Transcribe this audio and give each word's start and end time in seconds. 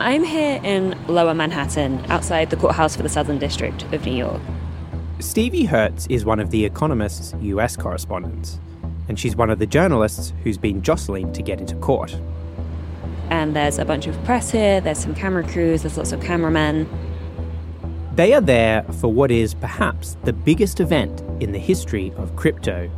I'm 0.00 0.24
here 0.24 0.58
in 0.64 0.96
Lower 1.08 1.34
Manhattan, 1.34 2.02
outside 2.10 2.48
the 2.48 2.56
courthouse 2.56 2.96
for 2.96 3.02
the 3.02 3.10
Southern 3.10 3.38
District 3.38 3.82
of 3.92 4.06
New 4.06 4.14
York. 4.16 4.40
Stevie 5.18 5.66
Hertz 5.66 6.06
is 6.06 6.24
one 6.24 6.40
of 6.40 6.50
The 6.50 6.64
Economist's 6.64 7.34
US 7.38 7.76
correspondents, 7.76 8.58
and 9.08 9.20
she's 9.20 9.36
one 9.36 9.50
of 9.50 9.58
the 9.58 9.66
journalists 9.66 10.32
who's 10.42 10.56
been 10.56 10.80
jostling 10.80 11.34
to 11.34 11.42
get 11.42 11.60
into 11.60 11.74
court. 11.76 12.18
And 13.28 13.54
there's 13.54 13.78
a 13.78 13.84
bunch 13.84 14.06
of 14.06 14.16
press 14.24 14.50
here, 14.50 14.80
there's 14.80 14.98
some 14.98 15.14
camera 15.14 15.46
crews, 15.46 15.82
there's 15.82 15.98
lots 15.98 16.12
of 16.12 16.22
cameramen. 16.22 16.88
They 18.14 18.32
are 18.32 18.40
there 18.40 18.84
for 19.00 19.12
what 19.12 19.30
is 19.30 19.52
perhaps 19.52 20.16
the 20.24 20.32
biggest 20.32 20.80
event 20.80 21.20
in 21.42 21.52
the 21.52 21.58
history 21.58 22.10
of 22.16 22.34
crypto 22.36 22.90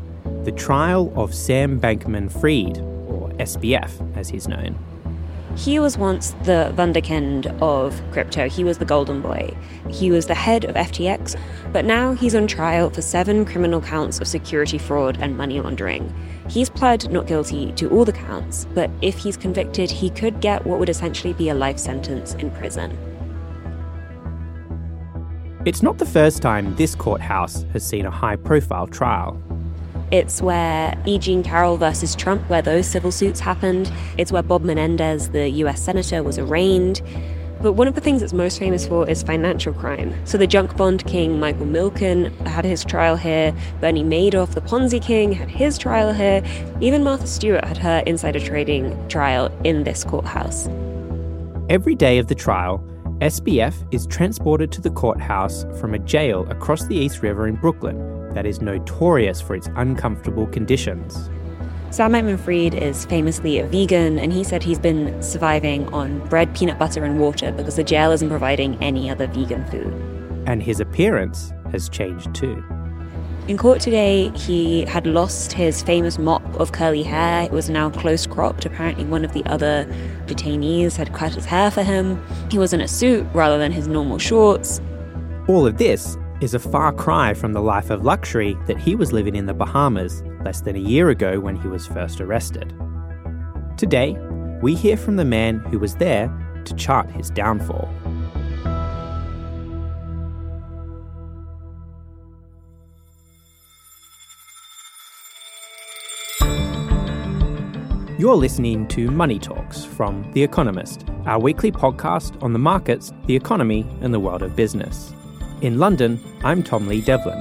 the 0.44 0.52
trial 0.52 1.12
of 1.16 1.34
Sam 1.34 1.80
Bankman 1.80 2.30
Fried, 2.30 2.78
or 3.08 3.30
SBF 3.40 4.16
as 4.16 4.28
he's 4.28 4.46
known. 4.46 4.76
He 5.56 5.78
was 5.78 5.98
once 5.98 6.30
the 6.44 6.72
Wunderkind 6.76 7.46
of 7.60 8.00
crypto. 8.10 8.48
He 8.48 8.64
was 8.64 8.78
the 8.78 8.84
golden 8.84 9.20
boy. 9.20 9.54
He 9.90 10.10
was 10.10 10.26
the 10.26 10.34
head 10.34 10.64
of 10.64 10.74
FTX, 10.74 11.38
but 11.72 11.84
now 11.84 12.14
he's 12.14 12.34
on 12.34 12.46
trial 12.46 12.88
for 12.90 13.02
seven 13.02 13.44
criminal 13.44 13.80
counts 13.80 14.20
of 14.20 14.26
security 14.26 14.78
fraud 14.78 15.18
and 15.20 15.36
money 15.36 15.60
laundering. 15.60 16.12
He's 16.48 16.70
pled 16.70 17.12
not 17.12 17.26
guilty 17.26 17.72
to 17.72 17.90
all 17.90 18.04
the 18.04 18.12
counts, 18.12 18.66
but 18.74 18.90
if 19.02 19.18
he's 19.18 19.36
convicted, 19.36 19.90
he 19.90 20.08
could 20.08 20.40
get 20.40 20.64
what 20.66 20.78
would 20.78 20.88
essentially 20.88 21.34
be 21.34 21.50
a 21.50 21.54
life 21.54 21.78
sentence 21.78 22.34
in 22.34 22.50
prison. 22.50 22.96
It's 25.64 25.82
not 25.82 25.98
the 25.98 26.06
first 26.06 26.42
time 26.42 26.74
this 26.76 26.94
courthouse 26.94 27.64
has 27.72 27.86
seen 27.86 28.06
a 28.06 28.10
high 28.10 28.36
profile 28.36 28.86
trial. 28.86 29.40
It's 30.12 30.42
where 30.42 30.94
E. 31.06 31.18
Jean 31.18 31.42
Carroll 31.42 31.78
versus 31.78 32.14
Trump, 32.14 32.46
where 32.50 32.60
those 32.60 32.86
civil 32.86 33.10
suits 33.10 33.40
happened. 33.40 33.90
It's 34.18 34.30
where 34.30 34.42
Bob 34.42 34.62
Menendez, 34.62 35.30
the 35.30 35.48
US 35.48 35.80
Senator, 35.80 36.22
was 36.22 36.38
arraigned. 36.38 37.00
But 37.62 37.72
one 37.72 37.88
of 37.88 37.94
the 37.94 38.02
things 38.02 38.20
it's 38.20 38.34
most 38.34 38.58
famous 38.58 38.86
for 38.86 39.08
is 39.08 39.22
financial 39.22 39.72
crime. 39.72 40.14
So 40.26 40.36
the 40.36 40.46
junk 40.46 40.76
bond 40.76 41.06
king 41.06 41.40
Michael 41.40 41.64
Milken 41.64 42.30
had 42.46 42.66
his 42.66 42.84
trial 42.84 43.16
here. 43.16 43.54
Bernie 43.80 44.04
Madoff, 44.04 44.52
the 44.52 44.60
Ponzi 44.60 45.00
king, 45.00 45.32
had 45.32 45.48
his 45.48 45.78
trial 45.78 46.12
here. 46.12 46.44
Even 46.82 47.02
Martha 47.02 47.26
Stewart 47.26 47.64
had 47.64 47.78
her 47.78 48.02
insider 48.04 48.40
trading 48.40 49.08
trial 49.08 49.50
in 49.64 49.84
this 49.84 50.04
courthouse. 50.04 50.68
Every 51.70 51.94
day 51.94 52.18
of 52.18 52.26
the 52.26 52.34
trial, 52.34 52.86
SBF 53.20 53.74
is 53.94 54.06
transported 54.08 54.70
to 54.72 54.82
the 54.82 54.90
courthouse 54.90 55.64
from 55.80 55.94
a 55.94 55.98
jail 56.00 56.46
across 56.50 56.84
the 56.84 56.96
East 56.96 57.22
River 57.22 57.46
in 57.46 57.54
Brooklyn 57.54 58.21
that 58.34 58.46
is 58.46 58.60
notorious 58.60 59.40
for 59.40 59.54
its 59.54 59.68
uncomfortable 59.76 60.46
conditions. 60.46 61.30
Sam 61.90 62.12
Bankman 62.12 62.40
Fried 62.40 62.74
is 62.74 63.04
famously 63.04 63.58
a 63.58 63.66
vegan, 63.66 64.18
and 64.18 64.32
he 64.32 64.44
said 64.44 64.62
he's 64.62 64.78
been 64.78 65.22
surviving 65.22 65.92
on 65.92 66.26
bread, 66.28 66.54
peanut 66.56 66.78
butter, 66.78 67.04
and 67.04 67.20
water 67.20 67.52
because 67.52 67.76
the 67.76 67.84
jail 67.84 68.12
isn't 68.12 68.30
providing 68.30 68.82
any 68.82 69.10
other 69.10 69.26
vegan 69.26 69.66
food. 69.66 69.92
And 70.46 70.62
his 70.62 70.80
appearance 70.80 71.52
has 71.70 71.90
changed 71.90 72.34
too. 72.34 72.64
In 73.48 73.58
court 73.58 73.80
today, 73.80 74.30
he 74.36 74.86
had 74.86 75.04
lost 75.04 75.52
his 75.52 75.82
famous 75.82 76.16
mop 76.16 76.42
of 76.60 76.70
curly 76.70 77.02
hair. 77.02 77.42
It 77.42 77.50
was 77.50 77.68
now 77.68 77.90
close 77.90 78.24
cropped. 78.24 78.64
Apparently, 78.64 79.04
one 79.04 79.24
of 79.24 79.32
the 79.32 79.44
other 79.46 79.84
detainees 80.26 80.96
had 80.96 81.12
cut 81.12 81.34
his 81.34 81.44
hair 81.44 81.70
for 81.70 81.82
him. 81.82 82.24
He 82.50 82.58
was 82.58 82.72
in 82.72 82.80
a 82.80 82.88
suit 82.88 83.26
rather 83.34 83.58
than 83.58 83.72
his 83.72 83.88
normal 83.88 84.18
shorts. 84.18 84.80
All 85.48 85.66
of 85.66 85.76
this 85.76 86.16
is 86.42 86.54
a 86.54 86.58
far 86.58 86.92
cry 86.92 87.32
from 87.32 87.52
the 87.52 87.62
life 87.62 87.88
of 87.88 88.04
luxury 88.04 88.56
that 88.66 88.76
he 88.76 88.96
was 88.96 89.12
living 89.12 89.36
in 89.36 89.46
the 89.46 89.54
Bahamas 89.54 90.22
less 90.44 90.60
than 90.60 90.74
a 90.74 90.80
year 90.80 91.10
ago 91.10 91.38
when 91.38 91.54
he 91.54 91.68
was 91.68 91.86
first 91.86 92.20
arrested. 92.20 92.74
Today, 93.76 94.16
we 94.60 94.74
hear 94.74 94.96
from 94.96 95.16
the 95.16 95.24
man 95.24 95.60
who 95.60 95.78
was 95.78 95.94
there 95.94 96.26
to 96.64 96.74
chart 96.74 97.08
his 97.12 97.30
downfall. 97.30 97.88
You're 108.18 108.36
listening 108.36 108.88
to 108.88 109.10
Money 109.10 109.38
Talks 109.38 109.84
from 109.84 110.28
The 110.32 110.42
Economist, 110.42 111.04
our 111.26 111.40
weekly 111.40 111.70
podcast 111.70 112.40
on 112.42 112.52
the 112.52 112.58
markets, 112.58 113.12
the 113.26 113.36
economy, 113.36 113.86
and 114.00 114.12
the 114.12 114.20
world 114.20 114.42
of 114.42 114.56
business. 114.56 115.12
In 115.62 115.78
London, 115.78 116.18
I'm 116.42 116.64
Tom 116.64 116.88
Lee 116.88 117.00
Devlin. 117.00 117.40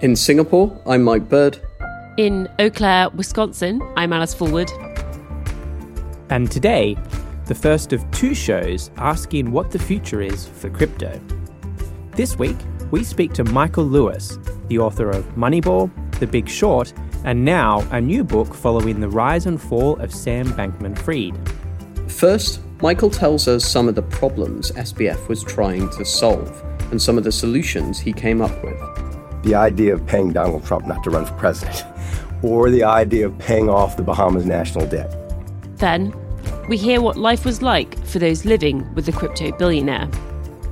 In 0.00 0.16
Singapore, 0.16 0.74
I'm 0.86 1.02
Mike 1.02 1.28
Bird. 1.28 1.60
In 2.16 2.48
Eau 2.58 2.70
Claire, 2.70 3.10
Wisconsin, 3.10 3.82
I'm 3.94 4.10
Alice 4.14 4.34
Fulwood. 4.34 4.70
And 6.30 6.50
today, 6.50 6.96
the 7.44 7.54
first 7.54 7.92
of 7.92 8.10
two 8.10 8.34
shows 8.34 8.90
asking 8.96 9.52
what 9.52 9.70
the 9.70 9.78
future 9.78 10.22
is 10.22 10.46
for 10.48 10.70
crypto. 10.70 11.20
This 12.12 12.38
week, 12.38 12.56
we 12.90 13.04
speak 13.04 13.34
to 13.34 13.44
Michael 13.44 13.84
Lewis, 13.84 14.38
the 14.68 14.78
author 14.78 15.10
of 15.10 15.26
Moneyball, 15.36 15.90
The 16.20 16.26
Big 16.26 16.48
Short, 16.48 16.94
and 17.24 17.44
now 17.44 17.86
a 17.90 18.00
new 18.00 18.24
book 18.24 18.54
following 18.54 18.98
the 18.98 19.10
rise 19.10 19.44
and 19.44 19.60
fall 19.60 20.00
of 20.00 20.14
Sam 20.14 20.46
Bankman 20.54 20.96
Fried. 20.96 21.38
First, 22.10 22.62
Michael 22.80 23.10
tells 23.10 23.46
us 23.46 23.62
some 23.62 23.88
of 23.88 23.94
the 23.94 24.02
problems 24.02 24.72
SBF 24.72 25.28
was 25.28 25.44
trying 25.44 25.90
to 25.90 26.06
solve 26.06 26.64
and 26.90 27.00
some 27.00 27.18
of 27.18 27.24
the 27.24 27.32
solutions 27.32 27.98
he 27.98 28.12
came 28.12 28.40
up 28.40 28.62
with. 28.62 28.78
The 29.42 29.54
idea 29.54 29.94
of 29.94 30.06
paying 30.06 30.32
Donald 30.32 30.64
Trump 30.64 30.86
not 30.86 31.02
to 31.04 31.10
run 31.10 31.26
for 31.26 31.34
president, 31.34 31.84
or 32.42 32.70
the 32.70 32.84
idea 32.84 33.26
of 33.26 33.38
paying 33.38 33.68
off 33.68 33.96
the 33.96 34.02
Bahamas 34.02 34.46
national 34.46 34.86
debt. 34.86 35.14
Then, 35.78 36.14
we 36.68 36.76
hear 36.76 37.00
what 37.00 37.16
life 37.16 37.44
was 37.44 37.62
like 37.62 37.98
for 38.06 38.18
those 38.18 38.44
living 38.44 38.92
with 38.94 39.06
the 39.06 39.12
crypto 39.12 39.52
billionaire. 39.52 40.08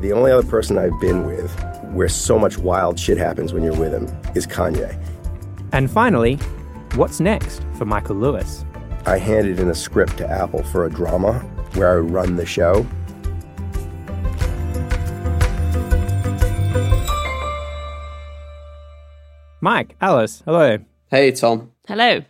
The 0.00 0.12
only 0.12 0.31
other 0.31 0.47
person 0.47 0.78
I've 0.78 1.00
been 1.00 1.27
with 1.27 1.50
where 1.93 2.09
so 2.09 2.38
much 2.38 2.59
wild 2.59 3.00
shit 3.00 3.16
happens 3.16 3.53
when 3.53 3.62
you're 3.62 3.77
with 3.77 3.93
him 3.93 4.04
is 4.34 4.47
Kanye. 4.47 4.97
And 5.72 5.91
finally, 5.91 6.37
what's 6.94 7.21
next 7.21 7.62
for 7.78 7.87
Michael 7.87 8.16
Lewis? 8.16 8.65
I 9.06 9.19
handed 9.19 9.59
in 9.59 9.69
a 9.71 9.75
script 9.75 10.19
to 10.19 10.28
Apple 10.28 10.62
for 10.65 10.84
a 10.84 10.91
drama 10.91 11.38
where 11.75 11.93
I 11.93 11.97
run 11.97 12.37
the 12.37 12.44
show. 12.44 12.87
Mike, 19.66 19.97
Alice, 20.00 20.44
hello. 20.44 20.78
Hey, 21.10 21.32
Tom. 21.32 21.72
Hello. 21.88 22.21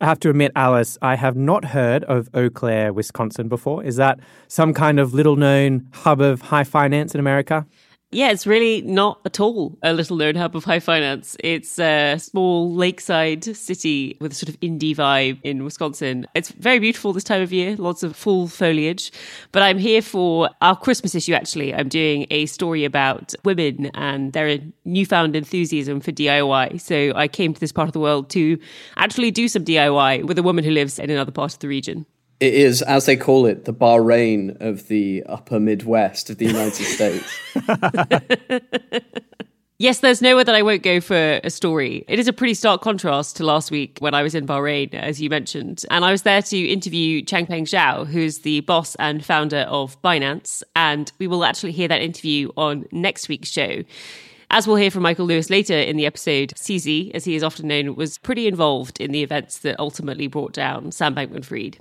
I 0.00 0.06
have 0.06 0.18
to 0.20 0.30
admit, 0.30 0.50
Alice, 0.56 0.96
I 1.02 1.14
have 1.14 1.36
not 1.36 1.62
heard 1.62 2.04
of 2.04 2.30
Eau 2.32 2.48
Claire, 2.48 2.90
Wisconsin 2.94 3.48
before. 3.48 3.84
Is 3.84 3.96
that 3.96 4.18
some 4.48 4.72
kind 4.72 4.98
of 4.98 5.12
little 5.12 5.36
known 5.36 5.90
hub 5.92 6.22
of 6.22 6.40
high 6.40 6.64
finance 6.64 7.12
in 7.12 7.20
America? 7.20 7.66
Yeah, 8.12 8.32
it's 8.32 8.44
really 8.44 8.82
not 8.82 9.20
at 9.24 9.38
all 9.38 9.78
a 9.84 9.92
little 9.92 10.16
known 10.16 10.34
hub 10.34 10.56
of 10.56 10.64
high 10.64 10.80
finance. 10.80 11.36
It's 11.44 11.78
a 11.78 12.16
small 12.18 12.74
lakeside 12.74 13.44
city 13.56 14.16
with 14.20 14.32
a 14.32 14.34
sort 14.34 14.48
of 14.48 14.58
indie 14.58 14.96
vibe 14.96 15.38
in 15.44 15.62
Wisconsin. 15.62 16.26
It's 16.34 16.50
very 16.50 16.80
beautiful 16.80 17.12
this 17.12 17.22
time 17.22 17.40
of 17.40 17.52
year, 17.52 17.76
lots 17.76 18.02
of 18.02 18.16
full 18.16 18.48
foliage. 18.48 19.12
But 19.52 19.62
I'm 19.62 19.78
here 19.78 20.02
for 20.02 20.50
our 20.60 20.74
Christmas 20.74 21.14
issue, 21.14 21.34
actually. 21.34 21.72
I'm 21.72 21.88
doing 21.88 22.26
a 22.32 22.46
story 22.46 22.84
about 22.84 23.32
women 23.44 23.92
and 23.94 24.32
their 24.32 24.58
newfound 24.84 25.36
enthusiasm 25.36 26.00
for 26.00 26.10
DIY. 26.10 26.80
So 26.80 27.12
I 27.14 27.28
came 27.28 27.54
to 27.54 27.60
this 27.60 27.70
part 27.70 27.88
of 27.88 27.92
the 27.92 28.00
world 28.00 28.28
to 28.30 28.58
actually 28.96 29.30
do 29.30 29.46
some 29.46 29.64
DIY 29.64 30.24
with 30.24 30.36
a 30.36 30.42
woman 30.42 30.64
who 30.64 30.72
lives 30.72 30.98
in 30.98 31.10
another 31.10 31.30
part 31.30 31.52
of 31.52 31.60
the 31.60 31.68
region. 31.68 32.06
It 32.40 32.54
is, 32.54 32.82
as 32.82 33.06
they 33.06 33.16
call 33.16 33.46
it, 33.46 33.66
the 33.66 33.74
Bahrain 33.74 34.60
of 34.60 34.88
the 34.88 35.22
upper 35.26 35.60
Midwest 35.60 36.30
of 36.30 36.38
the 36.38 36.46
United 36.46 36.84
States. 36.84 37.38
Yes, 39.80 40.00
there's 40.00 40.20
nowhere 40.20 40.44
that 40.44 40.54
I 40.54 40.60
won't 40.60 40.82
go 40.82 41.00
for 41.00 41.40
a 41.42 41.48
story. 41.48 42.04
It 42.06 42.18
is 42.18 42.28
a 42.28 42.34
pretty 42.34 42.52
stark 42.52 42.82
contrast 42.82 43.36
to 43.36 43.44
last 43.44 43.70
week 43.70 43.96
when 44.00 44.12
I 44.12 44.22
was 44.22 44.34
in 44.34 44.46
Bahrain, 44.46 44.92
as 44.92 45.22
you 45.22 45.30
mentioned. 45.30 45.86
And 45.90 46.04
I 46.04 46.10
was 46.10 46.20
there 46.20 46.42
to 46.42 46.58
interview 46.58 47.22
Changpeng 47.22 47.62
Zhao, 47.62 48.06
who's 48.06 48.40
the 48.40 48.60
boss 48.60 48.94
and 48.96 49.24
founder 49.24 49.64
of 49.70 50.00
Binance. 50.02 50.62
And 50.76 51.10
we 51.18 51.26
will 51.26 51.46
actually 51.46 51.72
hear 51.72 51.88
that 51.88 52.02
interview 52.02 52.50
on 52.58 52.84
next 52.92 53.30
week's 53.30 53.48
show. 53.48 53.82
As 54.50 54.66
we'll 54.66 54.76
hear 54.76 54.90
from 54.90 55.02
Michael 55.02 55.24
Lewis 55.24 55.48
later 55.48 55.78
in 55.78 55.96
the 55.96 56.04
episode, 56.04 56.52
CZ, 56.56 57.12
as 57.14 57.24
he 57.24 57.34
is 57.34 57.42
often 57.42 57.68
known, 57.68 57.94
was 57.94 58.18
pretty 58.18 58.46
involved 58.46 59.00
in 59.00 59.12
the 59.12 59.22
events 59.22 59.60
that 59.60 59.80
ultimately 59.80 60.26
brought 60.26 60.52
down 60.52 60.92
Sam 60.92 61.14
Bankman 61.14 61.42
Fried. 61.42 61.78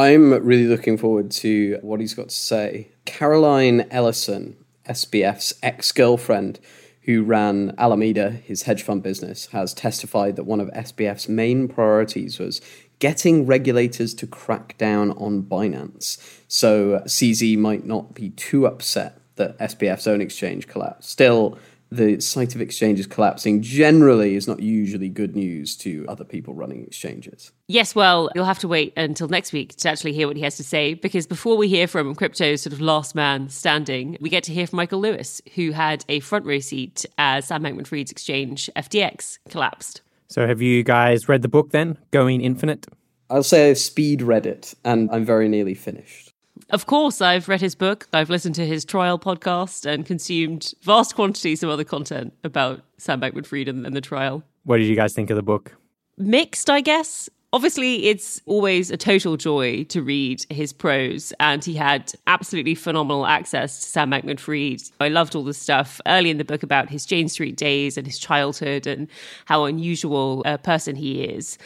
I'm 0.00 0.32
really 0.32 0.64
looking 0.64 0.96
forward 0.96 1.30
to 1.32 1.78
what 1.82 2.00
he's 2.00 2.14
got 2.14 2.30
to 2.30 2.34
say. 2.34 2.90
Caroline 3.04 3.86
Ellison, 3.90 4.56
SBF's 4.88 5.52
ex 5.62 5.92
girlfriend, 5.92 6.58
who 7.02 7.22
ran 7.22 7.74
Alameda, 7.76 8.30
his 8.30 8.62
hedge 8.62 8.82
fund 8.82 9.02
business, 9.02 9.46
has 9.48 9.74
testified 9.74 10.36
that 10.36 10.44
one 10.44 10.58
of 10.58 10.68
SBF's 10.68 11.28
main 11.28 11.68
priorities 11.68 12.38
was 12.38 12.62
getting 12.98 13.44
regulators 13.44 14.14
to 14.14 14.26
crack 14.26 14.78
down 14.78 15.10
on 15.12 15.42
Binance. 15.42 16.16
So 16.48 17.00
CZ 17.00 17.58
might 17.58 17.84
not 17.84 18.14
be 18.14 18.30
too 18.30 18.66
upset 18.66 19.20
that 19.36 19.58
SBF's 19.58 20.06
own 20.06 20.22
exchange 20.22 20.66
collapsed. 20.66 21.10
Still, 21.10 21.58
the 21.90 22.20
sight 22.20 22.54
of 22.54 22.60
exchanges 22.60 23.06
collapsing 23.06 23.62
generally 23.62 24.36
is 24.36 24.46
not 24.46 24.60
usually 24.60 25.08
good 25.08 25.34
news 25.34 25.76
to 25.76 26.06
other 26.08 26.24
people 26.24 26.54
running 26.54 26.84
exchanges. 26.84 27.52
Yes, 27.66 27.94
well, 27.94 28.30
you'll 28.34 28.44
have 28.44 28.58
to 28.60 28.68
wait 28.68 28.92
until 28.96 29.28
next 29.28 29.52
week 29.52 29.74
to 29.76 29.88
actually 29.88 30.12
hear 30.12 30.26
what 30.26 30.36
he 30.36 30.42
has 30.42 30.56
to 30.56 30.64
say 30.64 30.94
because 30.94 31.26
before 31.26 31.56
we 31.56 31.68
hear 31.68 31.86
from 31.86 32.14
crypto's 32.14 32.62
sort 32.62 32.72
of 32.72 32.80
last 32.80 33.14
man 33.14 33.48
standing, 33.48 34.16
we 34.20 34.28
get 34.28 34.44
to 34.44 34.52
hear 34.52 34.66
from 34.66 34.76
Michael 34.76 35.00
Lewis, 35.00 35.40
who 35.54 35.72
had 35.72 36.04
a 36.08 36.20
front 36.20 36.46
row 36.46 36.60
seat 36.60 37.06
as 37.18 37.46
Sam 37.46 37.62
Bankman 37.62 37.86
Fried's 37.86 38.10
exchange, 38.10 38.70
FTX, 38.76 39.38
collapsed. 39.48 40.02
So, 40.28 40.46
have 40.46 40.62
you 40.62 40.84
guys 40.84 41.28
read 41.28 41.42
the 41.42 41.48
book 41.48 41.70
then, 41.70 41.98
Going 42.12 42.40
Infinite? 42.40 42.86
I'll 43.28 43.42
say 43.42 43.70
I've 43.70 43.78
speed 43.78 44.22
read 44.22 44.46
it 44.46 44.74
and 44.84 45.10
I'm 45.12 45.24
very 45.24 45.48
nearly 45.48 45.74
finished. 45.74 46.29
Of 46.70 46.86
course, 46.86 47.20
I've 47.20 47.48
read 47.48 47.60
his 47.60 47.74
book, 47.74 48.06
I've 48.12 48.30
listened 48.30 48.54
to 48.54 48.64
his 48.64 48.84
trial 48.84 49.18
podcast, 49.18 49.86
and 49.86 50.06
consumed 50.06 50.72
vast 50.82 51.16
quantities 51.16 51.64
of 51.64 51.70
other 51.70 51.82
content 51.82 52.32
about 52.44 52.82
Sam 52.96 53.20
Bankman 53.20 53.44
Fried 53.44 53.66
and, 53.66 53.84
the 53.84 54.00
trial. 54.00 54.44
What 54.62 54.76
did 54.76 54.86
you 54.86 54.94
guys 54.94 55.12
think 55.12 55.30
of 55.30 55.36
the 55.36 55.42
book? 55.42 55.74
Mixed, 56.16 56.70
I 56.70 56.80
guess. 56.80 57.28
Obviously, 57.52 58.04
it's 58.04 58.40
always 58.46 58.92
a 58.92 58.96
total 58.96 59.36
joy 59.36 59.82
to 59.84 60.00
read 60.00 60.46
his 60.48 60.72
prose, 60.72 61.32
and 61.40 61.64
he 61.64 61.74
had 61.74 62.12
absolutely 62.28 62.76
phenomenal 62.76 63.26
access 63.26 63.80
to 63.80 63.86
Sam 63.86 64.12
Bankman 64.12 64.38
Fried. 64.38 64.82
I 65.00 65.08
loved 65.08 65.34
all 65.34 65.42
the 65.42 65.52
stuff 65.52 66.00
early 66.06 66.30
in 66.30 66.38
the 66.38 66.44
book 66.44 66.62
about 66.62 66.88
his 66.88 67.04
Jane 67.04 67.28
Street 67.28 67.56
days 67.56 67.98
and 67.98 68.06
his 68.06 68.16
childhood 68.20 68.86
and 68.86 69.08
how 69.46 69.64
unusual 69.64 70.42
a 70.44 70.56
person 70.56 70.94
he 70.94 71.24
is. 71.24 71.58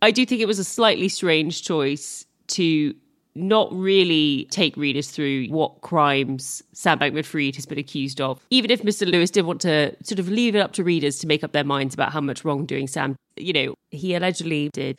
I 0.00 0.10
do 0.10 0.24
think 0.24 0.40
it 0.40 0.48
was 0.48 0.58
a 0.58 0.64
slightly 0.64 1.10
strange 1.10 1.62
choice 1.62 2.24
to 2.48 2.94
not 3.34 3.72
really 3.72 4.46
take 4.50 4.76
readers 4.76 5.10
through 5.10 5.46
what 5.48 5.80
crimes 5.80 6.62
Sam 6.72 6.98
Bankman 6.98 7.24
Fried 7.24 7.56
has 7.56 7.66
been 7.66 7.78
accused 7.78 8.20
of. 8.20 8.44
Even 8.50 8.70
if 8.70 8.82
Mr. 8.82 9.10
Lewis 9.10 9.30
did 9.30 9.46
want 9.46 9.60
to 9.62 9.96
sort 10.02 10.18
of 10.18 10.28
leave 10.28 10.54
it 10.54 10.60
up 10.60 10.72
to 10.72 10.84
readers 10.84 11.18
to 11.20 11.26
make 11.26 11.42
up 11.42 11.52
their 11.52 11.64
minds 11.64 11.94
about 11.94 12.12
how 12.12 12.20
much 12.20 12.44
wrongdoing 12.44 12.86
Sam, 12.86 13.16
you 13.36 13.52
know, 13.52 13.74
he 13.90 14.14
allegedly 14.14 14.70
did. 14.72 14.98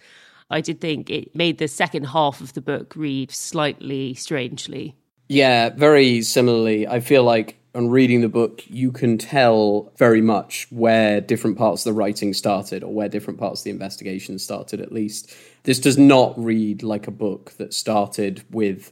I 0.50 0.62
did 0.62 0.82
think 0.82 1.10
it 1.10 1.36
made 1.36 1.58
the 1.58 1.68
second 1.68 2.06
half 2.06 2.42
of 2.42 2.54
the 2.54 2.62
book 2.62 2.96
read 2.96 3.32
slightly 3.32 4.14
strangely. 4.16 4.96
Yeah, 5.30 5.70
very 5.70 6.22
similarly. 6.22 6.88
I 6.88 7.00
feel 7.00 7.24
like 7.24 7.58
on 7.76 7.90
reading 7.90 8.22
the 8.22 8.30
book, 8.30 8.64
you 8.68 8.92
can 8.92 9.18
tell 9.18 9.92
very 9.98 10.22
much 10.22 10.68
where 10.70 11.20
different 11.20 11.58
parts 11.58 11.86
of 11.86 11.94
the 11.94 11.98
writing 12.00 12.34
started 12.34 12.84
or 12.84 12.94
where 12.94 13.10
different 13.10 13.40
parts 13.40 13.62
of 13.62 13.64
the 13.66 13.72
investigation 13.72 14.38
started, 14.38 14.80
at 14.80 14.92
least. 14.92 15.34
This 15.64 15.80
does 15.80 15.98
not 15.98 16.34
read 16.38 16.84
like 16.84 17.08
a 17.08 17.12
book 17.12 17.54
that 17.58 17.74
started 17.74 18.44
with 18.52 18.92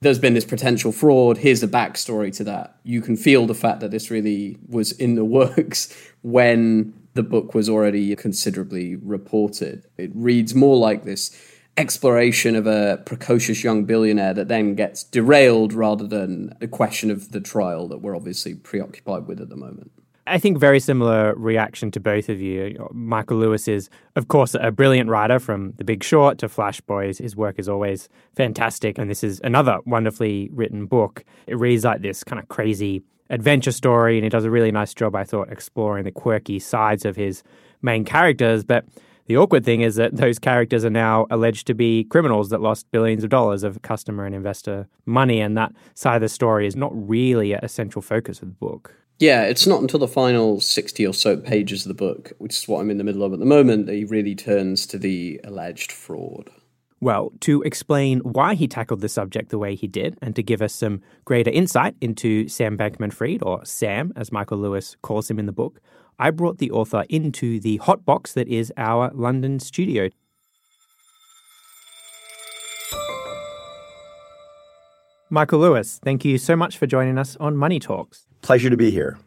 there's 0.00 0.18
been 0.18 0.34
this 0.34 0.44
potential 0.44 0.92
fraud. 0.92 1.38
Here's 1.38 1.60
the 1.60 1.66
backstory 1.66 2.34
to 2.36 2.44
that. 2.44 2.76
You 2.84 3.00
can 3.00 3.16
feel 3.16 3.46
the 3.46 3.54
fact 3.54 3.80
that 3.80 3.90
this 3.90 4.10
really 4.12 4.56
was 4.68 4.92
in 4.92 5.16
the 5.16 5.24
works 5.40 5.92
when 6.22 6.94
the 7.14 7.22
book 7.24 7.54
was 7.54 7.68
already 7.68 8.14
considerably 8.14 8.94
reported. 8.94 9.84
It 9.96 10.12
reads 10.14 10.54
more 10.54 10.76
like 10.76 11.04
this 11.04 11.36
exploration 11.78 12.56
of 12.56 12.66
a 12.66 13.00
precocious 13.06 13.62
young 13.62 13.84
billionaire 13.84 14.34
that 14.34 14.48
then 14.48 14.74
gets 14.74 15.04
derailed 15.04 15.72
rather 15.72 16.06
than 16.06 16.52
the 16.58 16.68
question 16.68 17.10
of 17.10 17.30
the 17.30 17.40
trial 17.40 17.86
that 17.88 17.98
we're 17.98 18.16
obviously 18.16 18.54
preoccupied 18.54 19.26
with 19.26 19.40
at 19.40 19.48
the 19.48 19.56
moment. 19.56 19.92
I 20.26 20.38
think 20.38 20.58
very 20.58 20.80
similar 20.80 21.34
reaction 21.36 21.90
to 21.92 22.00
both 22.00 22.28
of 22.28 22.40
you. 22.40 22.88
Michael 22.92 23.38
Lewis 23.38 23.66
is, 23.66 23.88
of 24.16 24.28
course, 24.28 24.54
a 24.60 24.70
brilliant 24.70 25.08
writer 25.08 25.38
from 25.38 25.72
The 25.76 25.84
Big 25.84 26.04
Short 26.04 26.36
to 26.38 26.48
Flash 26.48 26.80
Boys. 26.82 27.16
His 27.16 27.34
work 27.34 27.58
is 27.58 27.68
always 27.68 28.08
fantastic, 28.36 28.98
and 28.98 29.08
this 29.08 29.24
is 29.24 29.40
another 29.42 29.78
wonderfully 29.86 30.50
written 30.52 30.84
book. 30.84 31.24
It 31.46 31.58
reads 31.58 31.84
like 31.84 32.02
this 32.02 32.24
kind 32.24 32.38
of 32.38 32.48
crazy 32.48 33.04
adventure 33.30 33.72
story, 33.72 34.18
and 34.18 34.24
he 34.24 34.28
does 34.28 34.44
a 34.44 34.50
really 34.50 34.72
nice 34.72 34.92
job, 34.92 35.14
I 35.14 35.24
thought, 35.24 35.50
exploring 35.50 36.04
the 36.04 36.10
quirky 36.10 36.58
sides 36.58 37.06
of 37.06 37.16
his 37.16 37.42
main 37.80 38.04
characters. 38.04 38.64
But 38.64 38.84
the 39.28 39.36
awkward 39.36 39.64
thing 39.64 39.82
is 39.82 39.96
that 39.96 40.16
those 40.16 40.38
characters 40.38 40.84
are 40.84 40.90
now 40.90 41.26
alleged 41.30 41.66
to 41.68 41.74
be 41.74 42.04
criminals 42.04 42.48
that 42.48 42.62
lost 42.62 42.90
billions 42.90 43.22
of 43.22 43.30
dollars 43.30 43.62
of 43.62 43.82
customer 43.82 44.24
and 44.24 44.34
investor 44.34 44.88
money, 45.04 45.40
and 45.40 45.56
that 45.56 45.72
side 45.94 46.16
of 46.16 46.22
the 46.22 46.28
story 46.28 46.66
is 46.66 46.74
not 46.74 46.90
really 46.94 47.52
a 47.52 47.68
central 47.68 48.02
focus 48.02 48.40
of 48.40 48.48
the 48.48 48.54
book. 48.54 48.94
Yeah, 49.18 49.42
it's 49.44 49.66
not 49.66 49.82
until 49.82 50.00
the 50.00 50.08
final 50.08 50.60
60 50.60 51.06
or 51.06 51.12
so 51.12 51.36
pages 51.36 51.84
of 51.84 51.88
the 51.88 51.94
book, 51.94 52.32
which 52.38 52.56
is 52.56 52.68
what 52.68 52.80
I'm 52.80 52.90
in 52.90 52.98
the 52.98 53.04
middle 53.04 53.22
of 53.22 53.32
at 53.32 53.38
the 53.38 53.44
moment, 53.44 53.86
that 53.86 53.94
he 53.94 54.04
really 54.04 54.34
turns 54.34 54.86
to 54.86 54.98
the 54.98 55.40
alleged 55.44 55.92
fraud. 55.92 56.50
Well, 57.00 57.32
to 57.40 57.62
explain 57.62 58.20
why 58.20 58.54
he 58.54 58.66
tackled 58.66 59.02
the 59.02 59.08
subject 59.08 59.50
the 59.50 59.58
way 59.58 59.74
he 59.74 59.86
did, 59.86 60.16
and 60.22 60.34
to 60.36 60.42
give 60.42 60.62
us 60.62 60.72
some 60.72 61.02
greater 61.24 61.50
insight 61.50 61.96
into 62.00 62.48
Sam 62.48 62.78
Bankman 62.78 63.12
Fried, 63.12 63.42
or 63.42 63.64
Sam, 63.64 64.12
as 64.16 64.32
Michael 64.32 64.58
Lewis 64.58 64.96
calls 65.02 65.30
him 65.30 65.38
in 65.38 65.46
the 65.46 65.52
book, 65.52 65.80
I 66.20 66.30
brought 66.32 66.58
the 66.58 66.72
author 66.72 67.04
into 67.08 67.60
the 67.60 67.76
hot 67.76 68.04
box 68.04 68.32
that 68.32 68.48
is 68.48 68.72
our 68.76 69.12
London 69.14 69.60
studio. 69.60 70.10
Michael 75.30 75.60
Lewis, 75.60 76.00
thank 76.02 76.24
you 76.24 76.38
so 76.38 76.56
much 76.56 76.76
for 76.76 76.86
joining 76.86 77.18
us 77.18 77.36
on 77.38 77.56
Money 77.56 77.78
Talks. 77.78 78.26
Pleasure 78.42 78.70
to 78.70 78.76
be 78.76 78.90
here. 78.90 79.18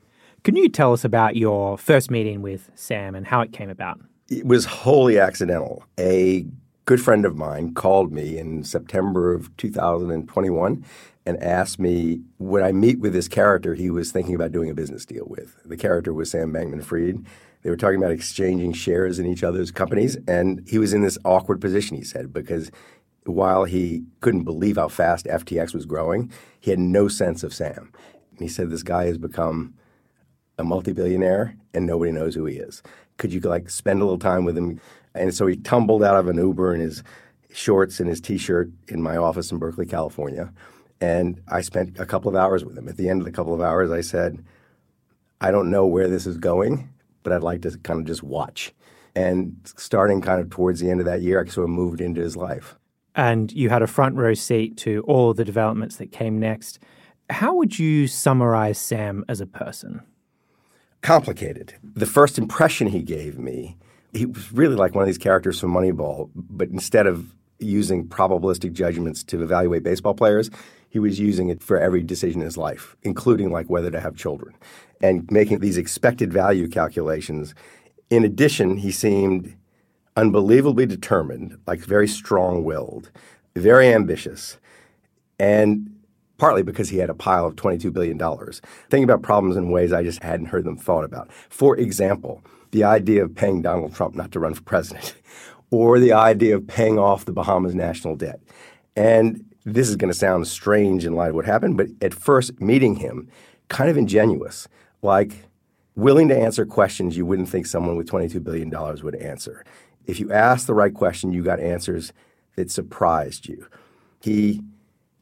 Can 0.44 0.58
you 0.58 0.68
tell 0.68 0.92
us 0.92 1.06
about 1.06 1.36
your 1.36 1.78
first 1.78 2.12
meeting 2.12 2.42
with 2.42 2.72
Sam 2.76 3.16
and 3.16 3.28
how 3.28 3.40
it 3.42 3.54
came 3.54 3.70
about? 3.70 4.00
It 4.30 4.46
was 4.46 4.66
wholly 4.66 5.20
accidental. 5.20 5.86
A 6.00 6.46
good 6.86 7.02
friend 7.02 7.24
of 7.24 7.38
mine 7.38 7.74
called 7.74 8.12
me 8.12 8.38
in 8.38 8.64
September 8.64 9.34
of 9.34 9.56
2021 9.58 10.84
and 11.26 11.42
asked 11.42 11.80
me 11.80 12.22
would 12.40 12.64
I 12.64 12.72
meet 12.72 13.00
with 13.00 13.14
this 13.14 13.28
character 13.28 13.76
he 13.76 13.90
was 13.90 14.12
thinking 14.12 14.36
about 14.36 14.52
doing 14.52 14.70
a 14.70 14.74
business 14.74 15.06
deal 15.06 15.26
with. 15.28 15.56
The 15.66 15.78
character 15.78 16.14
was 16.14 16.32
Sam 16.32 16.52
Bankman 16.52 16.84
Fried. 16.84 17.26
They 17.62 17.70
were 17.70 17.78
talking 17.78 17.98
about 17.98 18.12
exchanging 18.12 18.74
shares 18.74 19.20
in 19.20 19.28
each 19.28 19.44
other's 19.44 19.70
companies, 19.70 20.18
and 20.28 20.64
he 20.68 20.80
was 20.80 20.94
in 20.94 21.02
this 21.02 21.20
awkward 21.24 21.62
position, 21.62 21.96
he 21.96 22.04
said, 22.04 22.34
because 22.34 22.72
while 23.26 23.66
he 23.66 24.04
couldn't 24.20 24.44
believe 24.44 24.78
how 24.78 24.88
fast 24.88 25.26
FTX 25.28 25.74
was 25.74 25.86
growing, 25.86 26.32
he 26.60 26.72
had 26.72 26.80
no 26.80 27.08
sense 27.08 27.44
of 27.44 27.54
Sam. 27.54 27.92
And 28.32 28.40
he 28.40 28.48
said, 28.48 28.70
This 28.70 28.84
guy 28.84 29.06
has 29.06 29.18
become 29.18 29.76
a 30.58 30.64
multi 30.64 30.92
billionaire, 30.92 31.56
and 31.74 31.86
nobody 31.86 32.12
knows 32.12 32.36
who 32.36 32.46
he 32.46 32.58
is. 32.58 32.82
Could 33.18 33.32
you 33.32 33.40
like 33.42 33.70
spend 33.70 34.02
a 34.02 34.06
little 34.06 34.20
time 34.20 34.44
with 34.44 34.58
him? 34.58 34.82
And 35.14 35.34
so 35.34 35.46
he 35.46 35.56
tumbled 35.56 36.04
out 36.04 36.16
of 36.16 36.28
an 36.28 36.38
Uber 36.38 36.74
in 36.74 36.82
his 36.82 37.04
shorts 37.54 38.00
and 38.00 38.10
his 38.10 38.22
t 38.22 38.38
shirt 38.38 38.72
in 38.88 39.02
my 39.02 39.18
office 39.18 39.52
in 39.52 39.60
Berkeley, 39.60 39.86
California. 39.86 40.52
And 41.02 41.42
I 41.48 41.62
spent 41.62 42.00
a 42.00 42.06
couple 42.06 42.30
of 42.30 42.36
hours 42.36 42.64
with 42.64 42.78
him. 42.78 42.88
At 42.88 42.96
the 42.96 43.10
end 43.10 43.22
of 43.22 43.26
the 43.26 43.32
couple 43.32 43.54
of 43.54 43.60
hours, 43.60 43.92
I 43.92 44.02
said, 44.02 44.46
I 45.42 45.50
don't 45.50 45.72
know 45.72 45.88
where 45.88 46.08
this 46.08 46.28
is 46.28 46.38
going, 46.38 46.90
but 47.24 47.34
I'd 47.34 47.42
like 47.42 47.64
to 47.64 47.76
kind 47.80 48.00
of 48.00 48.06
just 48.06 48.22
watch. 48.22 48.72
And 49.16 49.58
starting 49.66 50.22
kind 50.22 50.40
of 50.40 50.52
towards 50.52 50.80
the 50.80 50.92
end 50.92 51.00
of 51.00 51.08
that 51.08 51.22
year, 51.22 51.44
I 51.44 51.50
sort 51.50 51.66
of 51.66 51.72
moved 51.72 52.00
into 52.00 52.22
his 52.22 52.38
life. 52.38 52.76
And 53.16 53.52
you 53.52 53.70
had 53.70 53.82
a 53.82 53.88
front 53.88 54.16
row 54.16 54.36
seat 54.36 54.78
to 54.78 55.04
all 55.08 55.34
the 55.34 55.44
developments 55.44 55.98
that 55.98 56.12
came 56.12 56.40
next. 56.40 56.80
How 57.30 57.56
would 57.56 57.80
you 57.80 58.08
summarize 58.08 58.78
Sam 58.78 59.26
as 59.28 59.42
a 59.42 59.48
person? 59.48 60.02
Complicated. 61.02 61.74
The 61.84 62.06
first 62.06 62.38
impression 62.38 62.88
he 62.88 63.02
gave 63.02 63.40
me, 63.40 63.76
he 64.14 64.28
was 64.28 64.52
really 64.52 64.76
like 64.76 64.94
one 64.94 65.02
of 65.02 65.08
these 65.08 65.18
characters 65.18 65.60
from 65.60 65.74
Moneyball, 65.74 66.30
but 66.36 66.70
instead 66.70 67.08
of 67.08 67.36
using 67.62 68.08
probabilistic 68.08 68.74
judgments 68.74 69.24
to 69.26 69.42
evaluate 69.42 69.84
baseball 69.84 70.14
players, 70.14 70.50
he 70.90 71.00
was 71.00 71.20
using 71.20 71.50
it 71.50 71.64
for 71.64 71.80
every 71.80 72.04
decision 72.04 72.42
in 72.42 72.46
his 72.46 72.58
life, 72.58 72.96
including 73.04 73.52
like 73.52 73.70
whether 73.70 73.90
to 73.92 74.00
have 74.00 74.16
children 74.16 74.54
and 75.02 75.30
making 75.32 75.60
these 75.60 75.78
expected 75.78 76.32
value 76.34 76.68
calculations. 76.68 77.56
In 78.10 78.26
addition, 78.26 78.78
he 78.78 78.92
seemed 78.92 79.56
unbelievably 80.16 80.86
determined, 80.86 81.58
like 81.66 81.80
very 81.80 82.08
strong 82.08 82.64
willed, 82.64 83.10
very 83.56 83.94
ambitious, 83.94 84.58
and 85.40 85.96
partly 86.38 86.64
because 86.64 86.90
he 86.90 86.98
had 86.98 87.10
a 87.10 87.14
pile 87.14 87.46
of 87.46 87.56
$22 87.56 87.94
billion, 87.94 88.20
thinking 88.90 89.04
about 89.04 89.22
problems 89.22 89.56
in 89.56 89.70
ways 89.70 89.94
I 89.94 90.04
just 90.04 90.22
hadn't 90.24 90.48
heard 90.48 90.66
them 90.66 90.76
thought 90.76 91.04
about. 91.04 91.32
For 91.50 91.78
example, 91.78 92.44
the 92.72 92.84
idea 92.84 93.24
of 93.24 93.36
paying 93.36 93.62
Donald 93.62 93.94
Trump 93.94 94.16
not 94.16 94.32
to 94.32 94.40
run 94.40 94.54
for 94.54 94.64
president, 94.64 95.14
or 95.72 96.00
the 96.00 96.14
idea 96.14 96.56
of 96.56 96.68
paying 96.68 97.00
off 97.00 97.26
the 97.26 97.32
Bahamas 97.32 97.74
national 97.74 98.16
debt. 98.16 98.40
And 98.96 99.44
this 99.66 99.90
is 99.90 99.96
going 99.96 100.12
to 100.12 100.18
sound 100.18 100.48
strange 100.48 101.06
in 101.06 101.16
light 101.16 101.30
of 101.30 101.36
what 101.36 101.46
happened, 101.46 101.78
but 101.78 101.88
at 102.02 102.14
first, 102.14 102.60
meeting 102.62 102.98
him, 102.98 103.30
kind 103.70 103.90
of 103.90 103.98
ingenuous, 103.98 104.68
like, 105.02 105.48
willing 105.96 106.28
to 106.30 106.38
answer 106.38 106.66
questions 106.66 107.18
you 107.18 107.26
wouldn't 107.26 107.50
think 107.50 107.66
someone 107.66 107.96
with 107.96 108.10
$22 108.10 108.44
billion 108.44 108.70
would 109.04 109.16
answer. 109.16 109.66
If 110.06 110.20
you 110.20 110.32
asked 110.32 110.68
the 110.68 110.74
right 110.74 110.94
question, 110.94 111.32
you 111.32 111.44
got 111.44 111.60
answers 111.60 112.12
that 112.56 112.72
surprised 112.72 113.48
you. 113.48 113.68
He 114.22 114.62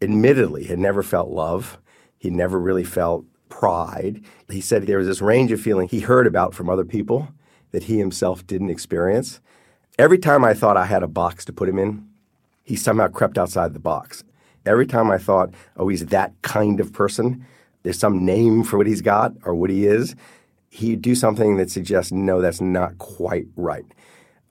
admittedly 0.02 0.66
had 0.66 0.80
never 0.80 1.04
felt 1.04 1.30
love. 1.30 1.78
He 2.18 2.30
never 2.30 2.60
really 2.60 2.84
felt 2.84 3.26
pride. 3.50 4.24
He 4.50 4.62
said 4.62 4.84
there 4.84 4.98
was 4.98 5.08
this 5.08 5.22
range 5.22 5.52
of 5.52 5.60
feeling 5.60 5.88
he 5.88 6.02
heard 6.02 6.28
about 6.28 6.54
from 6.54 6.70
other 6.70 6.86
people 6.86 7.30
that 7.72 7.84
he 7.84 7.98
himself 7.98 8.46
didn't 8.48 8.70
experience. 8.70 9.42
Every 10.00 10.18
time 10.18 10.46
I 10.46 10.54
thought 10.54 10.78
I 10.78 10.86
had 10.86 11.04
a 11.04 11.10
box 11.10 11.44
to 11.44 11.52
put 11.52 11.68
him 11.68 11.78
in, 11.78 12.08
he 12.64 12.78
somehow 12.78 13.10
crept 13.10 13.38
outside 13.38 13.74
the 13.74 13.82
box. 13.82 14.24
Every 14.66 14.88
time 14.88 15.12
I 15.12 15.18
thought, 15.18 15.54
oh, 15.76 15.90
he's 15.90 16.06
that 16.06 16.32
kind 16.42 16.80
of 16.80 16.94
person, 16.94 17.46
there's 17.84 18.00
some 18.00 18.26
name 18.26 18.64
for 18.64 18.78
what 18.78 18.88
he's 18.88 19.02
got 19.02 19.34
or 19.44 19.54
what 19.54 19.70
he 19.70 19.86
is, 19.86 20.16
he'd 20.70 21.02
do 21.02 21.16
something 21.16 21.58
that 21.58 21.70
suggests, 21.70 22.14
no, 22.14 22.40
that's 22.40 22.62
not 22.62 22.98
quite 22.98 23.48
right. 23.58 23.84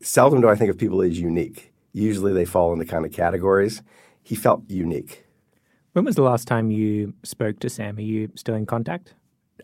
Seldom 0.03 0.43
do 0.43 0.51
I 0.51 0.55
think 0.55 0.69
of 0.69 0.77
people 0.77 1.01
as 1.01 1.19
unique. 1.19 1.73
Usually 1.95 2.35
they 2.35 2.45
fall 2.45 2.75
into 2.75 2.85
kind 2.85 3.07
of 3.07 3.13
categories. 3.13 3.81
He 4.23 4.35
felt 4.35 4.69
unique. 4.69 5.25
When 5.95 6.05
was 6.05 6.17
the 6.17 6.23
last 6.23 6.47
time 6.47 6.71
you 6.71 7.15
spoke 7.23 7.59
to 7.61 7.71
Sam? 7.71 7.97
Are 7.97 8.03
you 8.03 8.31
still 8.35 8.55
in 8.55 8.67
contact? 8.67 9.15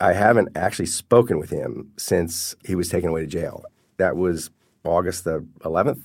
I 0.00 0.14
haven't 0.14 0.48
actually 0.56 0.86
spoken 0.86 1.38
with 1.38 1.50
him 1.50 1.92
since 1.98 2.56
he 2.64 2.74
was 2.74 2.88
taken 2.88 3.10
away 3.10 3.20
to 3.20 3.26
jail. 3.26 3.66
That 3.98 4.16
was 4.16 4.50
August 4.84 5.24
the 5.24 5.46
11th. 5.60 6.02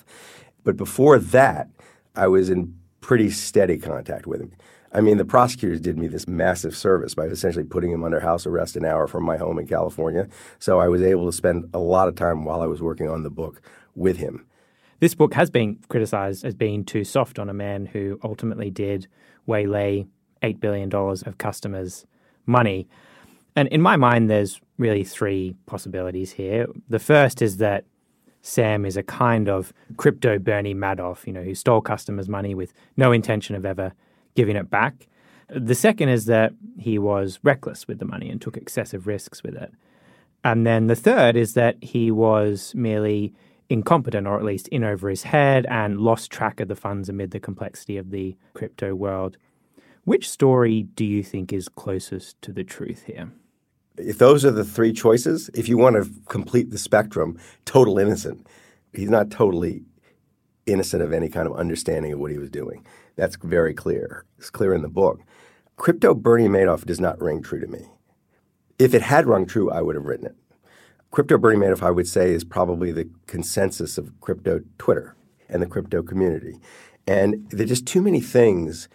But 0.63 0.77
before 0.77 1.19
that, 1.19 1.69
I 2.15 2.27
was 2.27 2.49
in 2.49 2.75
pretty 3.01 3.29
steady 3.29 3.77
contact 3.77 4.27
with 4.27 4.41
him. 4.41 4.51
I 4.91 5.01
mean, 5.01 5.17
the 5.17 5.25
prosecutors 5.25 5.79
did 5.79 5.97
me 5.97 6.07
this 6.07 6.27
massive 6.27 6.75
service 6.75 7.13
by 7.13 7.25
essentially 7.25 7.63
putting 7.63 7.91
him 7.91 8.03
under 8.03 8.19
house 8.19 8.47
arrest 8.47 8.75
an 8.75 8.85
hour 8.85 9.07
from 9.07 9.23
my 9.23 9.37
home 9.37 9.59
in 9.59 9.67
California. 9.67 10.27
So 10.57 10.79
I 10.79 10.87
was 10.87 11.03
able 11.03 11.27
to 11.27 11.31
spend 11.31 11.69
a 11.73 11.79
lot 11.79 12.07
of 12.07 12.15
time 12.15 12.43
while 12.43 12.61
I 12.61 12.65
was 12.65 12.81
working 12.81 13.07
on 13.07 13.21
the 13.23 13.29
book 13.29 13.61
with 13.95 14.17
him. 14.17 14.45
This 14.99 15.13
book 15.13 15.33
has 15.35 15.49
been 15.49 15.79
criticized 15.89 16.43
as 16.43 16.55
being 16.55 16.83
too 16.83 17.03
soft 17.03 17.39
on 17.39 17.49
a 17.49 17.53
man 17.53 17.85
who 17.85 18.19
ultimately 18.23 18.69
did 18.69 19.07
waylay 19.45 20.07
$8 20.41 20.59
billion 20.59 20.93
of 20.93 21.37
customers' 21.37 22.05
money. 22.45 22.87
And 23.55 23.67
in 23.69 23.81
my 23.81 23.95
mind, 23.95 24.29
there's 24.29 24.59
really 24.77 25.03
three 25.03 25.55
possibilities 25.67 26.31
here. 26.31 26.67
The 26.89 26.99
first 26.99 27.41
is 27.41 27.57
that 27.57 27.85
Sam 28.41 28.85
is 28.85 28.97
a 28.97 29.03
kind 29.03 29.49
of 29.49 29.73
crypto 29.97 30.39
Bernie 30.39 30.73
Madoff, 30.73 31.27
you 31.27 31.33
know, 31.33 31.43
who 31.43 31.55
stole 31.55 31.81
customers' 31.81 32.29
money 32.29 32.55
with 32.55 32.73
no 32.95 33.11
intention 33.11 33.55
of 33.55 33.65
ever 33.65 33.93
giving 34.35 34.55
it 34.55 34.69
back. 34.69 35.07
The 35.49 35.75
second 35.75 36.09
is 36.09 36.25
that 36.25 36.53
he 36.77 36.99
was 36.99 37.39
reckless 37.43 37.87
with 37.87 37.99
the 37.99 38.05
money 38.05 38.29
and 38.29 38.41
took 38.41 38.55
excessive 38.55 39.07
risks 39.07 39.43
with 39.43 39.55
it. 39.55 39.73
And 40.43 40.65
then 40.65 40.87
the 40.87 40.95
third 40.95 41.35
is 41.35 41.53
that 41.55 41.83
he 41.83 42.11
was 42.11 42.73
merely 42.75 43.33
incompetent 43.69 44.25
or 44.25 44.37
at 44.37 44.45
least 44.45 44.67
in 44.69 44.83
over 44.83 45.09
his 45.09 45.23
head 45.23 45.65
and 45.69 45.99
lost 45.99 46.31
track 46.31 46.59
of 46.59 46.67
the 46.67 46.75
funds 46.75 47.09
amid 47.09 47.31
the 47.31 47.39
complexity 47.39 47.97
of 47.97 48.11
the 48.11 48.35
crypto 48.53 48.95
world. 48.95 49.37
Which 50.05 50.29
story 50.29 50.83
do 50.83 51.05
you 51.05 51.23
think 51.23 51.51
is 51.51 51.67
closest 51.67 52.41
to 52.43 52.51
the 52.51 52.63
truth 52.63 53.03
here? 53.03 53.31
If 53.99 54.17
those 54.17 54.45
are 54.45 54.51
the 54.51 54.63
three 54.63 54.93
choices, 54.93 55.49
if 55.53 55.67
you 55.67 55.77
want 55.77 55.95
to 55.95 56.09
complete 56.27 56.71
the 56.71 56.77
spectrum, 56.77 57.37
total 57.65 57.99
innocent. 57.99 58.47
He's 58.93 59.09
not 59.09 59.29
totally 59.29 59.83
innocent 60.65 61.03
of 61.03 61.13
any 61.13 61.29
kind 61.29 61.47
of 61.47 61.55
understanding 61.55 62.13
of 62.13 62.19
what 62.19 62.31
he 62.31 62.37
was 62.37 62.49
doing. 62.49 62.85
That's 63.15 63.35
very 63.37 63.73
clear. 63.73 64.25
It's 64.37 64.49
clear 64.49 64.73
in 64.73 64.81
the 64.81 64.89
book. 64.89 65.21
Crypto 65.75 66.13
Bernie 66.13 66.47
Madoff 66.47 66.85
does 66.85 66.99
not 66.99 67.21
ring 67.21 67.41
true 67.41 67.59
to 67.59 67.67
me. 67.67 67.87
If 68.77 68.93
it 68.93 69.01
had 69.01 69.27
rung 69.27 69.45
true, 69.45 69.69
I 69.69 69.81
would 69.81 69.95
have 69.95 70.05
written 70.05 70.27
it. 70.27 70.35
Crypto 71.11 71.37
Bernie 71.37 71.59
Madoff, 71.59 71.81
I 71.81 71.91
would 71.91 72.07
say, 72.07 72.31
is 72.31 72.43
probably 72.43 72.91
the 72.91 73.09
consensus 73.27 73.97
of 73.97 74.11
crypto 74.21 74.61
Twitter 74.77 75.15
and 75.49 75.61
the 75.61 75.67
crypto 75.67 76.03
community. 76.03 76.59
And 77.07 77.49
there 77.49 77.63
are 77.63 77.67
just 77.67 77.87
too 77.87 78.01
many 78.01 78.21
things 78.21 78.87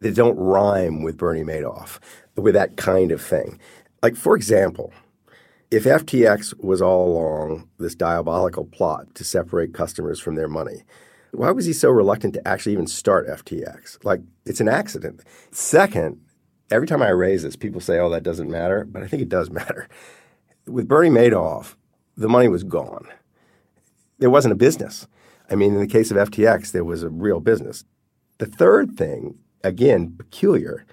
that 0.00 0.14
don't 0.14 0.36
rhyme 0.36 1.02
with 1.02 1.16
Bernie 1.16 1.44
Madoff, 1.44 1.98
with 2.36 2.54
that 2.54 2.76
kind 2.76 3.12
of 3.12 3.20
thing. 3.20 3.58
Like, 4.02 4.16
for 4.16 4.36
example, 4.36 4.92
if 5.70 5.84
FTX 5.84 6.58
was 6.62 6.80
all 6.80 7.08
along 7.12 7.68
this 7.78 7.94
diabolical 7.94 8.64
plot 8.64 9.14
to 9.16 9.24
separate 9.24 9.74
customers 9.74 10.20
from 10.20 10.34
their 10.34 10.48
money, 10.48 10.84
why 11.32 11.50
was 11.50 11.66
he 11.66 11.72
so 11.72 11.90
reluctant 11.90 12.34
to 12.34 12.48
actually 12.48 12.72
even 12.72 12.86
start 12.86 13.28
FTX? 13.28 14.02
Like, 14.04 14.20
it's 14.46 14.60
an 14.60 14.68
accident. 14.68 15.22
Second, 15.50 16.20
every 16.70 16.86
time 16.86 17.02
I 17.02 17.10
raise 17.10 17.42
this, 17.42 17.56
people 17.56 17.80
say, 17.80 17.98
oh, 17.98 18.08
that 18.10 18.22
doesn't 18.22 18.50
matter. 18.50 18.84
But 18.84 19.02
I 19.02 19.08
think 19.08 19.22
it 19.22 19.28
does 19.28 19.50
matter. 19.50 19.88
With 20.66 20.88
Bernie 20.88 21.10
Madoff, 21.10 21.76
the 22.16 22.28
money 22.28 22.48
was 22.48 22.64
gone. 22.64 23.06
There 24.18 24.30
wasn't 24.30 24.52
a 24.52 24.56
business. 24.56 25.06
I 25.50 25.54
mean, 25.54 25.74
in 25.74 25.80
the 25.80 25.86
case 25.86 26.10
of 26.10 26.16
FTX, 26.16 26.72
there 26.72 26.84
was 26.84 27.02
a 27.02 27.08
real 27.08 27.40
business. 27.40 27.84
The 28.38 28.46
third 28.46 28.96
thing, 28.96 29.38
again, 29.64 30.14
peculiar, 30.16 30.84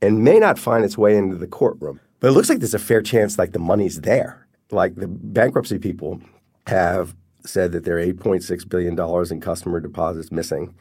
and 0.00 0.24
may 0.24 0.38
not 0.38 0.58
find 0.58 0.84
its 0.84 0.98
way 0.98 1.16
into 1.16 1.36
the 1.36 1.46
courtroom, 1.46 2.00
but 2.22 2.28
it 2.28 2.34
looks 2.34 2.48
like 2.48 2.60
there's 2.60 2.72
a 2.72 2.78
fair 2.78 3.02
chance 3.02 3.36
like 3.36 3.50
the 3.50 3.58
money's 3.58 4.02
there. 4.02 4.46
Like 4.70 4.94
the 4.94 5.08
bankruptcy 5.08 5.78
people 5.78 6.20
have 6.68 7.16
said 7.44 7.72
that 7.72 7.82
there 7.84 7.98
are 7.98 8.06
$8.6 8.06 8.68
billion 8.68 8.96
in 9.32 9.40
customer 9.40 9.80
deposits 9.80 10.30
missing. 10.30 10.72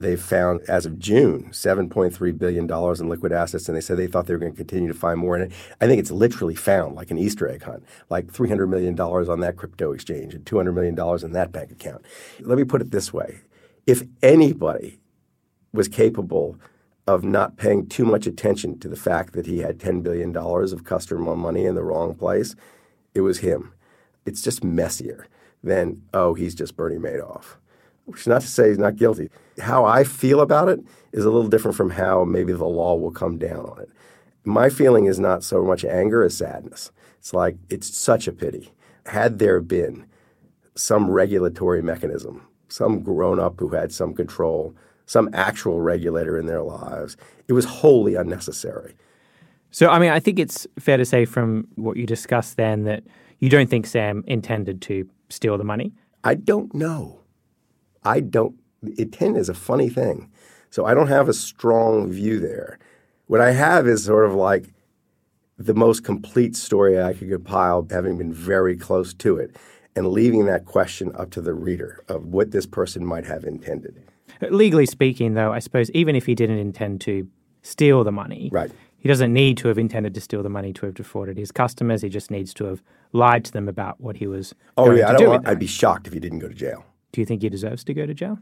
They've 0.00 0.20
found, 0.20 0.62
as 0.62 0.86
of 0.86 0.98
June, 0.98 1.50
$7.3 1.52 2.36
billion 2.36 2.68
in 2.68 3.08
liquid 3.08 3.32
assets, 3.32 3.68
and 3.68 3.76
they 3.76 3.80
said 3.80 3.98
they 3.98 4.08
thought 4.08 4.26
they 4.26 4.34
were 4.34 4.40
going 4.40 4.50
to 4.50 4.56
continue 4.56 4.88
to 4.88 4.98
find 4.98 5.20
more. 5.20 5.36
And 5.36 5.52
I 5.80 5.86
think 5.86 6.00
it's 6.00 6.10
literally 6.10 6.56
found, 6.56 6.96
like 6.96 7.12
an 7.12 7.18
Easter 7.18 7.48
egg 7.48 7.62
hunt, 7.62 7.84
like 8.08 8.26
$300 8.26 8.68
million 8.68 8.98
on 8.98 9.40
that 9.40 9.56
crypto 9.56 9.92
exchange 9.92 10.34
and 10.34 10.44
$200 10.44 10.74
million 10.74 10.98
in 11.24 11.32
that 11.34 11.52
bank 11.52 11.70
account. 11.70 12.04
Let 12.40 12.58
me 12.58 12.64
put 12.64 12.80
it 12.80 12.90
this 12.90 13.12
way 13.12 13.42
if 13.86 14.02
anybody 14.24 14.98
was 15.72 15.86
capable 15.86 16.58
of 17.10 17.24
not 17.24 17.56
paying 17.56 17.88
too 17.88 18.04
much 18.04 18.24
attention 18.24 18.78
to 18.78 18.88
the 18.88 18.96
fact 18.96 19.32
that 19.32 19.46
he 19.46 19.58
had 19.58 19.78
$10 19.78 20.00
billion 20.00 20.34
of 20.36 20.84
customer 20.84 21.34
money 21.34 21.64
in 21.64 21.74
the 21.74 21.82
wrong 21.82 22.14
place, 22.14 22.54
it 23.14 23.22
was 23.22 23.40
him. 23.40 23.72
It's 24.24 24.42
just 24.42 24.62
messier 24.62 25.26
than, 25.64 26.02
oh, 26.14 26.34
he's 26.34 26.54
just 26.54 26.76
Bernie 26.76 26.98
Madoff. 26.98 27.56
Which 28.04 28.20
is 28.20 28.26
not 28.28 28.42
to 28.42 28.46
say 28.46 28.68
he's 28.68 28.78
not 28.78 28.94
guilty. 28.94 29.28
How 29.58 29.84
I 29.84 30.04
feel 30.04 30.40
about 30.40 30.68
it 30.68 30.80
is 31.12 31.24
a 31.24 31.30
little 31.30 31.48
different 31.48 31.76
from 31.76 31.90
how 31.90 32.24
maybe 32.24 32.52
the 32.52 32.64
law 32.64 32.94
will 32.94 33.10
come 33.10 33.38
down 33.38 33.66
on 33.66 33.80
it. 33.80 33.90
My 34.44 34.68
feeling 34.68 35.06
is 35.06 35.18
not 35.18 35.42
so 35.42 35.64
much 35.64 35.84
anger 35.84 36.22
as 36.22 36.36
sadness. 36.36 36.92
It's 37.18 37.34
like, 37.34 37.56
it's 37.68 37.92
such 37.96 38.28
a 38.28 38.32
pity. 38.32 38.70
Had 39.06 39.40
there 39.40 39.60
been 39.60 40.06
some 40.76 41.10
regulatory 41.10 41.82
mechanism, 41.82 42.46
some 42.68 43.02
grown 43.02 43.40
up 43.40 43.58
who 43.58 43.70
had 43.70 43.90
some 43.92 44.14
control, 44.14 44.76
some 45.10 45.28
actual 45.32 45.80
regulator 45.80 46.38
in 46.38 46.46
their 46.46 46.62
lives, 46.62 47.16
it 47.48 47.52
was 47.52 47.64
wholly 47.64 48.14
unnecessary. 48.14 48.94
So, 49.72 49.88
I 49.88 49.98
mean, 49.98 50.12
I 50.12 50.20
think 50.20 50.38
it's 50.38 50.68
fair 50.78 50.96
to 50.96 51.04
say 51.04 51.24
from 51.24 51.66
what 51.74 51.96
you 51.96 52.06
discussed 52.06 52.56
then 52.56 52.84
that 52.84 53.02
you 53.40 53.48
don't 53.48 53.68
think 53.68 53.88
Sam 53.88 54.22
intended 54.28 54.80
to 54.82 55.10
steal 55.28 55.58
the 55.58 55.64
money? 55.64 55.92
I 56.22 56.36
don't 56.36 56.72
know. 56.72 57.22
I 58.04 58.20
don't. 58.20 58.54
Intend 58.98 59.36
is 59.36 59.48
a 59.48 59.54
funny 59.54 59.88
thing. 59.88 60.30
So 60.70 60.84
I 60.84 60.94
don't 60.94 61.08
have 61.08 61.28
a 61.28 61.32
strong 61.32 62.12
view 62.12 62.38
there. 62.38 62.78
What 63.26 63.40
I 63.40 63.50
have 63.50 63.88
is 63.88 64.04
sort 64.04 64.26
of 64.26 64.34
like 64.34 64.72
the 65.58 65.74
most 65.74 66.04
complete 66.04 66.54
story 66.54 67.02
I 67.02 67.14
could 67.14 67.30
compile, 67.30 67.84
having 67.90 68.16
been 68.16 68.32
very 68.32 68.76
close 68.76 69.12
to 69.14 69.38
it, 69.38 69.56
and 69.96 70.06
leaving 70.06 70.46
that 70.46 70.66
question 70.66 71.10
up 71.16 71.32
to 71.32 71.40
the 71.40 71.52
reader 71.52 72.04
of 72.06 72.26
what 72.26 72.52
this 72.52 72.64
person 72.64 73.04
might 73.04 73.26
have 73.26 73.42
intended. 73.42 74.04
Legally 74.48 74.86
speaking, 74.86 75.34
though, 75.34 75.52
I 75.52 75.58
suppose 75.58 75.90
even 75.90 76.16
if 76.16 76.26
he 76.26 76.34
didn't 76.34 76.58
intend 76.58 77.00
to 77.02 77.28
steal 77.62 78.04
the 78.04 78.12
money, 78.12 78.48
right. 78.52 78.70
he 78.98 79.08
doesn't 79.08 79.32
need 79.32 79.58
to 79.58 79.68
have 79.68 79.78
intended 79.78 80.14
to 80.14 80.20
steal 80.20 80.42
the 80.42 80.48
money 80.48 80.72
to 80.72 80.86
have 80.86 80.94
defrauded 80.94 81.36
his 81.36 81.52
customers. 81.52 82.02
He 82.02 82.08
just 82.08 82.30
needs 82.30 82.54
to 82.54 82.64
have 82.64 82.82
lied 83.12 83.44
to 83.46 83.52
them 83.52 83.68
about 83.68 84.00
what 84.00 84.16
he 84.16 84.26
was. 84.26 84.54
Oh 84.76 84.90
yeah, 84.92 85.10
I 85.10 85.16
don't. 85.16 85.28
Want, 85.28 85.48
I'd 85.48 85.58
be 85.58 85.66
shocked 85.66 86.06
if 86.06 86.12
he 86.12 86.20
didn't 86.20 86.38
go 86.38 86.48
to 86.48 86.54
jail. 86.54 86.84
Do 87.12 87.20
you 87.20 87.26
think 87.26 87.42
he 87.42 87.48
deserves 87.48 87.84
to 87.84 87.94
go 87.94 88.06
to 88.06 88.14
jail? 88.14 88.38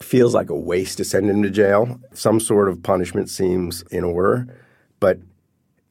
Feels 0.00 0.34
like 0.34 0.50
a 0.50 0.56
waste 0.56 0.96
to 0.98 1.04
send 1.04 1.28
him 1.28 1.42
to 1.42 1.50
jail. 1.50 2.00
Some 2.12 2.40
sort 2.40 2.68
of 2.68 2.82
punishment 2.82 3.28
seems 3.30 3.82
in 3.90 4.04
order, 4.04 4.46
but 4.98 5.18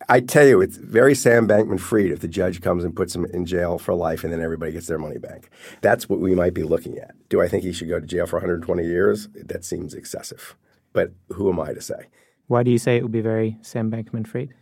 I 0.09 0.19
tell 0.19 0.47
you, 0.47 0.61
it's 0.61 0.77
very 0.77 1.15
Sam 1.15 1.47
Bankman 1.47 1.79
Fried 1.79 2.11
if 2.11 2.19
the 2.19 2.27
judge 2.27 2.61
comes 2.61 2.83
and 2.83 2.95
puts 2.95 3.15
him 3.15 3.25
in 3.25 3.45
jail 3.45 3.77
for 3.77 3.93
life 3.93 4.23
and 4.23 4.31
then 4.31 4.41
everybody 4.41 4.71
gets 4.71 4.87
their 4.87 4.97
money 4.97 5.17
back. 5.17 5.49
That's 5.81 6.09
what 6.09 6.19
we 6.19 6.35
might 6.35 6.53
be 6.53 6.63
looking 6.63 6.97
at. 6.97 7.15
Do 7.29 7.41
I 7.41 7.47
think 7.47 7.63
he 7.63 7.73
should 7.73 7.89
go 7.89 7.99
to 7.99 8.05
jail 8.05 8.25
for 8.25 8.37
120 8.37 8.83
years? 8.83 9.27
That 9.33 9.63
seems 9.63 9.93
excessive. 9.93 10.55
But 10.91 11.13
who 11.29 11.49
am 11.49 11.59
I 11.59 11.73
to 11.73 11.81
say? 11.81 12.07
Why 12.47 12.63
do 12.63 12.71
you 12.71 12.77
say 12.77 12.97
it 12.97 13.03
would 13.03 13.11
be 13.11 13.21
very 13.21 13.57
Sam 13.61 13.89
Bankman 13.89 14.27
Fried? 14.27 14.53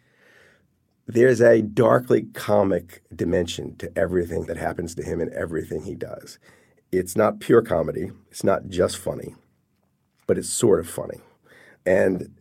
There's 1.08 1.42
a 1.42 1.62
darkly 1.62 2.24
comic 2.34 3.04
dimension 3.14 3.76
to 3.78 3.92
everything 3.98 4.46
that 4.46 4.58
happens 4.58 4.96
to 4.96 5.04
him 5.04 5.20
and 5.20 5.32
everything 5.34 5.84
he 5.84 5.96
does. 5.96 6.40
It's 6.92 7.16
not 7.16 7.40
pure 7.40 7.62
comedy, 7.62 8.12
it's 8.30 8.44
not 8.44 8.68
just 8.68 8.98
funny, 8.98 9.36
but 10.28 10.38
it's 10.38 10.50
sort 10.50 10.80
of 10.80 10.90
funny. 10.90 11.20
And 11.86 12.36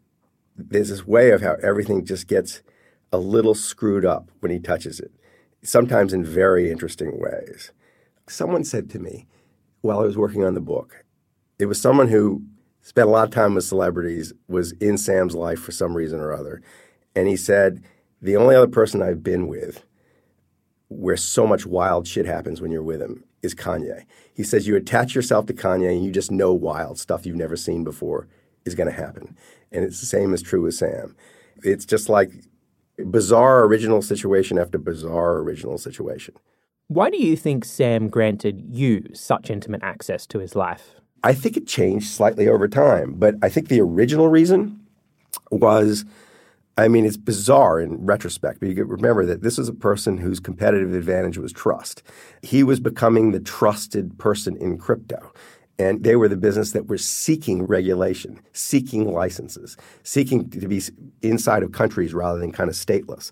there's 0.56 0.90
this 0.90 1.06
way 1.06 1.30
of 1.30 1.40
how 1.40 1.56
everything 1.62 2.04
just 2.04 2.26
gets 2.26 2.62
a 3.12 3.18
little 3.18 3.54
screwed 3.54 4.04
up 4.04 4.30
when 4.40 4.52
he 4.52 4.58
touches 4.58 5.00
it. 5.00 5.12
sometimes 5.62 6.14
in 6.14 6.24
very 6.24 6.70
interesting 6.70 7.20
ways. 7.20 7.70
Someone 8.26 8.64
said 8.64 8.88
to 8.90 8.98
me 8.98 9.26
while 9.82 10.00
I 10.00 10.04
was 10.04 10.16
working 10.16 10.42
on 10.42 10.54
the 10.54 10.60
book, 10.60 11.04
it 11.58 11.66
was 11.66 11.78
someone 11.78 12.08
who 12.08 12.42
spent 12.80 13.08
a 13.08 13.10
lot 13.10 13.28
of 13.28 13.34
time 13.34 13.54
with 13.54 13.64
celebrities, 13.64 14.32
was 14.48 14.72
in 14.72 14.96
Sam's 14.96 15.34
life 15.34 15.60
for 15.60 15.72
some 15.72 15.94
reason 15.94 16.18
or 16.18 16.32
other. 16.32 16.62
And 17.14 17.28
he 17.28 17.36
said, 17.36 17.82
The 18.22 18.36
only 18.36 18.54
other 18.54 18.68
person 18.68 19.02
I've 19.02 19.22
been 19.22 19.48
with 19.48 19.84
where 20.88 21.16
so 21.16 21.46
much 21.46 21.66
wild 21.66 22.06
shit 22.06 22.26
happens 22.26 22.60
when 22.60 22.72
you're 22.72 22.82
with 22.82 23.00
him 23.00 23.22
is 23.42 23.54
Kanye. 23.54 24.04
He 24.34 24.42
says 24.42 24.66
you 24.66 24.76
attach 24.76 25.14
yourself 25.14 25.46
to 25.46 25.54
Kanye 25.54 25.92
and 25.92 26.04
you 26.04 26.10
just 26.10 26.32
know 26.32 26.52
wild 26.52 26.98
stuff 26.98 27.24
you've 27.24 27.36
never 27.36 27.56
seen 27.56 27.84
before 27.84 28.26
is 28.64 28.74
going 28.74 28.88
to 28.90 28.96
happen. 28.96 29.36
And 29.70 29.84
it's 29.84 30.00
the 30.00 30.06
same 30.06 30.34
as 30.34 30.42
true 30.42 30.62
with 30.62 30.74
Sam. 30.74 31.14
It's 31.62 31.84
just 31.84 32.08
like 32.08 32.32
bizarre 33.04 33.64
original 33.64 34.02
situation 34.02 34.58
after 34.58 34.78
bizarre 34.78 35.38
original 35.38 35.78
situation. 35.78 36.34
Why 36.88 37.10
do 37.10 37.18
you 37.18 37.36
think 37.36 37.64
Sam 37.64 38.08
granted 38.08 38.64
you 38.68 39.04
such 39.14 39.50
intimate 39.50 39.82
access 39.82 40.26
to 40.28 40.38
his 40.38 40.56
life? 40.56 40.96
I 41.22 41.34
think 41.34 41.56
it 41.56 41.66
changed 41.66 42.08
slightly 42.08 42.48
over 42.48 42.66
time, 42.66 43.14
but 43.14 43.34
I 43.42 43.48
think 43.48 43.68
the 43.68 43.80
original 43.80 44.28
reason 44.28 44.80
was 45.50 46.04
I 46.80 46.88
mean, 46.88 47.04
it's 47.04 47.18
bizarre 47.18 47.78
in 47.78 48.06
retrospect, 48.06 48.60
but 48.60 48.70
you 48.70 48.84
remember 48.84 49.26
that 49.26 49.42
this 49.42 49.58
is 49.58 49.68
a 49.68 49.74
person 49.74 50.16
whose 50.16 50.40
competitive 50.40 50.94
advantage 50.94 51.36
was 51.36 51.52
trust. 51.52 52.02
He 52.42 52.62
was 52.62 52.80
becoming 52.80 53.32
the 53.32 53.40
trusted 53.40 54.18
person 54.18 54.56
in 54.56 54.78
crypto. 54.78 55.32
And 55.80 56.04
they 56.04 56.14
were 56.14 56.28
the 56.28 56.36
business 56.36 56.72
that 56.72 56.88
were 56.88 56.98
seeking 56.98 57.64
regulation, 57.64 58.38
seeking 58.52 59.10
licenses, 59.14 59.78
seeking 60.02 60.50
to 60.50 60.68
be 60.68 60.82
inside 61.22 61.62
of 61.62 61.72
countries 61.72 62.12
rather 62.12 62.38
than 62.38 62.52
kind 62.52 62.68
of 62.68 62.76
stateless. 62.76 63.30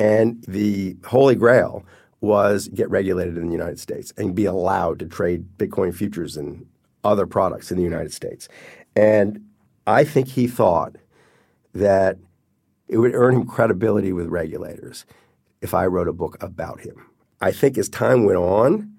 And 0.00 0.42
the 0.48 0.96
holy 1.04 1.34
grail 1.34 1.84
was 2.22 2.68
get 2.68 2.88
regulated 2.88 3.36
in 3.36 3.46
the 3.46 3.52
United 3.52 3.78
States 3.78 4.10
and 4.16 4.34
be 4.34 4.46
allowed 4.46 5.00
to 5.00 5.06
trade 5.06 5.44
Bitcoin 5.58 5.94
futures 5.94 6.34
and 6.34 6.66
other 7.04 7.26
products 7.26 7.70
in 7.70 7.76
the 7.76 7.84
United 7.84 8.14
States. 8.14 8.48
And 8.96 9.44
I 9.86 10.02
think 10.04 10.28
he 10.28 10.46
thought 10.46 10.96
that 11.74 12.16
it 12.88 12.96
would 12.96 13.14
earn 13.14 13.34
him 13.34 13.46
credibility 13.46 14.14
with 14.14 14.28
regulators 14.28 15.04
if 15.60 15.74
I 15.74 15.84
wrote 15.84 16.08
a 16.08 16.14
book 16.14 16.42
about 16.42 16.80
him. 16.80 17.06
I 17.42 17.52
think 17.52 17.76
as 17.76 17.90
time 17.90 18.24
went 18.24 18.38
on, 18.38 18.91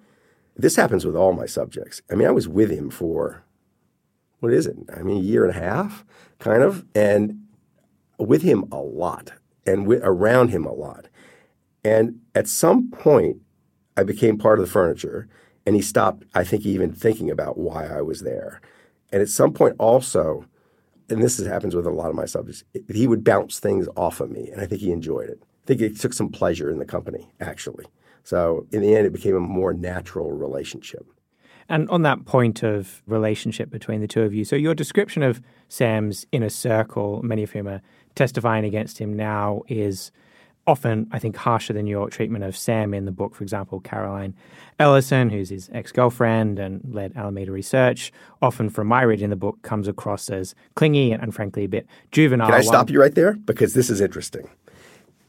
this 0.55 0.75
happens 0.75 1.05
with 1.05 1.15
all 1.15 1.33
my 1.33 1.45
subjects. 1.45 2.01
I 2.11 2.15
mean, 2.15 2.27
I 2.27 2.31
was 2.31 2.47
with 2.47 2.69
him 2.69 2.89
for, 2.89 3.43
what 4.39 4.53
is 4.53 4.67
it? 4.67 4.77
I 4.95 5.01
mean, 5.01 5.17
a 5.17 5.21
year 5.21 5.45
and 5.45 5.55
a 5.55 5.59
half, 5.59 6.05
kind 6.39 6.61
of, 6.61 6.85
and 6.93 7.43
with 8.19 8.41
him 8.41 8.65
a 8.71 8.77
lot 8.77 9.33
and 9.65 9.87
with, 9.87 10.01
around 10.03 10.49
him 10.49 10.65
a 10.65 10.73
lot. 10.73 11.07
And 11.83 12.19
at 12.35 12.47
some 12.47 12.91
point, 12.91 13.37
I 13.97 14.03
became 14.03 14.37
part 14.37 14.59
of 14.59 14.65
the 14.65 14.71
furniture, 14.71 15.27
and 15.65 15.75
he 15.75 15.81
stopped, 15.81 16.23
I 16.33 16.43
think, 16.43 16.65
even 16.65 16.91
thinking 16.93 17.29
about 17.29 17.57
why 17.57 17.87
I 17.87 18.01
was 18.01 18.21
there. 18.21 18.61
And 19.11 19.21
at 19.21 19.29
some 19.29 19.53
point, 19.53 19.75
also, 19.79 20.45
and 21.09 21.21
this 21.21 21.37
happens 21.37 21.75
with 21.75 21.85
a 21.85 21.91
lot 21.91 22.09
of 22.09 22.15
my 22.15 22.25
subjects, 22.25 22.63
he 22.89 23.07
would 23.07 23.23
bounce 23.23 23.59
things 23.59 23.87
off 23.95 24.19
of 24.19 24.31
me, 24.31 24.49
and 24.49 24.61
I 24.61 24.65
think 24.65 24.81
he 24.81 24.91
enjoyed 24.91 25.29
it. 25.29 25.39
I 25.41 25.67
think 25.67 25.81
he 25.81 25.89
took 25.89 26.13
some 26.13 26.29
pleasure 26.29 26.69
in 26.69 26.79
the 26.79 26.85
company, 26.85 27.29
actually. 27.39 27.85
So 28.23 28.65
in 28.71 28.81
the 28.81 28.95
end, 28.95 29.05
it 29.05 29.13
became 29.13 29.35
a 29.35 29.39
more 29.39 29.73
natural 29.73 30.31
relationship. 30.31 31.05
And 31.69 31.89
on 31.89 32.01
that 32.01 32.25
point 32.25 32.63
of 32.63 33.01
relationship 33.07 33.69
between 33.69 34.01
the 34.01 34.07
two 34.07 34.21
of 34.21 34.33
you, 34.33 34.45
so 34.45 34.55
your 34.55 34.75
description 34.75 35.23
of 35.23 35.41
Sam's 35.69 36.25
inner 36.31 36.49
circle, 36.49 37.21
many 37.23 37.43
of 37.43 37.51
whom 37.51 37.67
are 37.67 37.81
testifying 38.15 38.65
against 38.65 38.99
him 38.99 39.15
now, 39.15 39.63
is 39.67 40.11
often, 40.65 41.07
I 41.11 41.19
think, 41.19 41.35
harsher 41.35 41.73
than 41.73 41.87
your 41.87 42.09
treatment 42.09 42.43
of 42.43 42.55
Sam 42.55 42.93
in 42.93 43.05
the 43.05 43.11
book. 43.11 43.35
For 43.35 43.43
example, 43.43 43.79
Caroline 43.79 44.33
Ellison, 44.79 45.29
who's 45.29 45.49
his 45.49 45.69
ex 45.73 45.91
girlfriend 45.91 46.59
and 46.59 46.81
led 46.93 47.15
Alameda 47.15 47.51
Research, 47.51 48.11
often 48.41 48.69
from 48.69 48.87
my 48.87 49.01
reading 49.01 49.29
the 49.29 49.35
book, 49.35 49.61
comes 49.61 49.87
across 49.87 50.29
as 50.29 50.55
clingy 50.75 51.11
and, 51.11 51.21
and 51.21 51.33
frankly, 51.33 51.65
a 51.65 51.69
bit 51.69 51.87
juvenile. 52.11 52.47
Can 52.47 52.55
I 52.55 52.61
stop 52.61 52.89
you 52.89 52.99
right 52.99 53.15
there? 53.15 53.33
Because 53.33 53.73
this 53.73 53.89
is 53.89 54.01
interesting. 54.01 54.49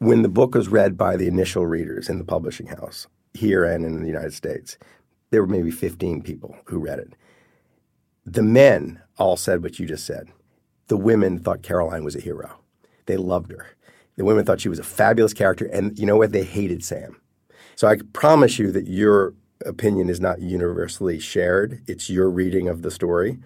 When 0.05 0.21
the 0.21 0.29
book 0.29 0.55
was 0.55 0.69
read 0.69 0.99
by 0.99 1.17
the 1.17 1.27
initial 1.27 1.65
readers 1.65 2.11
in 2.11 2.19
the 2.19 2.27
publishing 2.27 2.67
house, 2.67 3.07
here 3.33 3.65
and 3.65 3.87
in 3.87 4.03
the 4.03 4.07
United 4.07 4.35
States, 4.35 4.77
there 5.31 5.41
were 5.41 5.49
maybe 5.49 5.71
15 5.71 6.21
people 6.21 6.59
who 6.67 6.79
read 6.79 6.99
it. 6.99 7.15
The 8.27 8.43
men 8.43 9.01
all 9.17 9.39
said 9.39 9.63
what 9.63 9.79
you 9.79 9.87
just 9.87 10.05
said. 10.05 10.29
The 10.89 10.99
women 10.99 11.39
thought 11.39 11.63
Caroline 11.63 12.05
was 12.05 12.15
a 12.15 12.21
hero. 12.21 12.59
They 13.07 13.17
loved 13.17 13.51
her. 13.51 13.69
The 14.17 14.27
women 14.27 14.45
thought 14.45 14.61
she 14.61 14.69
was 14.69 14.79
a 14.79 14.85
fabulous 14.85 15.33
character, 15.33 15.65
and 15.73 15.99
you 15.99 16.05
know 16.05 16.19
what? 16.19 16.33
They 16.33 16.45
hated 16.45 16.85
Sam. 16.85 17.19
So 17.75 17.89
I 17.89 17.97
promise 18.13 18.59
you 18.59 18.71
that 18.73 18.87
your 18.87 19.33
opinion 19.65 20.11
is 20.11 20.21
not 20.21 20.43
universally 20.43 21.19
shared. 21.19 21.83
It's 21.87 22.11
your 22.11 22.29
reading 22.29 22.69
of 22.69 22.83
the 22.83 22.91
story, 22.91 23.39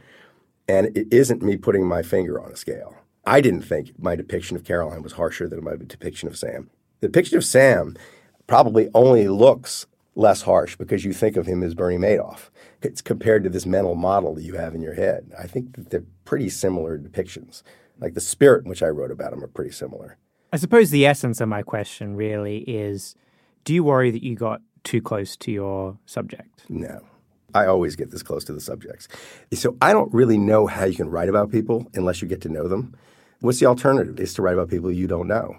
and 0.66 0.86
it 0.98 1.06
isn't 1.12 1.40
me 1.40 1.56
putting 1.56 1.86
my 1.86 2.02
finger 2.02 2.42
on 2.42 2.50
a 2.50 2.56
scale. 2.56 2.96
I 3.28 3.42
didn't 3.42 3.60
think 3.60 3.92
my 3.98 4.16
depiction 4.16 4.56
of 4.56 4.64
Caroline 4.64 5.02
was 5.02 5.12
harsher 5.12 5.46
than 5.48 5.62
my 5.62 5.76
depiction 5.76 6.28
of 6.28 6.38
Sam. 6.38 6.70
The 7.00 7.08
depiction 7.08 7.36
of 7.36 7.44
Sam 7.44 7.94
probably 8.46 8.88
only 8.94 9.28
looks 9.28 9.86
less 10.14 10.40
harsh 10.40 10.76
because 10.76 11.04
you 11.04 11.12
think 11.12 11.36
of 11.36 11.44
him 11.44 11.62
as 11.62 11.74
Bernie 11.74 11.98
Madoff. 11.98 12.48
It's 12.80 13.02
compared 13.02 13.44
to 13.44 13.50
this 13.50 13.66
mental 13.66 13.94
model 13.94 14.34
that 14.34 14.44
you 14.44 14.54
have 14.54 14.74
in 14.74 14.80
your 14.80 14.94
head. 14.94 15.30
I 15.38 15.46
think 15.46 15.76
that 15.76 15.90
they're 15.90 16.06
pretty 16.24 16.48
similar 16.48 16.98
depictions. 16.98 17.62
Like 17.98 18.14
the 18.14 18.22
spirit 18.22 18.64
in 18.64 18.70
which 18.70 18.82
I 18.82 18.88
wrote 18.88 19.10
about 19.10 19.34
him 19.34 19.44
are 19.44 19.48
pretty 19.48 19.72
similar. 19.72 20.16
I 20.50 20.56
suppose 20.56 20.88
the 20.88 21.04
essence 21.04 21.42
of 21.42 21.50
my 21.50 21.60
question 21.60 22.16
really 22.16 22.60
is 22.60 23.14
do 23.64 23.74
you 23.74 23.84
worry 23.84 24.10
that 24.10 24.24
you 24.24 24.36
got 24.36 24.62
too 24.84 25.02
close 25.02 25.36
to 25.36 25.52
your 25.52 25.98
subject? 26.06 26.64
No. 26.70 27.02
I 27.54 27.66
always 27.66 27.94
get 27.94 28.10
this 28.10 28.22
close 28.22 28.44
to 28.44 28.54
the 28.54 28.60
subjects. 28.60 29.06
So 29.52 29.76
I 29.82 29.92
don't 29.92 30.12
really 30.14 30.38
know 30.38 30.66
how 30.66 30.86
you 30.86 30.96
can 30.96 31.10
write 31.10 31.28
about 31.28 31.52
people 31.52 31.90
unless 31.92 32.22
you 32.22 32.28
get 32.28 32.40
to 32.42 32.48
know 32.48 32.68
them. 32.68 32.96
What's 33.40 33.60
the 33.60 33.66
alternative? 33.66 34.18
Is 34.18 34.34
to 34.34 34.42
write 34.42 34.54
about 34.54 34.70
people 34.70 34.90
you 34.90 35.06
don't 35.06 35.28
know. 35.28 35.56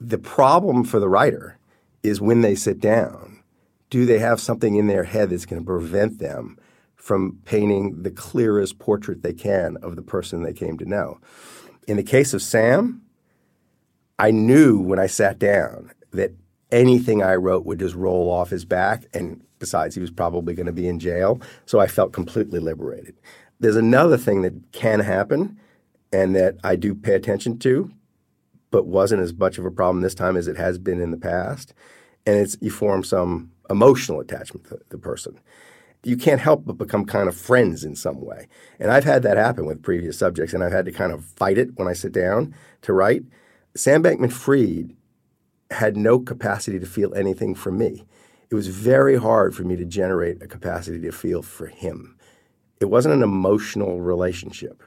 The 0.00 0.18
problem 0.18 0.84
for 0.84 1.00
the 1.00 1.08
writer 1.08 1.58
is 2.02 2.20
when 2.20 2.40
they 2.40 2.54
sit 2.54 2.80
down, 2.80 3.42
do 3.90 4.06
they 4.06 4.18
have 4.18 4.40
something 4.40 4.76
in 4.76 4.86
their 4.86 5.04
head 5.04 5.30
that's 5.30 5.46
going 5.46 5.60
to 5.60 5.66
prevent 5.66 6.18
them 6.18 6.58
from 6.96 7.38
painting 7.44 8.02
the 8.02 8.10
clearest 8.10 8.78
portrait 8.78 9.22
they 9.22 9.32
can 9.32 9.76
of 9.78 9.96
the 9.96 10.02
person 10.02 10.42
they 10.42 10.52
came 10.52 10.78
to 10.78 10.84
know? 10.84 11.18
In 11.86 11.96
the 11.96 12.02
case 12.02 12.32
of 12.34 12.42
Sam, 12.42 13.02
I 14.18 14.30
knew 14.30 14.78
when 14.78 14.98
I 14.98 15.06
sat 15.06 15.38
down 15.38 15.92
that 16.12 16.32
anything 16.70 17.22
I 17.22 17.34
wrote 17.34 17.64
would 17.66 17.78
just 17.78 17.94
roll 17.94 18.30
off 18.30 18.50
his 18.50 18.64
back. 18.64 19.04
And 19.12 19.42
besides, 19.58 19.94
he 19.94 20.00
was 20.00 20.10
probably 20.10 20.54
going 20.54 20.66
to 20.66 20.72
be 20.72 20.86
in 20.88 20.98
jail. 20.98 21.40
So 21.66 21.80
I 21.80 21.86
felt 21.86 22.12
completely 22.12 22.60
liberated. 22.60 23.16
There's 23.58 23.76
another 23.76 24.16
thing 24.16 24.42
that 24.42 24.72
can 24.72 25.00
happen 25.00 25.58
and 26.12 26.34
that 26.34 26.56
I 26.64 26.76
do 26.76 26.94
pay 26.94 27.14
attention 27.14 27.58
to, 27.60 27.90
but 28.70 28.86
wasn't 28.86 29.22
as 29.22 29.32
much 29.32 29.58
of 29.58 29.64
a 29.64 29.70
problem 29.70 30.02
this 30.02 30.14
time 30.14 30.36
as 30.36 30.48
it 30.48 30.56
has 30.56 30.78
been 30.78 31.00
in 31.00 31.10
the 31.10 31.16
past. 31.16 31.74
And 32.26 32.36
it's 32.36 32.56
you 32.60 32.70
form 32.70 33.02
some 33.04 33.52
emotional 33.68 34.20
attachment 34.20 34.66
to 34.68 34.78
the 34.88 34.98
person. 34.98 35.40
You 36.02 36.16
can't 36.16 36.40
help 36.40 36.64
but 36.64 36.78
become 36.78 37.04
kind 37.04 37.28
of 37.28 37.36
friends 37.36 37.84
in 37.84 37.94
some 37.94 38.20
way. 38.20 38.48
And 38.78 38.90
I've 38.90 39.04
had 39.04 39.22
that 39.22 39.36
happen 39.36 39.66
with 39.66 39.82
previous 39.82 40.18
subjects, 40.18 40.54
and 40.54 40.64
I've 40.64 40.72
had 40.72 40.86
to 40.86 40.92
kind 40.92 41.12
of 41.12 41.24
fight 41.24 41.58
it 41.58 41.76
when 41.76 41.88
I 41.88 41.92
sit 41.92 42.12
down 42.12 42.54
to 42.82 42.92
write. 42.92 43.22
Sam 43.74 44.02
Bankman 44.02 44.32
Fried 44.32 44.96
had 45.70 45.96
no 45.96 46.18
capacity 46.18 46.78
to 46.78 46.86
feel 46.86 47.14
anything 47.14 47.54
for 47.54 47.70
me. 47.70 48.04
It 48.50 48.54
was 48.54 48.66
very 48.66 49.16
hard 49.16 49.54
for 49.54 49.62
me 49.62 49.76
to 49.76 49.84
generate 49.84 50.42
a 50.42 50.48
capacity 50.48 51.00
to 51.02 51.12
feel 51.12 51.42
for 51.42 51.66
him. 51.66 52.16
It 52.80 52.86
wasn't 52.86 53.14
an 53.14 53.22
emotional 53.22 54.00
relationship. 54.00 54.82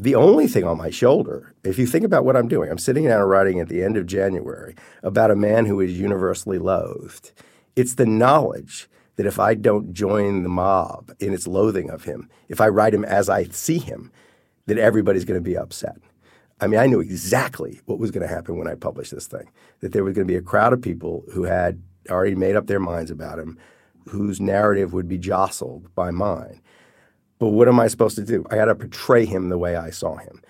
The 0.00 0.14
only 0.14 0.46
thing 0.46 0.62
on 0.62 0.78
my 0.78 0.90
shoulder, 0.90 1.54
if 1.64 1.76
you 1.76 1.84
think 1.84 2.04
about 2.04 2.24
what 2.24 2.36
I'm 2.36 2.46
doing, 2.46 2.70
I'm 2.70 2.78
sitting 2.78 3.06
down 3.06 3.20
writing 3.22 3.58
at 3.58 3.68
the 3.68 3.82
end 3.82 3.96
of 3.96 4.06
January 4.06 4.76
about 5.02 5.32
a 5.32 5.36
man 5.36 5.66
who 5.66 5.80
is 5.80 5.98
universally 5.98 6.58
loathed. 6.58 7.32
It's 7.74 7.94
the 7.94 8.06
knowledge 8.06 8.88
that 9.16 9.26
if 9.26 9.40
I 9.40 9.54
don't 9.54 9.92
join 9.92 10.44
the 10.44 10.48
mob 10.48 11.10
in 11.18 11.34
its 11.34 11.48
loathing 11.48 11.90
of 11.90 12.04
him, 12.04 12.30
if 12.48 12.60
I 12.60 12.68
write 12.68 12.94
him 12.94 13.04
as 13.04 13.28
I 13.28 13.44
see 13.46 13.78
him, 13.78 14.12
that 14.66 14.78
everybody's 14.78 15.24
going 15.24 15.40
to 15.40 15.44
be 15.44 15.56
upset. 15.56 15.96
I 16.60 16.68
mean, 16.68 16.78
I 16.78 16.86
knew 16.86 17.00
exactly 17.00 17.80
what 17.86 17.98
was 17.98 18.12
going 18.12 18.26
to 18.26 18.32
happen 18.32 18.56
when 18.56 18.68
I 18.68 18.76
published 18.76 19.12
this 19.12 19.26
thing 19.26 19.50
that 19.80 19.92
there 19.92 20.04
was 20.04 20.14
going 20.14 20.28
to 20.28 20.32
be 20.32 20.38
a 20.38 20.42
crowd 20.42 20.72
of 20.72 20.80
people 20.80 21.24
who 21.32 21.42
had 21.42 21.82
already 22.08 22.36
made 22.36 22.54
up 22.54 22.68
their 22.68 22.78
minds 22.78 23.10
about 23.10 23.40
him, 23.40 23.58
whose 24.08 24.40
narrative 24.40 24.92
would 24.92 25.08
be 25.08 25.18
jostled 25.18 25.92
by 25.96 26.12
mine. 26.12 26.60
But 27.38 27.48
what 27.48 27.68
am 27.68 27.78
I 27.78 27.86
supposed 27.88 28.16
to 28.16 28.24
do? 28.24 28.44
I 28.50 28.56
got 28.56 28.66
to 28.66 28.74
portray 28.74 29.24
him 29.24 29.48
the 29.48 29.58
way 29.58 29.76
I 29.76 29.90
saw 29.90 30.16
him. 30.16 30.42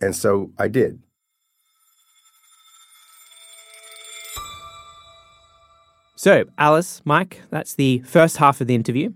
And 0.00 0.14
so 0.14 0.52
I 0.58 0.68
did. 0.68 1.00
So, 6.16 6.44
Alice, 6.58 7.00
Mike, 7.04 7.42
that's 7.50 7.74
the 7.74 8.00
first 8.00 8.38
half 8.38 8.60
of 8.60 8.66
the 8.66 8.74
interview. 8.74 9.12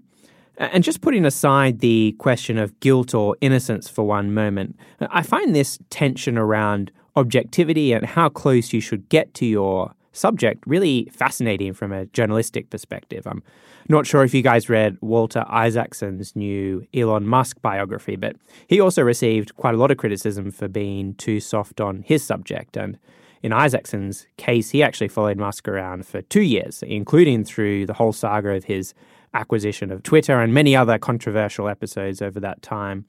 And 0.57 0.85
just 0.85 1.01
putting 1.01 1.25
aside 1.25 1.81
the 1.81 2.15
question 2.19 2.59
of 2.59 2.79
guilt 2.79 3.15
or 3.15 3.37
innocence 3.41 3.89
for 3.89 4.05
one 4.07 4.33
moment, 4.33 4.77
I 5.01 5.23
find 5.23 5.55
this 5.55 5.79
tension 5.91 6.39
around 6.39 6.93
objectivity 7.17 7.93
and 7.93 8.07
how 8.07 8.29
close 8.29 8.73
you 8.73 8.81
should 8.81 9.09
get 9.09 9.35
to 9.35 9.47
your 9.47 9.95
subject 10.13 10.65
really 10.67 11.09
fascinating 11.13 11.73
from 11.73 11.93
a 11.93 12.07
journalistic 12.07 12.71
perspective. 12.71 13.27
I'm 13.27 13.43
not 13.89 14.07
sure 14.07 14.23
if 14.23 14.35
you 14.35 14.43
guys 14.43 14.69
read 14.69 14.97
Walter 15.01 15.45
Isaacson's 15.51 16.37
new 16.37 16.87
Elon 16.95 17.27
Musk 17.27 17.61
biography, 17.63 18.17
but 18.17 18.37
he 18.69 18.81
also 18.81 19.03
received 19.03 19.57
quite 19.57 19.75
a 19.75 19.79
lot 19.79 19.91
of 19.91 19.97
criticism 19.97 20.51
for 20.51 20.69
being 20.69 21.15
too 21.15 21.41
soft 21.41 21.81
on 21.81 22.03
his 22.03 22.23
subject. 22.23 22.77
And 22.77 22.99
in 23.43 23.53
Isaacson's 23.53 24.27
case, 24.37 24.71
he 24.71 24.83
actually 24.83 25.09
followed 25.09 25.39
Musk 25.39 25.67
around 25.67 26.07
for 26.07 26.23
two 26.23 26.43
years, 26.43 26.83
including 26.85 27.45
through 27.45 27.87
the 27.87 27.95
whole 27.95 28.13
saga 28.13 28.51
of 28.51 28.65
his 28.65 28.95
acquisition 29.35 29.91
of 29.91 30.03
Twitter 30.03 30.41
and 30.41 30.55
many 30.55 30.77
other 30.77 30.99
controversial 30.99 31.69
episodes 31.69 32.23
over 32.23 32.39
that 32.39 32.63
time. 32.63 33.07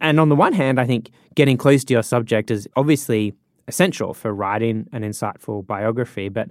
And 0.00 0.18
on 0.18 0.28
the 0.28 0.36
one 0.36 0.52
hand, 0.52 0.80
I 0.80 0.86
think 0.86 1.10
getting 1.34 1.56
close 1.56 1.84
to 1.84 1.94
your 1.94 2.02
subject 2.02 2.50
is 2.50 2.68
obviously 2.76 3.34
essential 3.68 4.14
for 4.14 4.32
writing 4.32 4.88
an 4.92 5.02
insightful 5.02 5.64
biography, 5.66 6.28
but 6.28 6.48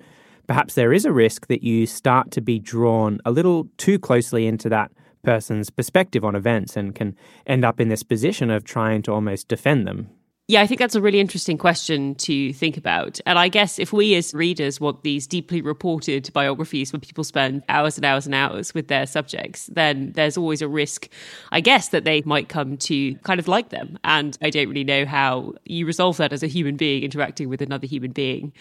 perhaps 0.47 0.75
there 0.75 0.93
is 0.93 1.03
a 1.03 1.11
risk 1.11 1.47
that 1.47 1.63
you 1.63 1.85
start 1.85 2.31
to 2.31 2.41
be 2.41 2.59
drawn 2.59 3.19
a 3.25 3.31
little 3.31 3.67
too 3.77 3.99
closely 3.99 4.47
into 4.47 4.69
that 4.69 4.91
person's 5.23 5.69
perspective 5.69 6.23
on 6.23 6.35
events 6.35 6.77
and 6.77 6.95
can 6.95 7.15
end 7.45 7.65
up 7.65 7.81
in 7.81 7.89
this 7.89 8.03
position 8.03 8.49
of 8.49 8.63
trying 8.63 9.01
to 9.01 9.11
almost 9.11 9.47
defend 9.49 9.85
them 9.85 10.09
yeah, 10.49 10.61
I 10.61 10.67
think 10.67 10.79
that's 10.79 10.95
a 10.95 11.01
really 11.01 11.19
interesting 11.19 11.57
question 11.57 12.15
to 12.15 12.53
think 12.53 12.77
about. 12.77 13.19
And 13.25 13.37
I 13.37 13.49
guess 13.49 13.79
if 13.79 13.91
we 13.91 14.15
as 14.15 14.33
readers 14.33 14.79
want 14.79 15.03
these 15.03 15.27
deeply 15.27 15.61
reported 15.61 16.31
biographies 16.31 16.93
where 16.93 17.01
people 17.01 17.25
spend 17.25 17.63
hours 17.67 17.97
and 17.97 18.05
hours 18.05 18.25
and 18.25 18.33
hours 18.33 18.73
with 18.73 18.87
their 18.87 19.05
subjects, 19.05 19.67
then 19.67 20.13
there's 20.13 20.37
always 20.37 20.61
a 20.61 20.67
risk, 20.69 21.09
I 21.51 21.59
guess, 21.59 21.89
that 21.89 22.05
they 22.05 22.21
might 22.21 22.47
come 22.47 22.77
to 22.77 23.15
kind 23.15 23.41
of 23.41 23.49
like 23.49 23.69
them. 23.69 23.99
And 24.05 24.37
I 24.41 24.49
don't 24.49 24.69
really 24.69 24.85
know 24.85 25.05
how 25.05 25.53
you 25.65 25.85
resolve 25.85 26.15
that 26.17 26.31
as 26.31 26.43
a 26.43 26.47
human 26.47 26.77
being 26.77 27.03
interacting 27.03 27.49
with 27.49 27.61
another 27.61 27.85
human 27.85 28.11
being. 28.11 28.53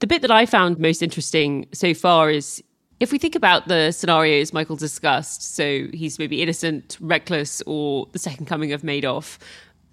The 0.00 0.08
bit 0.08 0.22
that 0.22 0.32
I 0.32 0.46
found 0.46 0.80
most 0.80 1.00
interesting 1.00 1.68
so 1.72 1.94
far 1.94 2.28
is 2.28 2.60
if 2.98 3.12
we 3.12 3.18
think 3.18 3.34
about 3.34 3.68
the 3.68 3.92
scenarios 3.92 4.52
Michael 4.52 4.76
discussed, 4.76 5.54
so 5.54 5.86
he's 5.94 6.18
maybe 6.18 6.42
innocent, 6.42 6.98
reckless, 7.00 7.62
or 7.66 8.06
the 8.12 8.18
second 8.18 8.46
coming 8.46 8.72
of 8.72 8.82
Madoff, 8.82 9.38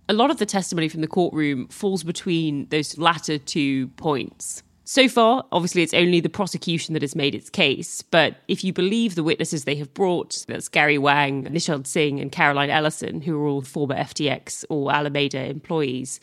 a 0.10 0.13
lot 0.13 0.32
of 0.32 0.38
the 0.38 0.46
testimony 0.46 0.89
from 0.89 1.02
the 1.02 1.08
courtroom 1.08 1.67
falls 1.67 2.04
between 2.04 2.67
those 2.70 2.98
latter 2.98 3.38
two 3.38 3.88
points. 3.89 4.63
So 4.86 5.10
far, 5.10 5.43
obviously, 5.52 5.84
it's 5.84 5.93
only 5.93 6.22
the 6.22 6.30
prosecution 6.30 6.93
that 6.93 7.02
has 7.02 7.13
made 7.13 7.36
its 7.36 7.50
case. 7.50 8.02
But 8.02 8.38
if 8.48 8.63
you 8.63 8.72
believe 8.72 9.15
the 9.15 9.24
witnesses 9.24 9.65
they 9.65 9.76
have 9.76 9.93
brought, 9.93 10.46
that's 10.48 10.70
Gary 10.70 10.98
Wang, 10.98 11.43
Nishad 11.43 11.86
Singh, 11.86 12.22
and 12.22 12.32
Caroline 12.32 12.70
Ellison, 12.70 13.20
who 13.20 13.38
are 13.38 13.48
all 13.48 13.62
former 13.62 13.96
FTX 13.96 14.63
or 14.70 14.93
Alameda 14.93 15.43
employees, 15.43 16.22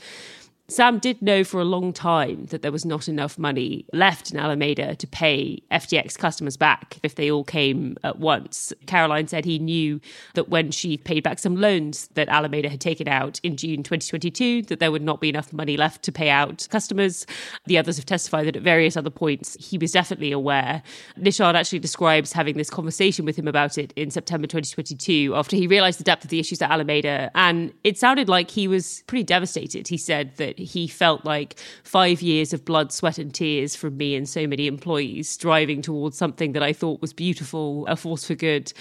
Sam 0.67 0.99
did 0.99 1.21
know 1.21 1.45
for 1.45 1.61
a 1.61 1.65
long 1.65 1.93
time 1.93 2.47
that 2.47 2.63
there 2.63 2.73
was 2.73 2.87
not 2.87 3.07
enough 3.07 3.39
money 3.39 3.85
left 3.93 4.31
in 4.31 4.39
Alameda 4.39 4.97
to 4.97 5.07
pay 5.07 5.63
FTX 5.71 6.17
customers 6.17 6.57
back 6.57 6.99
if 7.03 7.17
they 7.17 7.31
all 7.31 7.45
came 7.45 7.99
at 8.03 8.19
once. 8.19 8.73
Caroline 8.87 9.29
said 9.29 9.45
he 9.45 9.59
knew 9.59 10.01
that 10.33 10.49
when 10.49 10.71
she 10.71 10.97
paid 10.97 11.23
back 11.23 11.39
some 11.39 11.55
loans 11.55 12.09
that 12.15 12.31
Alameda 12.31 12.71
had 12.71 12.81
taken 12.81 13.07
out 13.09 13.41
in 13.43 13.59
June 13.59 13.83
2022, 13.83 14.63
that 14.63 14.81
there 14.81 14.91
would 14.91 15.03
not 15.03 15.21
be 15.21 15.29
enough 15.29 15.53
money 15.53 15.77
left 15.77 16.03
to 16.05 16.11
pay 16.11 16.31
out 16.31 16.67
customers. 16.71 17.27
The 17.67 17.77
others 17.77 17.97
have 17.97 18.07
testified 18.07 18.47
that 18.47 18.57
at 18.57 18.63
various 18.63 18.97
other 18.97 19.11
points 19.11 19.59
he 19.61 19.77
was 19.77 19.93
definitely 19.93 20.33
aware. 20.33 20.83
Nishad 21.19 21.57
actually 21.57 21.81
describes 21.81 22.33
having 22.33 22.57
this 22.57 22.71
conversation 22.71 23.27
with 23.27 23.37
him 23.37 23.49
about 23.49 23.77
it 23.77 23.93
in 23.97 24.11
September 24.11 24.47
2022 24.47 25.35
after 25.35 25.57
he 25.57 25.67
realized 25.67 26.01
the 26.01 26.05
depth 26.05 26.25
of 26.25 26.31
the 26.31 26.41
issues 26.41 26.63
at 26.63 26.71
Alameda. 26.71 27.31
And 27.35 27.75
it 27.85 27.99
sounded 27.99 28.31
like 28.31 28.51
he 28.51 28.67
was 28.67 29.05
pretty 29.07 29.25
devastated. 29.25 29.89
He 29.89 29.99
said 29.99 30.35
that 30.37 30.54
he 30.59 30.87
felt 30.87 31.25
like 31.25 31.57
five 31.83 32.23
years 32.23 32.53
of 32.53 32.65
blood, 32.65 32.93
sweat, 32.93 33.19
and 33.19 33.33
tears 33.33 33.75
from 33.77 33.97
me 33.97 34.15
and 34.15 34.29
so 34.29 34.47
many 34.47 34.67
employees 34.67 35.29
striving 35.29 35.83
towards 35.83 36.17
something 36.17 36.53
that 36.53 36.63
I 36.63 36.73
thought 36.73 37.01
was 37.01 37.13
beautiful, 37.13 37.87
a 37.87 37.97
force 37.97 38.25
for 38.25 38.35
good, 38.35 38.73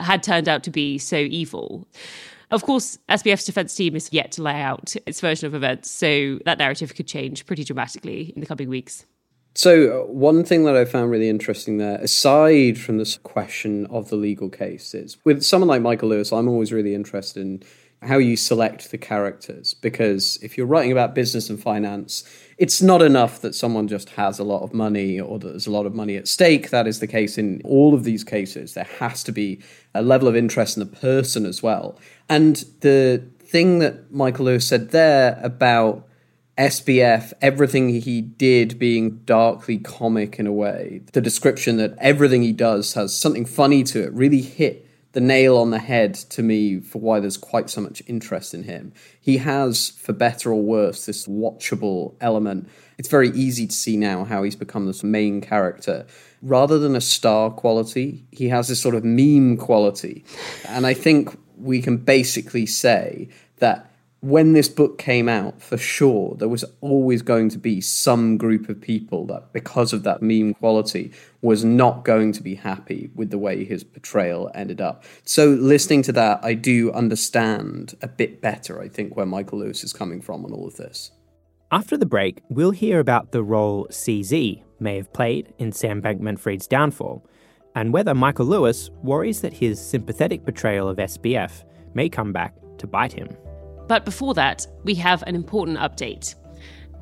had 0.00 0.22
turned 0.22 0.48
out 0.48 0.62
to 0.64 0.70
be 0.70 0.98
so 0.98 1.16
evil. 1.16 1.86
Of 2.50 2.64
course, 2.64 2.98
SBF's 3.08 3.46
defense 3.46 3.74
team 3.74 3.96
is 3.96 4.12
yet 4.12 4.32
to 4.32 4.42
lay 4.42 4.60
out 4.60 4.94
its 5.06 5.20
version 5.20 5.46
of 5.46 5.54
events, 5.54 5.90
so 5.90 6.38
that 6.44 6.58
narrative 6.58 6.94
could 6.94 7.06
change 7.06 7.46
pretty 7.46 7.64
dramatically 7.64 8.32
in 8.34 8.40
the 8.40 8.46
coming 8.46 8.68
weeks. 8.68 9.06
So, 9.54 10.02
uh, 10.02 10.06
one 10.10 10.44
thing 10.44 10.64
that 10.64 10.76
I 10.76 10.86
found 10.86 11.10
really 11.10 11.28
interesting 11.28 11.76
there, 11.76 11.98
aside 11.98 12.78
from 12.78 12.96
this 12.96 13.18
question 13.18 13.86
of 13.86 14.08
the 14.08 14.16
legal 14.16 14.48
case, 14.48 14.94
is 14.94 15.18
with 15.24 15.42
someone 15.42 15.68
like 15.68 15.82
Michael 15.82 16.08
Lewis, 16.08 16.32
I'm 16.32 16.48
always 16.48 16.72
really 16.72 16.94
interested 16.94 17.40
in 17.40 17.62
how 18.02 18.18
you 18.18 18.36
select 18.36 18.90
the 18.90 18.98
characters 18.98 19.74
because 19.74 20.38
if 20.42 20.56
you're 20.56 20.66
writing 20.66 20.92
about 20.92 21.14
business 21.14 21.48
and 21.48 21.60
finance 21.60 22.24
it's 22.58 22.80
not 22.80 23.02
enough 23.02 23.40
that 23.40 23.54
someone 23.54 23.88
just 23.88 24.10
has 24.10 24.38
a 24.38 24.44
lot 24.44 24.62
of 24.62 24.72
money 24.72 25.18
or 25.18 25.38
that 25.38 25.48
there's 25.48 25.66
a 25.66 25.70
lot 25.70 25.84
of 25.84 25.94
money 25.94 26.16
at 26.16 26.28
stake. 26.28 26.70
That 26.70 26.86
is 26.86 27.00
the 27.00 27.08
case 27.08 27.36
in 27.36 27.60
all 27.64 27.92
of 27.92 28.04
these 28.04 28.22
cases. 28.22 28.74
There 28.74 28.84
has 29.00 29.24
to 29.24 29.32
be 29.32 29.60
a 29.94 30.02
level 30.02 30.28
of 30.28 30.36
interest 30.36 30.76
in 30.76 30.80
the 30.80 30.96
person 30.96 31.44
as 31.44 31.60
well. 31.60 31.98
And 32.28 32.64
the 32.80 33.26
thing 33.40 33.80
that 33.80 34.12
michael 34.12 34.46
lewis 34.46 34.66
said 34.68 34.92
there 34.92 35.40
about 35.42 36.08
SBF, 36.56 37.32
everything 37.40 37.88
he 37.88 38.20
did 38.20 38.78
being 38.78 39.18
darkly 39.24 39.78
comic 39.78 40.38
in 40.38 40.46
a 40.46 40.52
way, 40.52 41.00
the 41.12 41.20
description 41.20 41.78
that 41.78 41.96
everything 41.98 42.42
he 42.42 42.52
does 42.52 42.94
has 42.94 43.14
something 43.14 43.46
funny 43.46 43.82
to 43.84 44.04
it 44.04 44.12
really 44.12 44.42
hit 44.42 44.86
the 45.12 45.20
nail 45.20 45.58
on 45.58 45.70
the 45.70 45.78
head 45.78 46.14
to 46.14 46.42
me 46.42 46.80
for 46.80 47.00
why 47.00 47.20
there's 47.20 47.36
quite 47.36 47.68
so 47.68 47.80
much 47.80 48.02
interest 48.06 48.54
in 48.54 48.64
him. 48.64 48.92
He 49.20 49.38
has, 49.38 49.90
for 49.90 50.12
better 50.12 50.50
or 50.50 50.62
worse, 50.62 51.06
this 51.06 51.26
watchable 51.26 52.14
element. 52.20 52.68
It's 52.98 53.08
very 53.08 53.28
easy 53.30 53.66
to 53.66 53.74
see 53.74 53.96
now 53.96 54.24
how 54.24 54.42
he's 54.42 54.56
become 54.56 54.86
this 54.86 55.04
main 55.04 55.40
character. 55.40 56.06
Rather 56.40 56.78
than 56.78 56.96
a 56.96 57.00
star 57.00 57.50
quality, 57.50 58.26
he 58.30 58.48
has 58.48 58.68
this 58.68 58.80
sort 58.80 58.94
of 58.94 59.04
meme 59.04 59.58
quality. 59.58 60.24
And 60.66 60.86
I 60.86 60.94
think 60.94 61.38
we 61.56 61.82
can 61.82 61.98
basically 61.98 62.66
say 62.66 63.28
that 63.58 63.91
when 64.22 64.52
this 64.52 64.68
book 64.68 64.98
came 64.98 65.28
out, 65.28 65.60
for 65.60 65.76
sure, 65.76 66.36
there 66.36 66.48
was 66.48 66.64
always 66.80 67.22
going 67.22 67.48
to 67.48 67.58
be 67.58 67.80
some 67.80 68.36
group 68.36 68.68
of 68.68 68.80
people 68.80 69.26
that, 69.26 69.52
because 69.52 69.92
of 69.92 70.04
that 70.04 70.22
meme 70.22 70.54
quality, 70.54 71.10
was 71.40 71.64
not 71.64 72.04
going 72.04 72.30
to 72.30 72.40
be 72.40 72.54
happy 72.54 73.10
with 73.16 73.30
the 73.30 73.38
way 73.38 73.64
his 73.64 73.82
portrayal 73.82 74.48
ended 74.54 74.80
up. 74.80 75.02
So, 75.24 75.48
listening 75.48 76.02
to 76.02 76.12
that, 76.12 76.38
I 76.44 76.54
do 76.54 76.92
understand 76.92 77.96
a 78.00 78.06
bit 78.06 78.40
better, 78.40 78.80
I 78.80 78.86
think, 78.86 79.16
where 79.16 79.26
Michael 79.26 79.58
Lewis 79.58 79.82
is 79.82 79.92
coming 79.92 80.22
from 80.22 80.44
on 80.44 80.52
all 80.52 80.68
of 80.68 80.76
this. 80.76 81.10
After 81.72 81.96
the 81.96 82.06
break, 82.06 82.42
we'll 82.48 82.70
hear 82.70 83.00
about 83.00 83.32
the 83.32 83.42
role 83.42 83.88
CZ 83.90 84.62
may 84.78 84.96
have 84.98 85.12
played 85.12 85.52
in 85.58 85.72
Sam 85.72 86.00
Bankman 86.00 86.38
Fried's 86.38 86.68
downfall, 86.68 87.26
and 87.74 87.92
whether 87.92 88.14
Michael 88.14 88.46
Lewis 88.46 88.88
worries 89.02 89.40
that 89.40 89.52
his 89.52 89.84
sympathetic 89.84 90.44
portrayal 90.44 90.88
of 90.88 90.98
SBF 90.98 91.64
may 91.94 92.08
come 92.08 92.32
back 92.32 92.54
to 92.78 92.86
bite 92.86 93.12
him. 93.12 93.28
But 93.92 94.06
before 94.06 94.32
that, 94.32 94.66
we 94.84 94.94
have 94.94 95.22
an 95.26 95.34
important 95.34 95.76
update. 95.76 96.34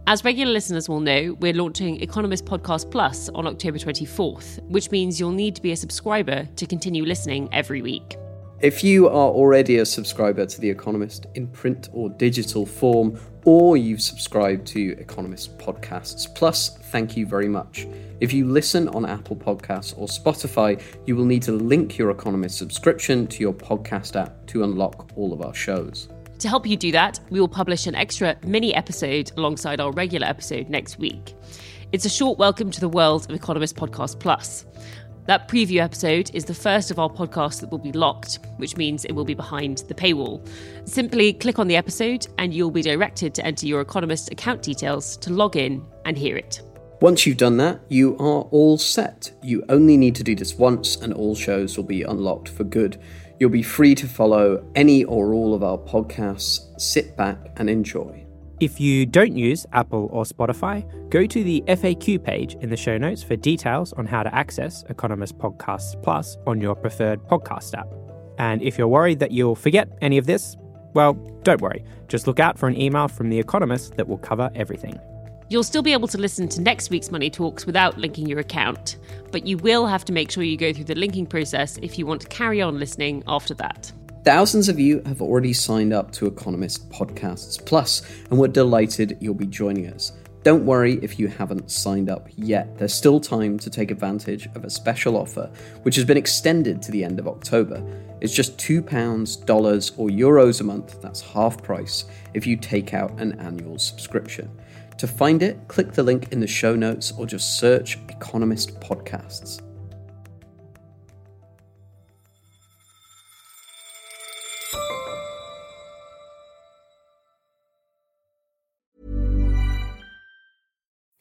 As 0.09 0.25
regular 0.25 0.51
listeners 0.51 0.89
will 0.89 0.99
know, 0.99 1.37
we're 1.39 1.53
launching 1.53 2.03
Economist 2.03 2.45
Podcast 2.45 2.91
Plus 2.91 3.29
on 3.29 3.47
October 3.47 3.79
24th, 3.79 4.61
which 4.65 4.91
means 4.91 5.21
you'll 5.21 5.31
need 5.31 5.55
to 5.55 5.63
be 5.63 5.71
a 5.71 5.77
subscriber 5.77 6.49
to 6.57 6.67
continue 6.67 7.05
listening 7.05 7.49
every 7.53 7.81
week. 7.81 8.17
If 8.59 8.83
you 8.83 9.07
are 9.07 9.31
already 9.31 9.77
a 9.77 9.87
subscriber 9.87 10.47
to 10.47 10.61
The 10.61 10.69
Economist 10.69 11.27
in 11.37 11.47
print 11.47 11.91
or 11.93 12.11
digital 12.11 12.67
form, 12.67 13.21
or 13.45 13.77
you've 13.77 14.03
subscribed 14.03 14.67
to 14.75 14.99
Economist 14.99 15.57
Podcasts 15.59 16.35
Plus, 16.35 16.77
thank 16.91 17.17
you 17.17 17.25
very 17.25 17.49
much. 17.49 17.87
If 18.19 18.33
you 18.33 18.47
listen 18.49 18.89
on 18.89 19.07
Apple 19.07 19.37
Podcasts 19.37 19.97
or 19.97 20.09
Spotify, 20.09 20.83
you 21.07 21.15
will 21.15 21.25
need 21.25 21.45
to 21.45 21.53
link 21.53 21.97
your 21.97 22.11
Economist 22.11 22.59
subscription 22.59 23.29
to 23.29 23.41
your 23.41 23.55
podcast 23.55 24.21
app 24.21 24.45
to 24.49 24.65
unlock 24.65 25.13
all 25.15 25.33
of 25.33 25.41
our 25.41 25.55
shows. 25.55 26.09
To 26.41 26.49
help 26.49 26.67
you 26.67 26.79
do 26.79 26.91
that, 26.93 27.21
we 27.29 27.39
will 27.39 27.49
publish 27.49 27.87
an 27.87 27.95
extra 27.95 28.35
mini 28.43 28.75
episode 28.75 29.31
alongside 29.37 29.79
our 29.79 29.93
regular 29.93 30.27
episode 30.27 30.71
next 30.71 30.99
week. 30.99 31.35
It's 31.93 32.07
a 32.07 32.09
short 32.09 32.39
welcome 32.39 32.71
to 32.71 32.81
the 32.81 32.89
world 32.89 33.29
of 33.29 33.37
Economist 33.37 33.77
Podcast 33.77 34.19
Plus. 34.19 34.65
That 35.27 35.49
preview 35.49 35.83
episode 35.83 36.31
is 36.33 36.47
the 36.47 36.55
first 36.55 36.91
of 36.91 36.99
our 36.99 37.11
podcasts 37.11 37.61
that 37.61 37.71
will 37.71 37.77
be 37.77 37.93
locked, 37.93 38.39
which 38.57 38.79
means 38.79 39.05
it 39.05 39.13
will 39.13 39.27
be 39.27 39.35
behind 39.35 39.85
the 39.89 39.95
paywall. 39.95 40.49
Simply 40.89 41.35
click 41.35 41.59
on 41.59 41.69
the 41.69 41.77
episode 41.77 42.27
and 42.39 42.55
you'll 42.55 42.71
be 42.71 42.81
directed 42.81 43.35
to 43.35 43.45
enter 43.45 43.67
your 43.67 43.83
Economist 43.83 44.33
account 44.33 44.63
details 44.63 45.19
to 45.19 45.31
log 45.31 45.57
in 45.57 45.85
and 46.07 46.17
hear 46.17 46.39
it. 46.39 46.63
Once 47.03 47.27
you've 47.27 47.37
done 47.37 47.59
that, 47.59 47.81
you 47.89 48.15
are 48.17 48.43
all 48.51 48.79
set. 48.79 49.31
You 49.43 49.63
only 49.69 49.99
need 49.99 50.15
to 50.17 50.25
do 50.25 50.35
this 50.35 50.55
once, 50.55 50.97
and 50.97 51.13
all 51.15 51.35
shows 51.35 51.77
will 51.77 51.85
be 51.85 52.03
unlocked 52.03 52.49
for 52.49 52.65
good. 52.65 52.99
You'll 53.41 53.49
be 53.49 53.63
free 53.63 53.95
to 53.95 54.07
follow 54.07 54.63
any 54.75 55.03
or 55.05 55.33
all 55.33 55.55
of 55.55 55.65
our 55.65 55.79
podcasts. 55.79 56.79
Sit 56.79 57.17
back 57.17 57.39
and 57.57 57.71
enjoy. 57.71 58.27
If 58.61 58.79
you 58.79 59.07
don't 59.07 59.35
use 59.35 59.65
Apple 59.73 60.11
or 60.13 60.25
Spotify, 60.25 60.85
go 61.09 61.25
to 61.25 61.43
the 61.43 61.65
FAQ 61.67 62.23
page 62.23 62.57
in 62.61 62.69
the 62.69 62.77
show 62.77 62.99
notes 62.99 63.23
for 63.23 63.37
details 63.37 63.95
on 63.95 64.05
how 64.05 64.23
to 64.23 64.35
access 64.35 64.85
Economist 64.91 65.39
Podcasts 65.39 66.01
Plus 66.03 66.37
on 66.47 66.61
your 66.61 66.75
preferred 66.75 67.23
podcast 67.29 67.73
app. 67.73 67.89
And 68.39 68.61
if 68.61 68.77
you're 68.77 68.89
worried 68.89 69.21
that 69.21 69.31
you'll 69.31 69.55
forget 69.55 69.89
any 70.03 70.19
of 70.19 70.27
this, 70.27 70.59
well, 70.93 71.15
don't 71.43 71.63
worry. 71.63 71.83
Just 72.09 72.27
look 72.27 72.41
out 72.41 72.59
for 72.59 72.69
an 72.69 72.79
email 72.79 73.09
from 73.09 73.31
The 73.31 73.39
Economist 73.39 73.97
that 73.97 74.07
will 74.07 74.19
cover 74.19 74.51
everything. 74.55 75.01
You'll 75.51 75.65
still 75.65 75.83
be 75.83 75.93
able 75.93 76.07
to 76.07 76.17
listen 76.17 76.47
to 76.51 76.61
next 76.61 76.91
week's 76.91 77.11
Money 77.11 77.29
Talks 77.29 77.67
without 77.67 77.99
linking 77.99 78.29
your 78.29 78.39
account, 78.39 78.99
but 79.33 79.49
you 79.49 79.57
will 79.57 79.85
have 79.85 80.05
to 80.05 80.13
make 80.13 80.31
sure 80.31 80.45
you 80.45 80.57
go 80.57 80.73
through 80.73 80.85
the 80.85 80.95
linking 80.95 81.27
process 81.27 81.77
if 81.79 81.99
you 81.99 82.07
want 82.07 82.21
to 82.21 82.29
carry 82.29 82.63
on 82.63 82.79
listening 82.79 83.25
after 83.27 83.53
that. 83.55 83.91
Thousands 84.23 84.69
of 84.69 84.79
you 84.79 85.03
have 85.07 85.21
already 85.21 85.53
signed 85.53 85.93
up 85.93 86.13
to 86.13 86.29
Economist 86.29 86.89
Podcasts 86.91 87.67
Plus, 87.67 88.03
and 88.31 88.39
we're 88.39 88.47
delighted 88.47 89.19
you'll 89.21 89.35
be 89.35 89.49
joining 89.49 89.89
us. 89.89 90.13
Don't 90.45 90.65
worry 90.65 91.01
if 91.03 91.19
you 91.19 91.27
haven't 91.27 91.69
signed 91.69 92.11
up 92.11 92.29
yet. 92.37 92.79
There's 92.79 92.95
still 92.95 93.19
time 93.19 93.59
to 93.59 93.69
take 93.71 93.91
advantage 93.91 94.47
of 94.55 94.65
a 94.65 94.71
special 94.71 95.17
offer, 95.17 95.51
which 95.83 95.97
has 95.97 96.05
been 96.05 96.17
extended 96.17 96.81
to 96.83 96.93
the 96.93 97.03
end 97.03 97.19
of 97.19 97.27
October. 97.27 97.85
It's 98.21 98.33
just 98.33 98.57
£2, 98.57 99.47
dollars, 99.47 99.91
or 99.97 100.11
euros 100.11 100.61
a 100.61 100.65
month, 100.65 101.03
that's 101.03 101.21
half 101.21 101.61
price, 101.61 102.05
if 102.35 102.47
you 102.47 102.57
take 102.57 102.95
out 102.95 103.21
an 103.21 103.33
annual 103.41 103.81
subscription. 103.81 104.49
To 105.01 105.07
find 105.07 105.43
it, 105.43 105.57
click 105.67 105.93
the 105.93 106.03
link 106.03 106.31
in 106.31 106.41
the 106.41 106.47
show 106.47 106.77
notes 106.77 107.11
or 107.17 107.25
just 107.25 107.59
search 107.59 107.97
Economist 108.11 108.79
Podcasts. 108.81 109.63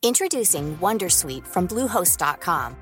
Introducing 0.04 0.78
Wondersuite 0.80 1.48
from 1.48 1.66
Bluehost.com. 1.66 2.76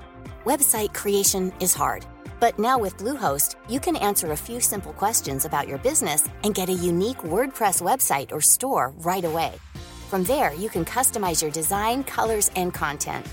Website 0.46 0.92
creation 0.94 1.52
is 1.60 1.74
hard, 1.74 2.04
but 2.40 2.58
now 2.58 2.76
with 2.76 2.96
Bluehost, 2.96 3.54
you 3.68 3.78
can 3.78 3.94
answer 3.94 4.32
a 4.32 4.36
few 4.36 4.60
simple 4.60 4.92
questions 4.92 5.44
about 5.44 5.68
your 5.68 5.78
business 5.78 6.28
and 6.42 6.56
get 6.56 6.68
a 6.68 6.72
unique 6.72 7.18
WordPress 7.18 7.80
website 7.82 8.32
or 8.32 8.40
store 8.40 8.92
right 8.98 9.24
away. 9.24 9.52
From 10.08 10.24
there, 10.24 10.54
you 10.54 10.70
can 10.70 10.86
customize 10.86 11.42
your 11.42 11.50
design, 11.50 12.02
colors, 12.02 12.50
and 12.56 12.72
content. 12.72 13.26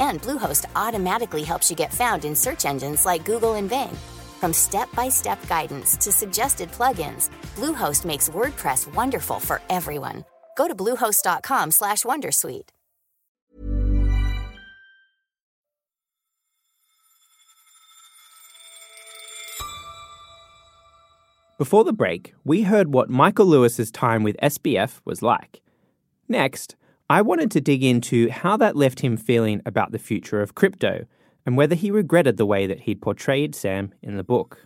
And 0.00 0.20
Bluehost 0.20 0.64
automatically 0.74 1.44
helps 1.44 1.70
you 1.70 1.76
get 1.76 1.94
found 1.94 2.24
in 2.24 2.34
search 2.34 2.64
engines 2.64 3.06
like 3.06 3.24
Google 3.24 3.54
and 3.54 3.70
Bing. 3.70 3.96
From 4.40 4.52
step-by-step 4.52 5.46
guidance 5.46 5.96
to 5.98 6.10
suggested 6.10 6.72
plugins, 6.72 7.30
Bluehost 7.54 8.04
makes 8.04 8.28
WordPress 8.28 8.92
wonderful 8.92 9.38
for 9.38 9.62
everyone. 9.70 10.24
Go 10.56 10.66
to 10.66 10.74
bluehost.com/wondersuite. 10.74 12.70
Before 21.56 21.84
the 21.84 21.92
break, 21.92 22.34
we 22.44 22.62
heard 22.62 22.92
what 22.92 23.08
Michael 23.10 23.46
Lewis's 23.46 23.92
time 23.92 24.24
with 24.24 24.36
SBF 24.42 25.00
was 25.04 25.22
like. 25.22 25.62
Next, 26.28 26.76
I 27.08 27.22
wanted 27.22 27.50
to 27.52 27.60
dig 27.60 27.84
into 27.84 28.28
how 28.30 28.56
that 28.56 28.74
left 28.74 29.00
him 29.00 29.16
feeling 29.16 29.62
about 29.64 29.92
the 29.92 29.98
future 29.98 30.42
of 30.42 30.54
crypto 30.54 31.06
and 31.44 31.56
whether 31.56 31.76
he 31.76 31.90
regretted 31.92 32.36
the 32.36 32.46
way 32.46 32.66
that 32.66 32.80
he'd 32.80 33.00
portrayed 33.00 33.54
Sam 33.54 33.92
in 34.02 34.16
the 34.16 34.24
book. 34.24 34.58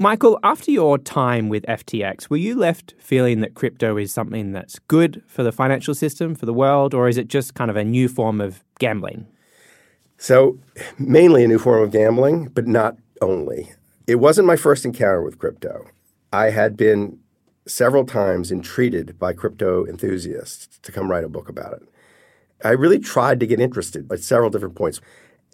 Michael, 0.00 0.40
after 0.42 0.70
your 0.70 0.96
time 0.96 1.50
with 1.50 1.62
FTX, 1.66 2.30
were 2.30 2.38
you 2.38 2.56
left 2.56 2.94
feeling 2.98 3.40
that 3.40 3.54
crypto 3.54 3.98
is 3.98 4.10
something 4.10 4.50
that's 4.50 4.78
good 4.78 5.22
for 5.26 5.42
the 5.42 5.52
financial 5.52 5.94
system, 5.94 6.34
for 6.34 6.46
the 6.46 6.54
world, 6.54 6.94
or 6.94 7.06
is 7.06 7.18
it 7.18 7.28
just 7.28 7.54
kind 7.54 7.70
of 7.70 7.76
a 7.76 7.84
new 7.84 8.08
form 8.08 8.40
of 8.40 8.64
gambling? 8.78 9.26
So, 10.16 10.58
mainly 10.98 11.44
a 11.44 11.48
new 11.48 11.58
form 11.58 11.82
of 11.82 11.92
gambling, 11.92 12.48
but 12.48 12.66
not 12.66 12.96
only. 13.20 13.72
It 14.06 14.16
wasn't 14.16 14.46
my 14.46 14.56
first 14.56 14.86
encounter 14.86 15.22
with 15.22 15.38
crypto. 15.38 15.86
I 16.32 16.50
had 16.50 16.76
been 16.76 17.18
several 17.66 18.04
times 18.04 18.50
entreated 18.50 19.18
by 19.18 19.32
crypto 19.32 19.86
enthusiasts 19.86 20.78
to 20.82 20.92
come 20.92 21.10
write 21.10 21.24
a 21.24 21.28
book 21.28 21.48
about 21.48 21.74
it. 21.74 21.82
I 22.64 22.70
really 22.70 22.98
tried 22.98 23.40
to 23.40 23.46
get 23.46 23.60
interested 23.60 24.10
at 24.12 24.20
several 24.20 24.50
different 24.50 24.74
points. 24.74 25.00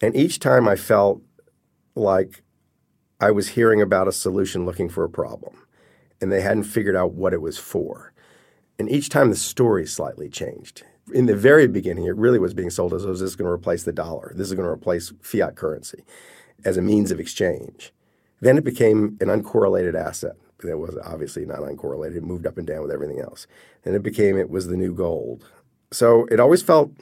And 0.02 0.14
each 0.14 0.38
time 0.38 0.68
I 0.68 0.76
felt 0.76 1.22
like 1.94 2.42
I 3.20 3.30
was 3.30 3.48
hearing 3.48 3.80
about 3.80 4.08
a 4.08 4.12
solution 4.12 4.66
looking 4.66 4.88
for 4.88 5.04
a 5.04 5.08
problem, 5.08 5.56
and 6.20 6.30
they 6.30 6.42
hadn't 6.42 6.64
figured 6.64 6.96
out 6.96 7.12
what 7.12 7.32
it 7.32 7.40
was 7.40 7.58
for. 7.58 8.12
And 8.78 8.90
each 8.90 9.08
time 9.08 9.30
the 9.30 9.36
story 9.36 9.86
slightly 9.86 10.28
changed 10.28 10.84
in 11.12 11.26
the 11.26 11.36
very 11.36 11.66
beginning, 11.68 12.04
it 12.04 12.16
really 12.16 12.38
was 12.38 12.54
being 12.54 12.70
sold 12.70 12.92
as, 12.92 13.04
oh, 13.04 13.12
this 13.12 13.20
is 13.20 13.36
going 13.36 13.46
to 13.46 13.52
replace 13.52 13.84
the 13.84 13.92
dollar. 13.92 14.32
This 14.34 14.48
is 14.48 14.54
going 14.54 14.66
to 14.66 14.72
replace 14.72 15.12
fiat 15.20 15.54
currency 15.54 16.04
as 16.64 16.76
a 16.76 16.82
means 16.82 17.10
of 17.10 17.20
exchange. 17.20 17.92
Then 18.40 18.58
it 18.58 18.64
became 18.64 19.16
an 19.20 19.28
uncorrelated 19.28 19.94
asset. 19.94 20.36
That 20.60 20.78
was 20.78 20.96
obviously 21.04 21.44
not 21.44 21.58
uncorrelated. 21.58 22.16
It 22.16 22.24
moved 22.24 22.46
up 22.46 22.58
and 22.58 22.66
down 22.66 22.82
with 22.82 22.90
everything 22.90 23.20
else. 23.20 23.46
And 23.84 23.94
it 23.94 24.02
became, 24.02 24.38
it 24.38 24.50
was 24.50 24.68
the 24.68 24.76
new 24.76 24.94
gold. 24.94 25.44
So 25.92 26.26
it 26.30 26.40
always 26.40 26.62
felt 26.62 26.92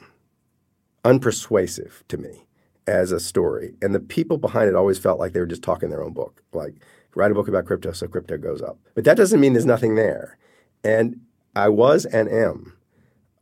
unpersuasive 1.03 2.05
to 2.09 2.17
me 2.17 2.47
as 2.87 3.11
a 3.11 3.19
story. 3.19 3.75
And 3.81 3.95
the 3.95 3.99
people 3.99 4.37
behind 4.37 4.69
it 4.69 4.75
always 4.75 4.99
felt 4.99 5.19
like 5.19 5.33
they 5.33 5.39
were 5.39 5.45
just 5.45 5.63
talking 5.63 5.89
their 5.89 6.03
own 6.03 6.13
book. 6.13 6.43
Like, 6.53 6.75
write 7.15 7.31
a 7.31 7.33
book 7.33 7.47
about 7.47 7.65
crypto 7.65 7.91
so 7.93 8.07
crypto 8.07 8.37
goes 8.37 8.61
up. 8.61 8.77
But 8.93 9.05
that 9.05 9.17
doesn't 9.17 9.39
mean 9.39 9.53
there's 9.53 9.65
nothing 9.65 9.95
there. 9.95 10.37
And 10.83 11.21
I 11.55 11.69
was 11.69 12.05
and 12.05 12.29
am 12.29 12.73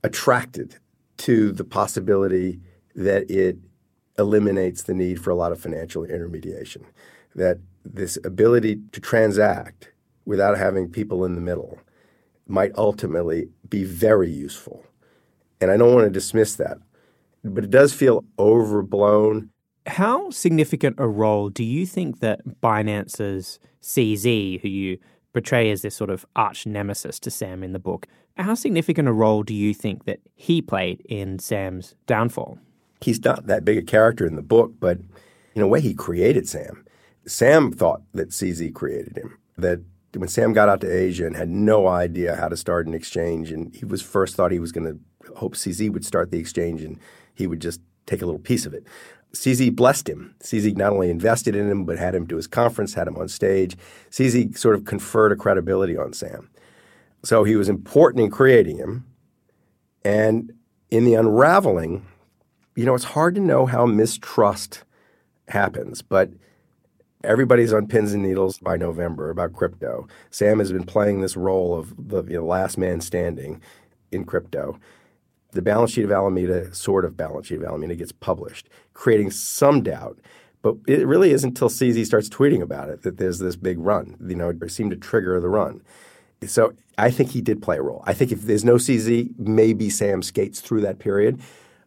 attracted 0.03 0.77
to 1.17 1.51
the 1.51 1.63
possibility 1.63 2.59
that 2.95 3.29
it 3.29 3.57
eliminates 4.19 4.83
the 4.83 4.93
need 4.93 5.21
for 5.21 5.31
a 5.31 5.35
lot 5.35 5.51
of 5.51 5.59
financial 5.59 6.03
intermediation. 6.03 6.85
That 7.35 7.59
this 7.83 8.17
ability 8.23 8.79
to 8.91 9.01
transact 9.01 9.89
without 10.25 10.57
having 10.57 10.89
people 10.89 11.25
in 11.25 11.35
the 11.35 11.41
middle 11.41 11.79
might 12.47 12.71
ultimately 12.75 13.49
be 13.69 13.83
very 13.83 14.29
useful. 14.29 14.85
And 15.61 15.71
I 15.71 15.77
don't 15.77 15.93
want 15.93 16.05
to 16.05 16.11
dismiss 16.11 16.55
that, 16.55 16.77
but 17.43 17.63
it 17.63 17.69
does 17.69 17.93
feel 17.93 18.23
overblown. 18.37 19.49
How 19.85 20.29
significant 20.29 20.95
a 20.99 21.07
role 21.07 21.49
do 21.49 21.63
you 21.63 21.85
think 21.85 22.19
that 22.19 22.41
Binance's 22.61 23.59
CZ, 23.81 24.61
who 24.61 24.67
you 24.67 24.97
portray 25.33 25.71
as 25.71 25.81
this 25.81 25.95
sort 25.95 26.09
of 26.09 26.25
arch 26.35 26.65
nemesis 26.65 27.19
to 27.21 27.31
Sam 27.31 27.63
in 27.63 27.73
the 27.73 27.79
book, 27.79 28.07
how 28.37 28.55
significant 28.55 29.07
a 29.07 29.13
role 29.13 29.43
do 29.43 29.53
you 29.53 29.73
think 29.73 30.05
that 30.05 30.19
he 30.35 30.61
played 30.61 31.01
in 31.01 31.39
Sam's 31.39 31.95
downfall? 32.07 32.57
He's 33.01 33.23
not 33.23 33.47
that 33.47 33.65
big 33.65 33.77
a 33.77 33.81
character 33.81 34.25
in 34.25 34.35
the 34.35 34.41
book, 34.41 34.73
but 34.79 34.99
in 35.55 35.61
a 35.61 35.67
way, 35.67 35.81
he 35.81 35.93
created 35.93 36.47
Sam. 36.47 36.85
Sam 37.25 37.71
thought 37.71 38.01
that 38.13 38.29
CZ 38.29 38.73
created 38.73 39.17
him. 39.17 39.37
That 39.57 39.81
when 40.15 40.29
Sam 40.29 40.53
got 40.53 40.69
out 40.69 40.81
to 40.81 40.91
Asia 40.91 41.25
and 41.25 41.35
had 41.35 41.49
no 41.49 41.87
idea 41.87 42.35
how 42.35 42.47
to 42.47 42.57
start 42.57 42.87
an 42.87 42.93
exchange, 42.93 43.51
and 43.51 43.73
he 43.75 43.85
was 43.85 44.01
first 44.01 44.35
thought 44.35 44.51
he 44.51 44.59
was 44.59 44.71
going 44.71 44.87
to 44.87 45.33
hope 45.35 45.55
CZ 45.55 45.91
would 45.91 46.05
start 46.05 46.31
the 46.31 46.39
exchange 46.39 46.83
and 46.83 46.99
he 47.33 47.47
would 47.47 47.61
just 47.61 47.81
take 48.05 48.21
a 48.21 48.25
little 48.25 48.39
piece 48.39 48.65
of 48.65 48.73
it. 48.73 48.85
CZ 49.33 49.75
blessed 49.75 50.07
him. 50.07 50.35
CZ 50.43 50.77
not 50.77 50.93
only 50.93 51.09
invested 51.09 51.55
in 51.55 51.69
him, 51.69 51.85
but 51.85 51.97
had 51.97 52.13
him 52.13 52.27
to 52.27 52.35
his 52.35 52.45
conference, 52.45 52.93
had 52.93 53.07
him 53.07 53.17
on 53.17 53.27
stage. 53.27 53.75
CZ 54.11 54.57
sort 54.57 54.75
of 54.75 54.85
conferred 54.85 55.31
a 55.31 55.35
credibility 55.35 55.97
on 55.97 56.13
Sam. 56.13 56.49
So 57.23 57.43
he 57.43 57.55
was 57.55 57.69
important 57.69 58.23
in 58.23 58.29
creating 58.29 58.77
him. 58.77 59.05
And 60.05 60.53
in 60.91 61.05
the 61.05 61.15
unraveling, 61.15 62.05
you 62.75 62.85
know, 62.85 62.93
it's 62.93 63.05
hard 63.05 63.33
to 63.35 63.41
know 63.41 63.65
how 63.65 63.85
mistrust 63.85 64.83
happens, 65.47 66.01
but 66.01 66.29
everybody's 67.23 67.73
on 67.73 67.87
pins 67.87 68.13
and 68.13 68.23
needles 68.23 68.57
by 68.57 68.77
November 68.77 69.29
about 69.29 69.53
crypto. 69.53 70.07
Sam 70.29 70.59
has 70.59 70.71
been 70.71 70.85
playing 70.85 71.21
this 71.21 71.37
role 71.37 71.77
of 71.77 71.93
the 72.09 72.23
you 72.23 72.39
know, 72.39 72.45
last 72.45 72.77
man 72.77 73.01
standing 73.01 73.61
in 74.11 74.25
crypto. 74.25 74.79
The 75.51 75.61
balance 75.61 75.91
sheet 75.91 76.05
of 76.05 76.11
Alameda, 76.11 76.73
sort 76.73 77.05
of 77.05 77.15
balance 77.15 77.47
sheet 77.47 77.59
of 77.59 77.63
Alameda, 77.63 77.95
gets 77.95 78.11
published, 78.11 78.69
creating 78.93 79.31
some 79.31 79.83
doubt. 79.83 80.19
But 80.61 80.77
it 80.87 81.05
really 81.05 81.31
isn't 81.31 81.49
until 81.49 81.69
CZ 81.69 82.05
starts 82.05 82.29
tweeting 82.29 82.61
about 82.61 82.89
it 82.89 83.03
that 83.03 83.17
there's 83.17 83.39
this 83.39 83.55
big 83.55 83.77
run. 83.79 84.17
You 84.25 84.35
know, 84.35 84.49
it 84.49 84.71
seemed 84.71 84.91
to 84.91 84.97
trigger 84.97 85.39
the 85.39 85.49
run. 85.49 85.81
So 86.47 86.73
I 86.97 87.11
think 87.11 87.31
he 87.31 87.41
did 87.41 87.61
play 87.61 87.77
a 87.77 87.81
role. 87.81 88.03
I 88.05 88.13
think 88.13 88.31
if 88.31 88.43
there's 88.43 88.65
no 88.65 88.75
CZ, 88.75 89.37
maybe 89.37 89.89
Sam 89.89 90.21
skates 90.21 90.61
through 90.61 90.81
that 90.81 90.99
period. 90.99 91.39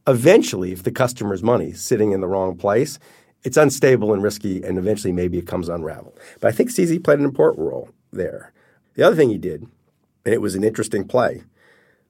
Eventually, 0.06 0.72
if 0.72 0.82
the 0.82 0.92
customer's 0.92 1.42
money 1.42 1.70
is 1.70 1.80
sitting 1.80 2.12
in 2.12 2.20
the 2.20 2.28
wrong 2.28 2.56
place, 2.56 2.98
it's 3.46 3.56
unstable 3.56 4.12
and 4.12 4.24
risky, 4.24 4.60
and 4.64 4.76
eventually 4.76 5.12
maybe 5.12 5.38
it 5.38 5.46
comes 5.46 5.68
unraveled. 5.68 6.18
But 6.40 6.48
I 6.48 6.50
think 6.50 6.68
CZ 6.68 7.04
played 7.04 7.20
an 7.20 7.24
important 7.24 7.64
role 7.64 7.90
there. 8.12 8.52
The 8.94 9.04
other 9.04 9.14
thing 9.14 9.30
he 9.30 9.38
did, 9.38 9.68
and 10.24 10.34
it 10.34 10.40
was 10.40 10.56
an 10.56 10.64
interesting 10.64 11.06
play, 11.06 11.44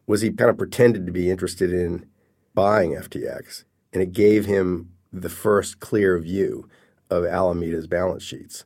was 0.06 0.22
he 0.22 0.30
kind 0.30 0.48
of 0.48 0.56
pretended 0.56 1.04
to 1.04 1.12
be 1.12 1.30
interested 1.30 1.74
in 1.74 2.06
buying 2.54 2.92
FTX, 2.92 3.64
and 3.92 4.02
it 4.02 4.12
gave 4.12 4.46
him 4.46 4.92
the 5.12 5.28
first 5.28 5.78
clear 5.78 6.18
view 6.18 6.70
of 7.10 7.24
Alameda's 7.24 7.86
balance 7.86 8.22
sheets 8.22 8.64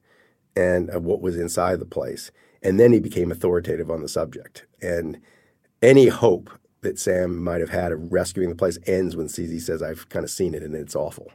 and 0.54 0.90
of 0.90 1.04
what 1.04 1.20
was 1.20 1.36
inside 1.36 1.80
the 1.80 1.84
place. 1.84 2.30
And 2.62 2.78
then 2.78 2.92
he 2.92 3.00
became 3.00 3.32
authoritative 3.32 3.90
on 3.90 4.00
the 4.00 4.08
subject. 4.08 4.64
And 4.80 5.18
any 5.82 6.06
hope 6.06 6.50
that 6.82 7.00
Sam 7.00 7.42
might 7.42 7.60
have 7.60 7.70
had 7.70 7.90
of 7.90 8.12
rescuing 8.12 8.48
the 8.48 8.54
place 8.54 8.78
ends 8.86 9.16
when 9.16 9.26
CZ 9.26 9.60
says, 9.60 9.82
I've 9.82 10.08
kind 10.08 10.24
of 10.24 10.30
seen 10.30 10.54
it 10.54 10.62
and 10.62 10.76
it's 10.76 10.94
awful. 10.94 11.32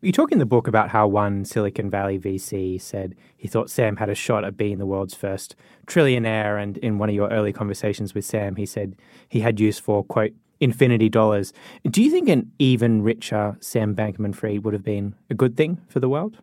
You 0.00 0.12
talk 0.12 0.30
in 0.30 0.38
the 0.38 0.46
book 0.46 0.68
about 0.68 0.90
how 0.90 1.08
one 1.08 1.44
Silicon 1.44 1.90
Valley 1.90 2.20
VC 2.20 2.80
said 2.80 3.16
he 3.36 3.48
thought 3.48 3.68
Sam 3.68 3.96
had 3.96 4.08
a 4.08 4.14
shot 4.14 4.44
at 4.44 4.56
being 4.56 4.78
the 4.78 4.86
world's 4.86 5.14
first 5.14 5.56
trillionaire. 5.88 6.62
And 6.62 6.76
in 6.78 6.98
one 6.98 7.08
of 7.08 7.16
your 7.16 7.28
early 7.30 7.52
conversations 7.52 8.14
with 8.14 8.24
Sam, 8.24 8.54
he 8.54 8.64
said 8.64 8.94
he 9.28 9.40
had 9.40 9.58
use 9.58 9.80
for, 9.80 10.04
quote, 10.04 10.34
infinity 10.60 11.08
dollars. 11.08 11.52
Do 11.90 12.00
you 12.00 12.12
think 12.12 12.28
an 12.28 12.52
even 12.60 13.02
richer 13.02 13.56
Sam 13.58 13.96
Bankman 13.96 14.36
Fried 14.36 14.64
would 14.64 14.74
have 14.74 14.84
been 14.84 15.16
a 15.30 15.34
good 15.34 15.56
thing 15.56 15.80
for 15.88 15.98
the 15.98 16.08
world? 16.08 16.38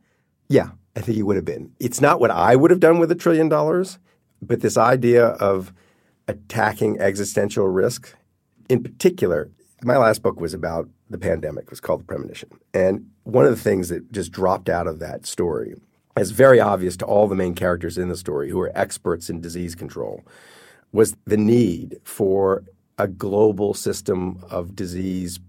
Yeah, 0.50 0.72
I 0.98 1.00
think 1.00 1.16
he 1.16 1.24
would 1.24 1.38
have 1.38 1.46
been. 1.46 1.72
It's 1.80 2.02
not 2.02 2.20
what 2.20 2.32
I 2.32 2.58
would 2.58 2.72
have 2.72 2.82
done 2.82 3.00
with 3.00 3.10
a 3.10 3.16
trillion 3.16 3.48
dollars, 3.48 4.00
but 4.42 4.60
this 4.60 4.78
idea 4.78 5.28
of 5.28 5.72
attacking 6.28 7.00
existential 7.00 7.70
risk, 7.70 8.16
in 8.68 8.84
particular, 8.84 9.50
my 9.82 9.96
last 9.96 10.22
book 10.22 10.42
was 10.42 10.54
about 10.54 10.90
the 11.10 11.18
pandemic. 11.18 11.66
It 11.66 11.70
was 11.70 11.80
called 11.80 12.02
The 12.02 12.06
Premonition. 12.06 12.50
And 12.74 13.10
one 13.24 13.46
of 13.46 13.52
the 13.52 13.62
things 13.62 13.90
that 13.90 14.12
just 14.12 14.32
dropped 14.32 14.70
out 14.70 14.88
of 14.88 15.00
that 15.00 15.26
story 15.26 15.76
is 16.18 16.32
very 16.32 16.60
obvious 16.60 16.96
to 16.98 17.06
all 17.06 17.28
the 17.28 17.36
main 17.36 17.56
characters 17.56 17.98
in 17.98 18.10
the 18.10 18.16
story 18.16 18.50
who 18.50 18.60
are 18.62 18.72
experts 18.76 19.30
in 19.30 19.42
disease 19.42 19.76
control 19.76 20.24
was 20.92 21.16
the 21.26 21.38
need 21.38 21.98
for 22.04 22.64
a 22.98 23.08
global 23.08 23.74
system 23.74 24.42
of 24.50 24.76
disease 24.76 25.40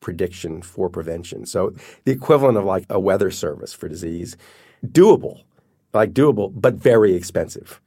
prediction 0.00 0.62
for 0.62 0.88
prevention. 0.88 1.46
So 1.46 1.74
the 2.04 2.12
equivalent 2.12 2.58
of 2.58 2.64
like 2.64 2.84
a 2.90 2.98
weather 2.98 3.30
service 3.30 3.72
for 3.72 3.88
disease, 3.88 4.36
doable, 4.86 5.42
like 5.92 6.12
doable, 6.12 6.52
but 6.54 6.74
very 6.74 7.14
expensive. 7.14 7.80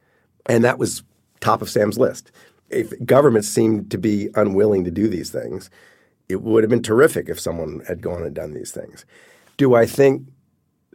And 0.46 0.64
that 0.64 0.80
was 0.80 1.04
top 1.40 1.62
of 1.62 1.70
Sam's 1.70 1.98
list. 1.98 2.32
If 2.70 2.94
governments 3.06 3.50
seemed 3.50 3.92
to 3.92 3.98
be 3.98 4.30
unwilling 4.36 4.86
to 4.86 4.92
do 4.92 5.08
these 5.08 5.30
things, 5.30 5.70
it 6.32 6.42
would 6.42 6.64
have 6.64 6.70
been 6.70 6.84
terrific 6.84 7.30
if 7.30 7.40
someone 7.40 7.82
had 7.88 8.02
gone 8.02 8.24
and 8.24 8.36
done 8.36 8.54
these 8.54 8.72
things. 8.72 9.06
Do 9.58 9.76
I 9.76 9.86
think 9.86 10.28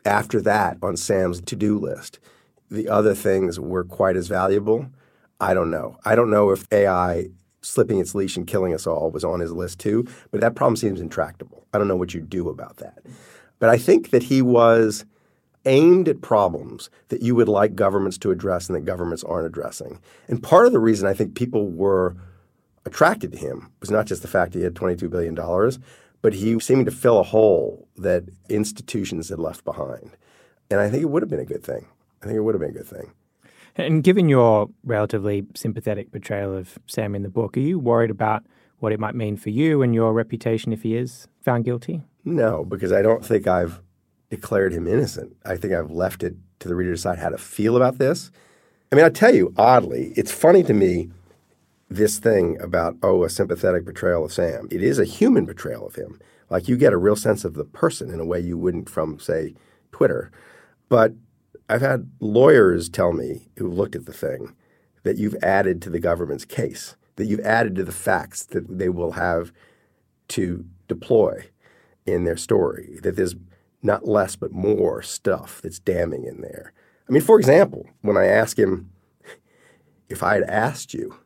after 0.05 0.41
that 0.43 0.79
on 0.83 0.97
Sam's 0.97 1.41
to 1.43 1.57
do 1.57 1.79
list, 1.79 2.19
the 2.71 2.89
other 2.89 3.15
things 3.15 3.61
were 3.61 3.85
quite 3.85 4.17
as 4.17 4.29
valuable? 4.29 4.87
I 5.41 5.55
don't 5.55 5.71
know. 5.71 5.99
I 6.05 6.15
don't 6.15 6.31
know 6.31 6.51
if 6.51 6.67
AI 6.73 7.29
slipping 7.61 7.99
its 7.99 8.15
leash 8.15 8.37
and 8.37 8.47
killing 8.47 8.73
us 8.73 8.87
all 8.87 9.11
was 9.11 9.25
on 9.25 9.41
his 9.41 9.53
list 9.53 9.81
too, 9.81 10.07
but 10.31 10.41
that 10.41 10.55
problem 10.55 10.77
seems 10.77 11.01
intractable. 11.01 11.67
I 11.73 11.79
don't 11.79 11.89
know 11.89 11.97
what 11.97 12.15
you 12.15 12.21
do 12.21 12.49
about 12.49 12.77
that. 12.79 12.99
But 13.59 13.69
I 13.69 13.77
think 13.77 14.11
that 14.11 14.25
he 14.25 14.41
was 14.41 15.05
aimed 15.65 16.09
at 16.09 16.23
problems 16.23 16.89
that 17.09 17.23
you 17.23 17.35
would 17.35 17.49
like 17.49 17.75
governments 17.75 18.17
to 18.19 18.31
address 18.31 18.69
and 18.69 18.77
that 18.77 18.85
governments 18.85 19.25
aren't 19.25 19.47
addressing. 19.47 19.99
And 20.29 20.43
part 20.43 20.67
of 20.67 20.73
the 20.73 20.79
reason 20.79 21.09
I 21.09 21.15
think 21.15 21.35
people 21.35 21.69
were 21.69 22.17
attracted 22.87 23.33
to 23.33 23.39
him 23.39 23.71
was 23.81 23.91
not 23.91 24.07
just 24.07 24.23
the 24.23 24.29
fact 24.29 24.55
he 24.55 24.63
had 24.63 24.75
$22 24.75 25.11
billion, 25.11 25.35
but 26.23 26.33
he 26.33 26.59
seemed 26.61 26.87
to 26.87 26.93
fill 26.93 27.19
a 27.19 27.25
hole 27.25 27.89
that 27.97 28.25
institutions 28.49 29.29
had 29.29 29.39
left 29.39 29.65
behind. 29.65 30.17
And 30.71 30.81
I 30.81 30.89
think 30.89 31.03
it 31.03 31.11
would 31.11 31.23
have 31.23 31.29
been 31.29 31.41
a 31.41 31.45
good 31.45 31.63
thing. 31.63 31.87
I 32.23 32.27
think 32.27 32.37
it 32.37 32.41
would 32.41 32.55
have 32.55 32.61
been 32.61 32.71
a 32.71 32.73
good 32.73 32.87
thing. 32.87 33.13
And 33.77 34.03
given 34.03 34.29
your 34.29 34.71
relatively 34.85 35.47
sympathetic 35.55 36.11
portrayal 36.11 36.57
of 36.57 36.79
Sam 36.87 37.15
in 37.15 37.23
the 37.23 37.29
book, 37.29 37.57
are 37.57 37.61
you 37.61 37.79
worried 37.79 38.11
about 38.11 38.45
what 38.79 38.93
it 38.93 39.01
might 39.01 39.15
mean 39.15 39.37
for 39.37 39.51
you 39.51 39.83
and 39.83 39.95
your 39.95 40.13
reputation 40.13 40.73
if 40.73 40.83
he 40.83 40.97
is 40.97 41.29
found 41.43 41.65
guilty? 41.65 42.03
No, 42.25 42.65
because 42.65 42.93
I 42.93 43.03
don't 43.03 43.25
think 43.25 43.47
I've 43.47 43.81
declared 44.31 44.73
him 44.73 44.87
innocent. 44.87 45.37
I 45.45 45.57
think 45.57 45.75
I've 45.75 45.91
left 45.91 46.23
it 46.23 46.37
to 46.61 46.69
the 46.69 46.75
reader 46.75 46.91
to 46.91 46.97
decide 46.97 47.19
how 47.19 47.29
to 47.29 47.39
feel 47.39 47.77
about 47.77 47.99
this. 47.99 48.31
I 48.91 48.97
mean, 48.97 49.05
I 49.05 49.11
tell 49.11 49.35
you, 49.35 49.53
oddly, 49.57 50.13
it's 50.17 50.33
funny 50.33 50.63
to 50.65 50.75
me 50.75 51.11
this 51.89 52.19
thing 52.19 52.61
about, 52.61 52.97
oh, 53.03 53.25
a 53.25 53.31
sympathetic 53.31 53.85
portrayal 53.85 54.25
of 54.25 54.33
Sam. 54.33 54.69
It 54.71 54.83
is 54.83 54.99
a 54.99 55.05
human 55.05 55.47
portrayal 55.47 55.87
of 55.87 55.95
him. 55.95 56.21
Like 56.51 56.69
you 56.69 56.77
get 56.77 56.93
a 56.93 56.99
real 56.99 57.17
sense 57.17 57.45
of 57.45 57.55
the 57.55 57.65
person 57.65 58.11
in 58.11 58.21
a 58.21 58.25
way 58.25 58.41
you 58.41 58.59
wouldn't 58.59 58.89
from, 58.89 59.19
say, 59.19 59.55
Twitter. 59.93 60.31
But 60.89 61.15
I've 61.69 61.81
had 61.81 62.11
lawyers 62.21 62.89
tell 62.89 63.13
me 63.13 63.49
who've 63.57 63.73
looked 63.73 63.97
at 63.97 64.07
the 64.07 64.13
thing 64.13 64.55
that 65.03 65.17
you've 65.17 65.37
added 65.43 65.81
to 65.83 65.91
the 65.91 66.01
government's 66.01 66.45
case, 66.45 66.97
that 67.17 67.27
you've 67.27 67.41
added 67.41 67.75
to 67.77 67.85
the 67.85 67.93
facts 67.93 68.45
that 68.47 68.79
they 68.79 68.89
will 68.89 69.13
have 69.13 69.53
to 70.29 70.65
deploy 70.89 71.47
in 72.05 72.25
their 72.25 72.37
story, 72.37 72.99
that 73.03 73.17
there's 73.17 73.35
not 73.83 74.07
less 74.07 74.37
but 74.37 74.53
more 74.53 75.03
stuff 75.03 75.61
that's 75.63 75.79
damning 75.79 76.25
in 76.25 76.41
there. 76.41 76.73
I 77.09 77.13
mean, 77.13 77.23
for 77.23 77.39
example, 77.39 77.89
when 78.03 78.17
I 78.17 78.27
ask 78.27 78.59
him, 78.59 78.91
if 80.09 80.23
I 80.23 80.35
had 80.35 80.45
asked 80.45 80.95
you, 80.95 81.17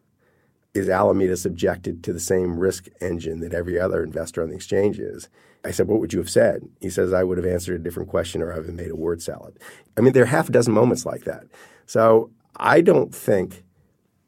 is 0.75 0.89
Alameda 0.89 1.37
subjected 1.37 2.03
to 2.05 2.13
the 2.13 2.21
same 2.21 2.59
risk 2.59 2.89
engine 3.01 3.41
that 3.41 3.55
every 3.55 3.79
other 3.79 4.03
investor 4.03 4.43
on 4.43 4.51
the 4.51 4.57
exchange 4.57 4.99
is? 4.99 5.29
I 5.65 5.71
said, 5.73 5.89
What 5.89 6.01
would 6.01 6.13
you 6.13 6.19
have 6.19 6.31
said? 6.31 6.69
He 6.81 6.91
says, 6.91 7.13
I 7.13 7.25
would 7.25 7.39
have 7.39 7.47
answered 7.47 7.81
a 7.81 7.83
different 7.83 8.09
question 8.09 8.43
or 8.43 8.53
I 8.53 8.57
would 8.57 8.67
have 8.67 8.75
made 8.75 8.91
a 8.91 8.97
word 8.97 9.23
salad. 9.23 9.59
I 9.97 10.01
mean, 10.01 10.13
there 10.13 10.23
are 10.23 10.27
half 10.27 10.49
a 10.49 10.53
dozen 10.53 10.73
moments 10.73 11.05
like 11.05 11.25
that. 11.25 11.45
So 11.87 12.31
I 12.57 12.81
don't 12.81 13.15
think 13.15 13.65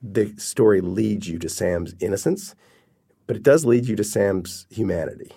the 0.03 0.35
story 0.37 0.81
leads 0.81 1.29
you 1.29 1.39
to 1.39 1.49
Sam's 1.49 1.95
innocence, 2.01 2.55
but 3.27 3.37
it 3.37 3.43
does 3.43 3.65
lead 3.65 3.87
you 3.87 3.97
to 3.97 4.05
Sam's 4.05 4.67
humanity. 4.71 5.31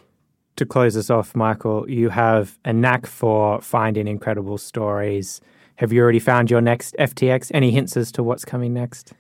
To 0.58 0.66
close 0.66 0.96
us 0.98 1.10
off, 1.10 1.36
Michael, 1.36 1.90
you 1.90 2.10
have 2.10 2.58
a 2.66 2.74
knack 2.74 3.06
for 3.06 3.62
finding 3.62 4.08
incredible 4.08 4.58
stories. 4.58 5.42
Have 5.76 5.92
you 5.92 6.02
already 6.02 6.20
found 6.20 6.50
your 6.50 6.62
next 6.62 6.96
FTX? 6.98 7.52
Any 7.54 7.72
hints 7.72 7.98
as 7.98 8.12
to 8.14 8.24
what's 8.24 8.46
coming 8.46 8.74
next? 8.74 9.14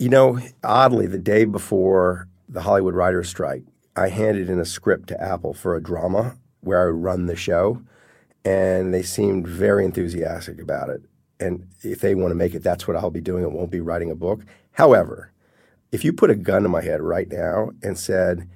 You 0.00 0.08
know, 0.08 0.38
oddly, 0.62 1.08
the 1.08 1.18
day 1.18 1.44
before 1.44 2.28
the 2.48 2.62
Hollywood 2.62 2.94
writers' 2.94 3.28
strike, 3.28 3.64
I 3.96 4.10
handed 4.10 4.48
in 4.48 4.60
a 4.60 4.64
script 4.64 5.08
to 5.08 5.20
Apple 5.20 5.52
for 5.52 5.74
a 5.74 5.82
drama 5.82 6.36
where 6.60 6.80
I 6.80 6.86
would 6.86 7.02
run 7.02 7.26
the 7.26 7.34
show, 7.34 7.82
and 8.44 8.94
they 8.94 9.02
seemed 9.02 9.48
very 9.48 9.84
enthusiastic 9.84 10.62
about 10.62 10.88
it. 10.88 11.02
And 11.40 11.66
if 11.82 11.98
they 11.98 12.14
want 12.14 12.30
to 12.30 12.36
make 12.36 12.54
it, 12.54 12.62
that's 12.62 12.86
what 12.86 12.96
I'll 12.96 13.10
be 13.10 13.20
doing. 13.20 13.42
It 13.42 13.50
won't 13.50 13.72
be 13.72 13.80
writing 13.80 14.08
a 14.08 14.14
book. 14.14 14.44
However, 14.70 15.32
if 15.90 16.04
you 16.04 16.12
put 16.12 16.30
a 16.30 16.36
gun 16.36 16.62
to 16.62 16.68
my 16.68 16.80
head 16.80 17.02
right 17.02 17.28
now 17.28 17.70
and 17.82 17.98
said, 17.98 18.48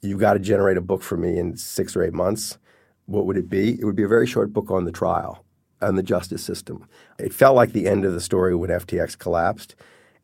You've 0.00 0.20
got 0.20 0.34
to 0.34 0.38
generate 0.38 0.78
a 0.78 0.80
book 0.80 1.02
for 1.02 1.18
me 1.18 1.38
in 1.38 1.58
six 1.58 1.96
or 1.96 2.02
eight 2.02 2.14
months, 2.14 2.56
what 3.04 3.26
would 3.26 3.36
it 3.36 3.50
be? 3.50 3.78
It 3.78 3.84
would 3.84 3.96
be 3.96 4.04
a 4.04 4.08
very 4.08 4.26
short 4.26 4.54
book 4.54 4.70
on 4.70 4.86
the 4.86 4.92
trial 4.92 5.44
and 5.82 5.98
the 5.98 6.02
justice 6.02 6.42
system. 6.42 6.86
It 7.18 7.34
felt 7.34 7.56
like 7.56 7.72
the 7.72 7.86
end 7.86 8.06
of 8.06 8.14
the 8.14 8.20
story 8.22 8.54
when 8.54 8.70
FTX 8.70 9.18
collapsed 9.18 9.74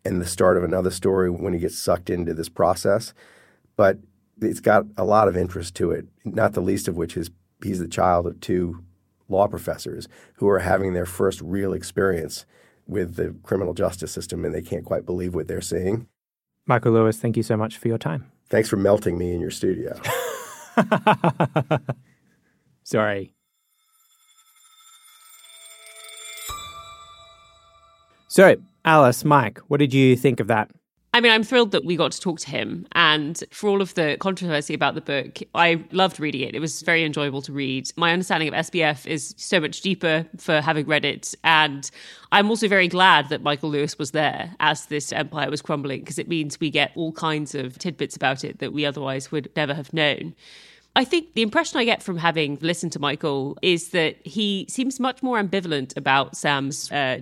and 0.05 0.21
the 0.21 0.27
start 0.27 0.57
of 0.57 0.65
another 0.65 0.91
story 0.91 1.31
when 1.31 1.53
he 1.53 1.59
gets 1.59 1.79
sucked 1.79 2.11
into 2.11 2.35
this 2.35 2.49
process. 2.49 3.15
But 3.77 3.99
it's 4.41 4.61
got 4.61 4.85
a 4.97 5.05
lot 5.05 5.29
of 5.29 5.37
interest 5.37 5.75
to 5.77 5.91
it, 5.91 6.07
not 6.25 6.53
the 6.53 6.61
least 6.61 6.89
of 6.89 6.97
which 6.97 7.17
is 7.17 7.31
he's 7.63 7.79
the 7.79 7.89
child 7.89 8.27
of 8.27 8.41
two 8.41 8.83
law 9.29 9.49
professors 9.49 10.09
who 10.35 10.49
are 10.49 10.61
having 10.61 10.93
their 10.93 11.07
first 11.07 11.41
real 11.41 11.73
experience 11.73 12.45
with 12.87 13.17
the 13.17 13.35
criminal 13.43 13.73
justice 13.73 14.13
system 14.13 14.45
and 14.45 14.55
they 14.55 14.63
can't 14.63 14.85
quite 14.85 15.07
believe 15.07 15.35
what 15.35 15.49
they're 15.49 15.61
seeing. 15.61 16.07
Michael 16.67 16.93
Lewis, 16.93 17.19
thank 17.19 17.37
you 17.37 17.43
so 17.43 17.57
much 17.57 17.79
for 17.79 17.89
your 17.89 17.99
time. 17.99 18.31
Thanks 18.49 18.69
for 18.69 18.77
melting 18.77 19.17
me 19.17 19.33
in 19.33 19.41
your 19.41 19.51
studio. 19.51 19.99
Sorry. 22.83 23.33
So, 28.29 28.57
Alice, 28.85 29.25
Mike, 29.25 29.59
what 29.69 29.79
did 29.79 29.95
you 29.95 30.17
think 30.17 30.41
of 30.41 30.47
that? 30.49 30.71
I 31.15 31.21
mean, 31.21 31.31
I'm 31.31 31.45
thrilled 31.45 31.71
that 31.71 31.85
we 31.85 31.95
got 31.95 32.11
to 32.11 32.21
talk 32.21 32.41
to 32.41 32.51
him. 32.51 32.89
And 32.93 33.43
for 33.53 33.69
all 33.69 33.81
of 33.81 33.95
the 33.95 34.17
controversy 34.19 34.75
about 34.75 34.97
the 34.97 35.01
book, 35.01 35.39
I 35.55 35.85
loved 35.93 36.19
reading 36.19 36.41
it. 36.41 36.57
It 36.57 36.59
was 36.59 36.83
very 36.83 37.05
enjoyable 37.05 37.41
to 37.43 37.53
read. 37.53 37.89
My 37.95 38.13
understanding 38.13 38.49
of 38.49 38.55
SBF 38.55 39.07
is 39.07 39.33
so 39.39 39.61
much 39.61 39.81
deeper 39.81 40.27
for 40.39 40.61
having 40.61 40.87
read 40.87 41.05
it. 41.05 41.33
And 41.45 41.89
I'm 42.33 42.51
also 42.51 42.67
very 42.67 42.89
glad 42.89 43.29
that 43.29 43.43
Michael 43.43 43.71
Lewis 43.71 43.97
was 43.97 44.11
there 44.11 44.57
as 44.59 44.87
this 44.87 45.13
empire 45.13 45.49
was 45.51 45.63
crumbling, 45.63 46.01
because 46.01 46.19
it 46.19 46.27
means 46.27 46.59
we 46.59 46.69
get 46.69 46.91
all 46.97 47.13
kinds 47.13 47.55
of 47.55 47.79
tidbits 47.79 48.17
about 48.17 48.43
it 48.43 48.59
that 48.59 48.73
we 48.73 48.85
otherwise 48.85 49.31
would 49.31 49.49
never 49.55 49.73
have 49.73 49.93
known. 49.93 50.35
I 50.97 51.05
think 51.05 51.35
the 51.35 51.43
impression 51.43 51.79
I 51.79 51.85
get 51.85 52.03
from 52.03 52.19
having 52.19 52.59
listened 52.61 52.91
to 52.91 52.99
Michael 52.99 53.57
is 53.63 53.91
that 53.91 54.17
he 54.27 54.67
seems 54.69 54.99
much 54.99 55.23
more 55.23 55.41
ambivalent 55.41 55.97
about 55.97 56.37
Sam's. 56.37 56.91
Uh, 56.91 57.21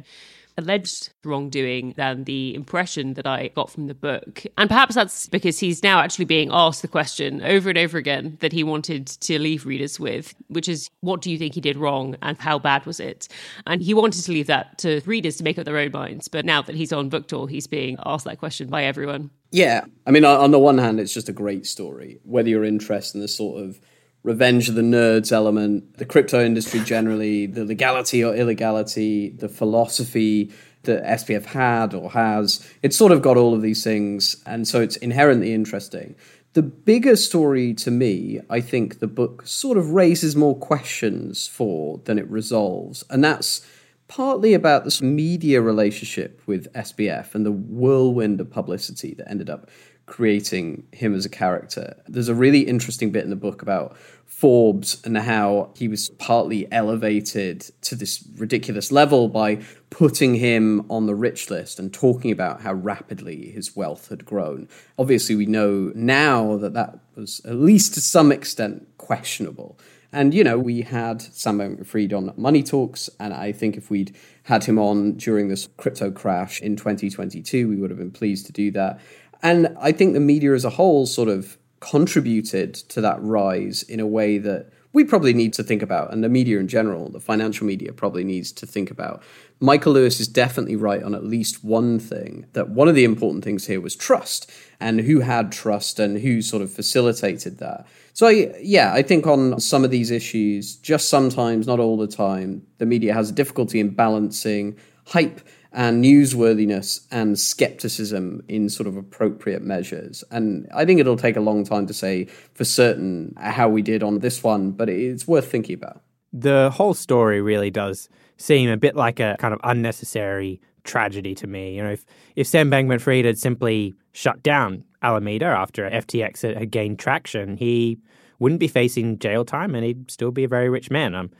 alleged 0.58 1.10
wrongdoing 1.24 1.94
than 1.96 2.24
the 2.24 2.54
impression 2.54 3.14
that 3.14 3.26
I 3.26 3.48
got 3.48 3.70
from 3.70 3.86
the 3.86 3.94
book. 3.94 4.44
And 4.58 4.68
perhaps 4.68 4.94
that's 4.94 5.28
because 5.28 5.58
he's 5.58 5.82
now 5.82 6.00
actually 6.00 6.24
being 6.24 6.50
asked 6.52 6.82
the 6.82 6.88
question 6.88 7.42
over 7.42 7.68
and 7.68 7.78
over 7.78 7.98
again 7.98 8.36
that 8.40 8.52
he 8.52 8.62
wanted 8.62 9.06
to 9.06 9.38
leave 9.38 9.66
readers 9.66 9.98
with, 9.98 10.34
which 10.48 10.68
is 10.68 10.90
what 11.00 11.20
do 11.20 11.30
you 11.30 11.38
think 11.38 11.54
he 11.54 11.60
did 11.60 11.76
wrong 11.76 12.16
and 12.22 12.38
how 12.38 12.58
bad 12.58 12.84
was 12.86 13.00
it? 13.00 13.28
And 13.66 13.82
he 13.82 13.94
wanted 13.94 14.24
to 14.24 14.32
leave 14.32 14.46
that 14.46 14.78
to 14.78 15.00
readers 15.06 15.36
to 15.36 15.44
make 15.44 15.58
up 15.58 15.64
their 15.64 15.78
own 15.78 15.92
minds. 15.92 16.28
But 16.28 16.44
now 16.44 16.62
that 16.62 16.74
he's 16.74 16.92
on 16.92 17.08
book 17.08 17.28
tour, 17.28 17.46
he's 17.46 17.66
being 17.66 17.96
asked 18.04 18.24
that 18.24 18.38
question 18.38 18.68
by 18.68 18.84
everyone. 18.84 19.30
Yeah. 19.50 19.84
I 20.06 20.10
mean, 20.10 20.24
on 20.24 20.50
the 20.50 20.58
one 20.58 20.78
hand, 20.78 20.98
it's 20.98 21.14
just 21.14 21.28
a 21.28 21.32
great 21.32 21.66
story. 21.66 22.20
Whether 22.24 22.48
you're 22.48 22.64
interested 22.64 23.18
in 23.18 23.22
the 23.22 23.28
sort 23.28 23.62
of 23.62 23.80
revenge 24.22 24.68
of 24.68 24.74
the 24.74 24.82
nerds 24.82 25.32
element, 25.32 25.98
the 25.98 26.04
crypto 26.04 26.44
industry 26.44 26.80
generally, 26.80 27.46
the 27.46 27.64
legality 27.64 28.22
or 28.22 28.34
illegality, 28.34 29.30
the 29.30 29.48
philosophy 29.48 30.52
that 30.84 31.02
SBF 31.04 31.44
had 31.46 31.94
or 31.94 32.10
has. 32.10 32.66
It's 32.82 32.96
sort 32.96 33.12
of 33.12 33.22
got 33.22 33.36
all 33.36 33.54
of 33.54 33.62
these 33.62 33.84
things, 33.84 34.42
and 34.46 34.66
so 34.66 34.80
it's 34.80 34.96
inherently 34.96 35.52
interesting. 35.52 36.14
The 36.54 36.62
bigger 36.62 37.16
story 37.16 37.72
to 37.74 37.90
me, 37.90 38.40
I 38.50 38.60
think 38.60 38.98
the 38.98 39.06
book 39.06 39.46
sort 39.46 39.78
of 39.78 39.90
raises 39.90 40.36
more 40.36 40.56
questions 40.56 41.46
for 41.46 41.98
than 42.04 42.18
it 42.18 42.28
resolves. 42.28 43.04
And 43.08 43.24
that's 43.24 43.66
partly 44.06 44.52
about 44.52 44.84
this 44.84 45.00
media 45.00 45.62
relationship 45.62 46.42
with 46.46 46.70
SBF 46.74 47.34
and 47.34 47.46
the 47.46 47.52
whirlwind 47.52 48.38
of 48.38 48.50
publicity 48.50 49.14
that 49.14 49.30
ended 49.30 49.48
up 49.48 49.70
creating 50.12 50.86
him 50.92 51.14
as 51.14 51.24
a 51.24 51.28
character. 51.30 51.96
There's 52.06 52.28
a 52.28 52.34
really 52.34 52.60
interesting 52.60 53.12
bit 53.12 53.24
in 53.24 53.30
the 53.30 53.34
book 53.34 53.62
about 53.62 53.96
Forbes 54.26 55.00
and 55.06 55.16
how 55.16 55.70
he 55.74 55.88
was 55.88 56.10
partly 56.10 56.70
elevated 56.70 57.62
to 57.80 57.94
this 57.94 58.22
ridiculous 58.36 58.92
level 58.92 59.28
by 59.28 59.62
putting 59.88 60.34
him 60.34 60.84
on 60.90 61.06
the 61.06 61.14
rich 61.14 61.48
list 61.48 61.78
and 61.78 61.94
talking 61.94 62.30
about 62.30 62.60
how 62.60 62.74
rapidly 62.74 63.52
his 63.52 63.74
wealth 63.74 64.10
had 64.10 64.26
grown. 64.26 64.68
Obviously, 64.98 65.34
we 65.34 65.46
know 65.46 65.90
now 65.94 66.58
that 66.58 66.74
that 66.74 66.98
was 67.14 67.40
at 67.46 67.54
least 67.54 67.94
to 67.94 68.02
some 68.02 68.30
extent 68.30 68.86
questionable. 68.98 69.78
And, 70.14 70.34
you 70.34 70.44
know, 70.44 70.58
we 70.58 70.82
had 70.82 71.22
Sam 71.22 71.56
Bankman-Fried 71.56 72.12
on 72.12 72.34
Money 72.36 72.62
Talks, 72.62 73.08
and 73.18 73.32
I 73.32 73.50
think 73.50 73.78
if 73.78 73.88
we'd 73.88 74.14
had 74.42 74.64
him 74.64 74.78
on 74.78 75.14
during 75.14 75.48
this 75.48 75.70
crypto 75.78 76.10
crash 76.10 76.60
in 76.60 76.76
2022, 76.76 77.66
we 77.66 77.76
would 77.76 77.88
have 77.88 77.98
been 77.98 78.10
pleased 78.10 78.44
to 78.44 78.52
do 78.52 78.70
that. 78.72 79.00
And 79.42 79.76
I 79.80 79.92
think 79.92 80.12
the 80.12 80.20
media 80.20 80.54
as 80.54 80.64
a 80.64 80.70
whole 80.70 81.06
sort 81.06 81.28
of 81.28 81.58
contributed 81.80 82.74
to 82.74 83.00
that 83.00 83.20
rise 83.20 83.82
in 83.82 83.98
a 83.98 84.06
way 84.06 84.38
that 84.38 84.70
we 84.92 85.04
probably 85.04 85.32
need 85.32 85.54
to 85.54 85.62
think 85.62 85.82
about, 85.82 86.12
and 86.12 86.22
the 86.22 86.28
media 86.28 86.58
in 86.58 86.68
general, 86.68 87.08
the 87.08 87.20
financial 87.20 87.66
media 87.66 87.92
probably 87.92 88.24
needs 88.24 88.52
to 88.52 88.66
think 88.66 88.90
about. 88.90 89.22
Michael 89.58 89.94
Lewis 89.94 90.20
is 90.20 90.28
definitely 90.28 90.76
right 90.76 91.02
on 91.02 91.14
at 91.14 91.24
least 91.24 91.64
one 91.64 91.98
thing 91.98 92.46
that 92.52 92.68
one 92.68 92.88
of 92.88 92.94
the 92.94 93.04
important 93.04 93.42
things 93.42 93.66
here 93.66 93.80
was 93.80 93.96
trust 93.96 94.50
and 94.80 95.00
who 95.00 95.20
had 95.20 95.50
trust 95.50 95.98
and 95.98 96.18
who 96.18 96.42
sort 96.42 96.62
of 96.62 96.70
facilitated 96.70 97.58
that. 97.58 97.86
So, 98.12 98.26
I, 98.26 98.54
yeah, 98.60 98.92
I 98.92 99.00
think 99.02 99.26
on 99.26 99.58
some 99.60 99.82
of 99.82 99.90
these 99.90 100.10
issues, 100.10 100.76
just 100.76 101.08
sometimes, 101.08 101.66
not 101.66 101.80
all 101.80 101.96
the 101.96 102.06
time, 102.06 102.66
the 102.76 102.86
media 102.86 103.14
has 103.14 103.30
a 103.30 103.32
difficulty 103.32 103.80
in 103.80 103.90
balancing 103.90 104.76
hype 105.06 105.40
and 105.72 106.04
newsworthiness 106.04 107.06
and 107.10 107.38
skepticism 107.38 108.42
in 108.48 108.68
sort 108.68 108.86
of 108.86 108.96
appropriate 108.96 109.62
measures. 109.62 110.22
And 110.30 110.68
I 110.74 110.84
think 110.84 111.00
it'll 111.00 111.16
take 111.16 111.36
a 111.36 111.40
long 111.40 111.64
time 111.64 111.86
to 111.86 111.94
say 111.94 112.26
for 112.54 112.64
certain 112.64 113.34
how 113.38 113.68
we 113.68 113.82
did 113.82 114.02
on 114.02 114.18
this 114.18 114.42
one, 114.42 114.72
but 114.72 114.88
it's 114.88 115.26
worth 115.26 115.50
thinking 115.50 115.74
about. 115.74 116.02
The 116.32 116.70
whole 116.70 116.94
story 116.94 117.40
really 117.40 117.70
does 117.70 118.08
seem 118.36 118.68
a 118.68 118.76
bit 118.76 118.96
like 118.96 119.20
a 119.20 119.36
kind 119.38 119.54
of 119.54 119.60
unnecessary 119.64 120.60
tragedy 120.84 121.34
to 121.36 121.46
me. 121.46 121.76
You 121.76 121.82
know, 121.82 121.92
if, 121.92 122.04
if 122.36 122.46
Sam 122.46 122.70
Bankman 122.70 123.00
Fried 123.00 123.24
had 123.24 123.38
simply 123.38 123.94
shut 124.12 124.42
down 124.42 124.84
Alameda 125.02 125.46
after 125.46 125.88
FTX 125.88 126.56
had 126.58 126.70
gained 126.70 126.98
traction, 126.98 127.56
he 127.56 127.98
wouldn't 128.38 128.60
be 128.60 128.68
facing 128.68 129.18
jail 129.18 129.44
time 129.44 129.74
and 129.74 129.84
he'd 129.84 130.10
still 130.10 130.32
be 130.32 130.44
a 130.44 130.48
very 130.48 130.68
rich 130.68 130.90
man. 130.90 131.14
Um, 131.14 131.30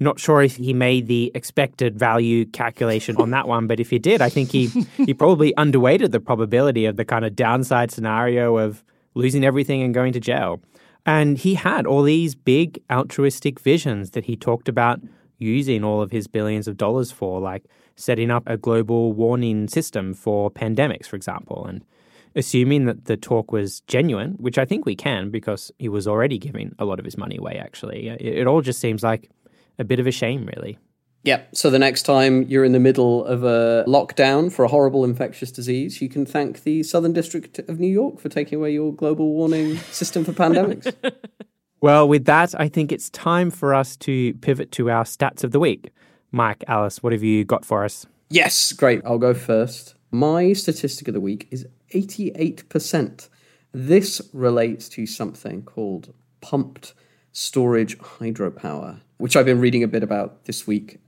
not 0.00 0.18
sure 0.18 0.42
if 0.42 0.56
he 0.56 0.72
made 0.72 1.06
the 1.06 1.30
expected 1.34 1.98
value 1.98 2.46
calculation 2.46 3.16
on 3.18 3.30
that 3.30 3.46
one, 3.46 3.66
but 3.66 3.78
if 3.78 3.90
he 3.90 3.98
did, 3.98 4.22
I 4.22 4.30
think 4.30 4.50
he, 4.50 4.66
he 4.96 5.12
probably 5.12 5.52
underweighted 5.54 6.10
the 6.10 6.20
probability 6.20 6.86
of 6.86 6.96
the 6.96 7.04
kind 7.04 7.24
of 7.24 7.36
downside 7.36 7.90
scenario 7.90 8.56
of 8.56 8.82
losing 9.14 9.44
everything 9.44 9.82
and 9.82 9.92
going 9.92 10.14
to 10.14 10.20
jail. 10.20 10.60
And 11.04 11.38
he 11.38 11.54
had 11.54 11.86
all 11.86 12.02
these 12.02 12.34
big 12.34 12.82
altruistic 12.90 13.60
visions 13.60 14.10
that 14.12 14.24
he 14.24 14.36
talked 14.36 14.68
about 14.68 15.00
using 15.38 15.84
all 15.84 16.00
of 16.00 16.10
his 16.10 16.26
billions 16.26 16.68
of 16.68 16.76
dollars 16.76 17.10
for, 17.10 17.40
like 17.40 17.64
setting 17.96 18.30
up 18.30 18.42
a 18.46 18.56
global 18.56 19.12
warning 19.12 19.68
system 19.68 20.14
for 20.14 20.50
pandemics, 20.50 21.06
for 21.06 21.16
example. 21.16 21.66
And 21.66 21.84
assuming 22.34 22.84
that 22.86 23.06
the 23.06 23.16
talk 23.16 23.52
was 23.52 23.80
genuine, 23.82 24.32
which 24.32 24.58
I 24.58 24.64
think 24.64 24.86
we 24.86 24.94
can 24.94 25.30
because 25.30 25.70
he 25.78 25.88
was 25.88 26.06
already 26.06 26.38
giving 26.38 26.74
a 26.78 26.84
lot 26.84 26.98
of 26.98 27.04
his 27.04 27.18
money 27.18 27.36
away, 27.36 27.58
actually, 27.58 28.08
it, 28.08 28.46
all 28.46 28.60
just 28.60 28.80
seems 28.80 29.02
like 29.02 29.30
a 29.80 29.84
bit 29.84 29.98
of 29.98 30.06
a 30.06 30.12
shame, 30.12 30.48
really. 30.54 30.78
Yeah. 31.22 31.42
So 31.52 31.68
the 31.68 31.78
next 31.78 32.04
time 32.04 32.44
you're 32.44 32.64
in 32.64 32.72
the 32.72 32.80
middle 32.80 33.24
of 33.26 33.44
a 33.44 33.84
lockdown 33.86 34.50
for 34.52 34.64
a 34.64 34.68
horrible 34.68 35.04
infectious 35.04 35.50
disease, 35.50 36.00
you 36.00 36.08
can 36.08 36.24
thank 36.24 36.62
the 36.62 36.82
Southern 36.82 37.12
District 37.12 37.58
of 37.58 37.78
New 37.78 37.88
York 37.88 38.20
for 38.20 38.28
taking 38.28 38.58
away 38.58 38.72
your 38.72 38.94
global 38.94 39.32
warning 39.32 39.76
system 39.90 40.24
for 40.24 40.32
pandemics. 40.32 40.94
well, 41.80 42.08
with 42.08 42.24
that, 42.26 42.58
I 42.58 42.68
think 42.68 42.92
it's 42.92 43.10
time 43.10 43.50
for 43.50 43.74
us 43.74 43.96
to 43.98 44.32
pivot 44.34 44.72
to 44.72 44.90
our 44.90 45.04
stats 45.04 45.44
of 45.44 45.50
the 45.50 45.60
week. 45.60 45.90
Mike, 46.32 46.64
Alice, 46.68 47.02
what 47.02 47.12
have 47.12 47.22
you 47.22 47.44
got 47.44 47.64
for 47.64 47.84
us? 47.84 48.06
Yes, 48.30 48.72
great. 48.72 49.02
I'll 49.04 49.18
go 49.18 49.34
first. 49.34 49.94
My 50.10 50.52
statistic 50.52 51.08
of 51.08 51.14
the 51.14 51.20
week 51.20 51.48
is 51.50 51.66
88%. 51.92 53.28
This 53.72 54.22
relates 54.32 54.88
to 54.90 55.06
something 55.06 55.62
called 55.62 56.14
pumped 56.40 56.94
storage 57.32 57.98
hydropower, 57.98 59.00
which 59.20 59.36
I've 59.36 59.46
been 59.46 59.60
reading 59.60 59.82
a 59.82 59.88
bit 59.88 60.02
about 60.02 60.44
this 60.46 60.66
week. 60.66 60.98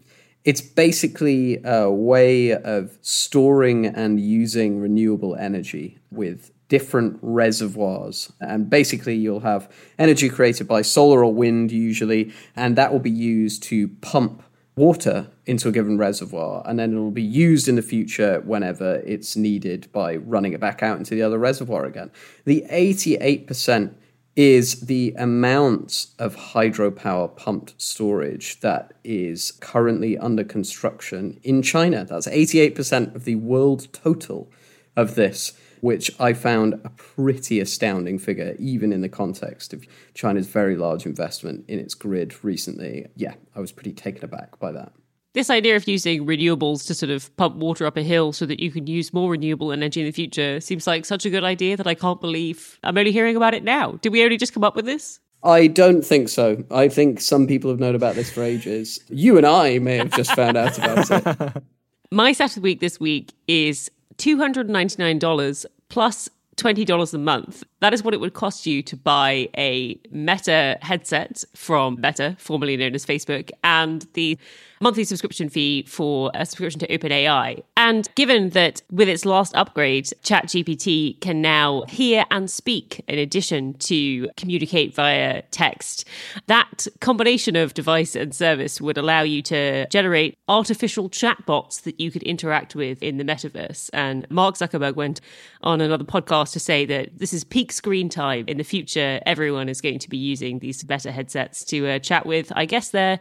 It's 0.44 0.60
basically 0.60 1.60
a 1.64 1.90
way 1.90 2.52
of 2.52 2.98
storing 3.00 3.86
and 3.86 4.20
using 4.20 4.80
renewable 4.80 5.36
energy 5.36 5.98
with 6.10 6.50
different 6.68 7.18
reservoirs. 7.22 8.32
And 8.40 8.68
basically, 8.68 9.14
you'll 9.14 9.40
have 9.40 9.70
energy 9.98 10.28
created 10.28 10.66
by 10.66 10.82
solar 10.82 11.24
or 11.24 11.32
wind, 11.32 11.70
usually, 11.70 12.32
and 12.56 12.76
that 12.76 12.92
will 12.92 12.98
be 12.98 13.10
used 13.10 13.62
to 13.64 13.88
pump 14.00 14.42
water 14.74 15.28
into 15.44 15.68
a 15.68 15.72
given 15.72 15.98
reservoir. 15.98 16.62
And 16.66 16.78
then 16.78 16.94
it 16.94 16.98
will 16.98 17.10
be 17.10 17.22
used 17.22 17.68
in 17.68 17.76
the 17.76 17.82
future 17.82 18.40
whenever 18.44 19.02
it's 19.04 19.36
needed 19.36 19.88
by 19.92 20.16
running 20.16 20.54
it 20.54 20.60
back 20.60 20.82
out 20.82 20.98
into 20.98 21.14
the 21.14 21.22
other 21.22 21.38
reservoir 21.38 21.84
again. 21.84 22.10
The 22.46 22.64
88% 22.70 23.94
is 24.34 24.80
the 24.82 25.14
amount 25.18 26.06
of 26.18 26.36
hydropower 26.36 27.36
pumped 27.36 27.74
storage 27.80 28.60
that 28.60 28.94
is 29.04 29.50
currently 29.60 30.16
under 30.16 30.42
construction 30.42 31.38
in 31.42 31.62
China. 31.62 32.04
That's 32.04 32.26
88% 32.26 33.14
of 33.14 33.24
the 33.24 33.34
world 33.34 33.92
total 33.92 34.50
of 34.96 35.16
this, 35.16 35.52
which 35.80 36.10
I 36.18 36.32
found 36.32 36.74
a 36.84 36.90
pretty 36.90 37.60
astounding 37.60 38.18
figure, 38.18 38.56
even 38.58 38.92
in 38.92 39.02
the 39.02 39.08
context 39.08 39.74
of 39.74 39.84
China's 40.14 40.46
very 40.46 40.76
large 40.76 41.04
investment 41.04 41.66
in 41.68 41.78
its 41.78 41.94
grid 41.94 42.42
recently. 42.42 43.08
Yeah, 43.16 43.34
I 43.54 43.60
was 43.60 43.72
pretty 43.72 43.92
taken 43.92 44.24
aback 44.24 44.58
by 44.58 44.72
that. 44.72 44.92
This 45.34 45.48
idea 45.48 45.76
of 45.76 45.88
using 45.88 46.26
renewables 46.26 46.86
to 46.86 46.94
sort 46.94 47.08
of 47.08 47.34
pump 47.38 47.56
water 47.56 47.86
up 47.86 47.96
a 47.96 48.02
hill 48.02 48.34
so 48.34 48.44
that 48.44 48.60
you 48.60 48.70
can 48.70 48.86
use 48.86 49.14
more 49.14 49.30
renewable 49.30 49.72
energy 49.72 50.00
in 50.00 50.06
the 50.06 50.12
future 50.12 50.60
seems 50.60 50.86
like 50.86 51.06
such 51.06 51.24
a 51.24 51.30
good 51.30 51.42
idea 51.42 51.74
that 51.78 51.86
I 51.86 51.94
can't 51.94 52.20
believe 52.20 52.78
I'm 52.82 52.98
only 52.98 53.12
hearing 53.12 53.34
about 53.34 53.54
it 53.54 53.64
now. 53.64 53.92
Did 54.02 54.12
we 54.12 54.22
only 54.22 54.36
just 54.36 54.52
come 54.52 54.62
up 54.62 54.76
with 54.76 54.84
this? 54.84 55.20
I 55.42 55.68
don't 55.68 56.02
think 56.02 56.28
so. 56.28 56.62
I 56.70 56.88
think 56.88 57.20
some 57.20 57.46
people 57.46 57.70
have 57.70 57.80
known 57.80 57.94
about 57.94 58.14
this 58.14 58.30
for 58.30 58.42
ages. 58.42 59.00
You 59.08 59.38
and 59.38 59.46
I 59.46 59.78
may 59.78 59.96
have 59.96 60.12
just 60.12 60.34
found 60.34 60.56
out 60.58 60.76
about 60.76 61.10
it. 61.10 61.62
My 62.10 62.32
Saturday 62.32 62.60
week 62.60 62.80
this 62.80 63.00
week 63.00 63.32
is 63.48 63.90
$299 64.18 65.66
plus 65.88 66.28
$20 66.56 67.14
a 67.14 67.18
month. 67.18 67.64
That 67.82 67.92
is 67.92 68.04
what 68.04 68.14
it 68.14 68.20
would 68.20 68.34
cost 68.34 68.64
you 68.64 68.80
to 68.84 68.96
buy 68.96 69.48
a 69.58 69.98
Meta 70.12 70.78
headset 70.82 71.42
from 71.56 72.00
Meta, 72.00 72.36
formerly 72.38 72.76
known 72.76 72.94
as 72.94 73.04
Facebook, 73.04 73.50
and 73.64 74.06
the 74.14 74.38
monthly 74.80 75.04
subscription 75.04 75.48
fee 75.48 75.84
for 75.86 76.30
a 76.34 76.44
subscription 76.46 76.78
to 76.80 76.86
OpenAI. 76.88 77.62
And 77.76 78.08
given 78.14 78.50
that 78.50 78.82
with 78.90 79.08
its 79.08 79.24
last 79.24 79.54
upgrade, 79.54 80.06
ChatGPT 80.22 81.20
can 81.20 81.40
now 81.40 81.82
hear 81.88 82.24
and 82.30 82.50
speak 82.50 83.02
in 83.08 83.18
addition 83.18 83.74
to 83.74 84.28
communicate 84.36 84.94
via 84.94 85.42
text, 85.50 86.04
that 86.46 86.86
combination 87.00 87.56
of 87.56 87.74
device 87.74 88.16
and 88.16 88.34
service 88.34 88.80
would 88.80 88.98
allow 88.98 89.22
you 89.22 89.42
to 89.42 89.86
generate 89.88 90.36
artificial 90.48 91.08
chatbots 91.08 91.82
that 91.82 92.00
you 92.00 92.10
could 92.10 92.22
interact 92.24 92.74
with 92.74 93.02
in 93.02 93.18
the 93.18 93.24
metaverse. 93.24 93.88
And 93.92 94.28
Mark 94.30 94.56
Zuckerberg 94.56 94.96
went 94.96 95.20
on 95.62 95.80
another 95.80 96.04
podcast 96.04 96.52
to 96.52 96.60
say 96.60 96.84
that 96.86 97.18
this 97.18 97.32
is 97.32 97.44
peak 97.44 97.71
screen 97.72 98.08
time. 98.08 98.44
In 98.48 98.58
the 98.58 98.64
future, 98.64 99.20
everyone 99.26 99.68
is 99.68 99.80
going 99.80 99.98
to 100.00 100.08
be 100.08 100.16
using 100.16 100.58
these 100.58 100.86
Meta 100.88 101.10
headsets 101.10 101.64
to 101.66 101.88
uh, 101.88 101.98
chat 101.98 102.26
with, 102.26 102.52
I 102.54 102.64
guess, 102.64 102.90
their 102.90 103.20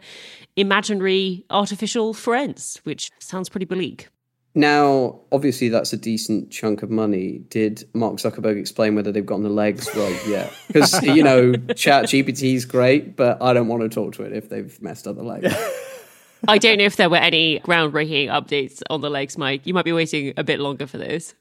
imaginary 0.56 1.44
artificial 1.50 2.14
friends, 2.14 2.80
which 2.84 3.10
sounds 3.18 3.48
pretty 3.48 3.66
bleak. 3.66 4.08
Now, 4.54 5.20
obviously, 5.32 5.70
that's 5.70 5.94
a 5.94 5.96
decent 5.96 6.50
chunk 6.50 6.82
of 6.82 6.90
money. 6.90 7.38
Did 7.48 7.88
Mark 7.94 8.16
Zuckerberg 8.16 8.58
explain 8.58 8.94
whether 8.94 9.10
they've 9.10 9.24
gotten 9.24 9.44
the 9.44 9.48
legs 9.48 9.88
right 9.96 10.20
yet? 10.26 10.52
Because, 10.66 11.02
you 11.02 11.22
know, 11.22 11.54
Chat 11.74 12.04
GPT 12.04 12.54
is 12.54 12.66
great, 12.66 13.16
but 13.16 13.40
I 13.42 13.54
don't 13.54 13.68
want 13.68 13.82
to 13.82 13.88
talk 13.88 14.14
to 14.14 14.24
it 14.24 14.32
if 14.32 14.50
they've 14.50 14.80
messed 14.82 15.06
up 15.06 15.16
the 15.16 15.22
legs. 15.22 15.54
I 16.48 16.58
don't 16.58 16.78
know 16.78 16.84
if 16.84 16.96
there 16.96 17.08
were 17.08 17.16
any 17.16 17.60
groundbreaking 17.60 18.28
updates 18.28 18.82
on 18.90 19.00
the 19.00 19.08
legs, 19.08 19.38
Mike. 19.38 19.62
You 19.64 19.74
might 19.74 19.84
be 19.84 19.92
waiting 19.92 20.34
a 20.36 20.44
bit 20.44 20.60
longer 20.60 20.86
for 20.86 20.98
those. 20.98 21.34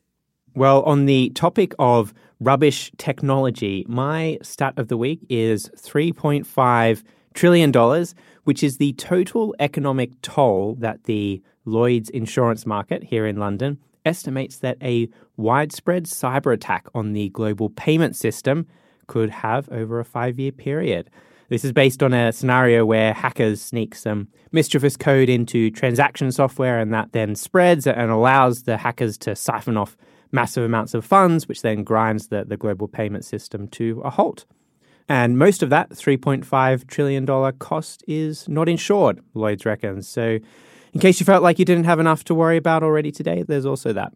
Well, 0.53 0.81
on 0.83 1.05
the 1.05 1.29
topic 1.29 1.73
of 1.79 2.13
rubbish 2.41 2.91
technology, 2.97 3.85
my 3.87 4.37
stat 4.41 4.73
of 4.77 4.89
the 4.89 4.97
week 4.97 5.21
is 5.29 5.69
$3.5 5.77 7.03
trillion, 7.33 8.05
which 8.43 8.61
is 8.61 8.77
the 8.77 8.91
total 8.93 9.55
economic 9.59 10.21
toll 10.21 10.75
that 10.79 11.05
the 11.05 11.41
Lloyd's 11.63 12.09
insurance 12.09 12.65
market 12.65 13.03
here 13.03 13.25
in 13.25 13.37
London 13.37 13.79
estimates 14.03 14.57
that 14.57 14.77
a 14.81 15.07
widespread 15.37 16.03
cyber 16.05 16.53
attack 16.53 16.87
on 16.93 17.13
the 17.13 17.29
global 17.29 17.69
payment 17.69 18.17
system 18.17 18.67
could 19.07 19.29
have 19.29 19.69
over 19.69 20.01
a 20.01 20.05
five 20.05 20.37
year 20.37 20.51
period. 20.51 21.09
This 21.47 21.63
is 21.63 21.71
based 21.71 22.01
on 22.03 22.13
a 22.13 22.31
scenario 22.31 22.85
where 22.85 23.13
hackers 23.13 23.61
sneak 23.61 23.93
some 23.95 24.27
mischievous 24.51 24.97
code 24.97 25.29
into 25.29 25.69
transaction 25.69 26.31
software, 26.31 26.79
and 26.79 26.93
that 26.93 27.11
then 27.11 27.35
spreads 27.35 27.85
and 27.87 28.11
allows 28.11 28.63
the 28.63 28.77
hackers 28.77 29.17
to 29.19 29.35
siphon 29.35 29.77
off 29.77 29.95
massive 30.31 30.63
amounts 30.63 30.93
of 30.93 31.05
funds, 31.05 31.47
which 31.47 31.61
then 31.61 31.83
grinds 31.83 32.27
the, 32.27 32.45
the 32.45 32.57
global 32.57 32.87
payment 32.87 33.25
system 33.25 33.67
to 33.69 34.01
a 34.03 34.09
halt. 34.09 34.45
And 35.09 35.37
most 35.37 35.61
of 35.61 35.69
that 35.69 35.89
$3.5 35.89 36.87
trillion 36.87 37.25
cost 37.59 38.03
is 38.07 38.47
not 38.47 38.69
insured, 38.69 39.19
Lloyds 39.33 39.65
reckons. 39.65 40.07
So, 40.07 40.39
in 40.93 40.99
case 40.99 41.19
you 41.19 41.25
felt 41.25 41.41
like 41.43 41.57
you 41.57 41.65
didn't 41.65 41.85
have 41.85 41.99
enough 41.99 42.23
to 42.25 42.35
worry 42.35 42.57
about 42.57 42.83
already 42.83 43.11
today, 43.11 43.43
there's 43.43 43.65
also 43.65 43.93
that. 43.93 44.13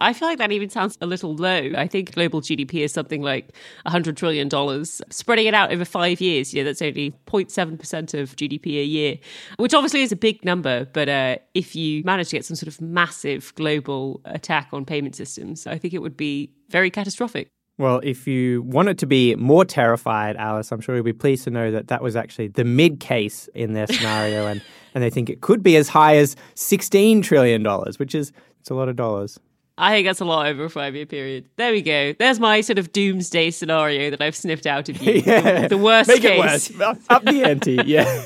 I 0.00 0.12
feel 0.12 0.28
like 0.28 0.38
that 0.38 0.52
even 0.52 0.68
sounds 0.68 0.96
a 1.00 1.06
little 1.06 1.34
low. 1.34 1.72
I 1.76 1.86
think 1.86 2.14
global 2.14 2.40
GDP 2.40 2.84
is 2.84 2.92
something 2.92 3.22
like 3.22 3.54
$100 3.86 4.16
trillion. 4.16 4.48
Spreading 4.84 5.46
it 5.46 5.54
out 5.54 5.72
over 5.72 5.84
five 5.84 6.20
years, 6.20 6.54
you 6.54 6.62
know, 6.62 6.66
that's 6.66 6.82
only 6.82 7.12
0.7% 7.26 8.20
of 8.20 8.36
GDP 8.36 8.80
a 8.80 8.84
year, 8.84 9.18
which 9.56 9.74
obviously 9.74 10.02
is 10.02 10.12
a 10.12 10.16
big 10.16 10.44
number. 10.44 10.86
But 10.92 11.08
uh, 11.08 11.36
if 11.54 11.74
you 11.74 12.02
manage 12.04 12.28
to 12.28 12.36
get 12.36 12.44
some 12.44 12.56
sort 12.56 12.68
of 12.68 12.80
massive 12.80 13.52
global 13.54 14.20
attack 14.24 14.68
on 14.72 14.84
payment 14.84 15.16
systems, 15.16 15.66
I 15.66 15.78
think 15.78 15.94
it 15.94 16.02
would 16.02 16.16
be 16.16 16.52
very 16.68 16.90
catastrophic. 16.90 17.48
Well, 17.78 18.00
if 18.02 18.26
you 18.26 18.62
wanted 18.62 18.98
to 18.98 19.06
be 19.06 19.36
more 19.36 19.64
terrified, 19.64 20.36
Alice, 20.36 20.72
I'm 20.72 20.80
sure 20.80 20.96
you'll 20.96 21.04
be 21.04 21.12
pleased 21.12 21.44
to 21.44 21.50
know 21.50 21.70
that 21.70 21.88
that 21.88 22.02
was 22.02 22.16
actually 22.16 22.48
the 22.48 22.64
mid 22.64 22.98
case 22.98 23.48
in 23.54 23.72
their 23.72 23.86
scenario, 23.86 24.48
and, 24.48 24.60
and 24.94 25.04
they 25.04 25.10
think 25.10 25.30
it 25.30 25.42
could 25.42 25.62
be 25.62 25.76
as 25.76 25.88
high 25.88 26.16
as 26.16 26.34
$16 26.56 27.22
trillion, 27.22 27.64
which 27.98 28.16
is 28.16 28.32
it's 28.58 28.70
a 28.70 28.74
lot 28.74 28.88
of 28.88 28.96
dollars. 28.96 29.38
I 29.78 29.92
think 29.92 30.08
that's 30.08 30.20
a 30.20 30.24
lot 30.24 30.46
over 30.46 30.64
a 30.64 30.70
five 30.70 30.96
year 30.96 31.06
period. 31.06 31.48
There 31.54 31.70
we 31.70 31.82
go. 31.82 32.12
There's 32.12 32.40
my 32.40 32.60
sort 32.62 32.78
of 32.78 32.92
doomsday 32.92 33.52
scenario 33.52 34.10
that 34.10 34.20
I've 34.20 34.34
sniffed 34.34 34.66
out 34.66 34.88
of 34.88 35.00
you. 35.00 35.22
yeah. 35.26 35.62
the, 35.62 35.68
the 35.68 35.78
worst 35.78 36.08
Make 36.08 36.22
case. 36.22 36.70
It 36.70 36.78
worse. 36.78 36.98
Up 37.08 37.24
the 37.24 37.44
ante, 37.44 37.78
yeah. 37.86 38.24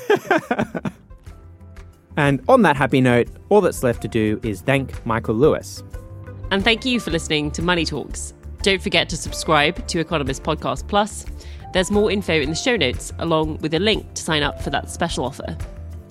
and 2.17 2.43
on 2.49 2.63
that 2.63 2.75
happy 2.75 3.01
note, 3.01 3.27
all 3.49 3.61
that's 3.61 3.83
left 3.83 4.01
to 4.01 4.07
do 4.07 4.39
is 4.41 4.61
thank 4.61 5.05
Michael 5.05 5.35
Lewis. 5.35 5.83
And 6.49 6.63
thank 6.63 6.85
you 6.85 6.99
for 6.99 7.11
listening 7.11 7.51
to 7.51 7.61
Money 7.61 7.85
Talks. 7.85 8.33
Don't 8.63 8.81
forget 8.81 9.07
to 9.09 9.17
subscribe 9.17 9.87
to 9.87 9.99
Economist 9.99 10.41
Podcast 10.41 10.87
Plus. 10.87 11.25
There's 11.73 11.91
more 11.91 12.09
info 12.09 12.33
in 12.33 12.49
the 12.49 12.55
show 12.55 12.75
notes, 12.77 13.13
along 13.19 13.59
with 13.59 13.73
a 13.75 13.79
link 13.79 14.11
to 14.15 14.23
sign 14.23 14.41
up 14.41 14.61
for 14.61 14.71
that 14.71 14.89
special 14.89 15.25
offer. 15.25 15.55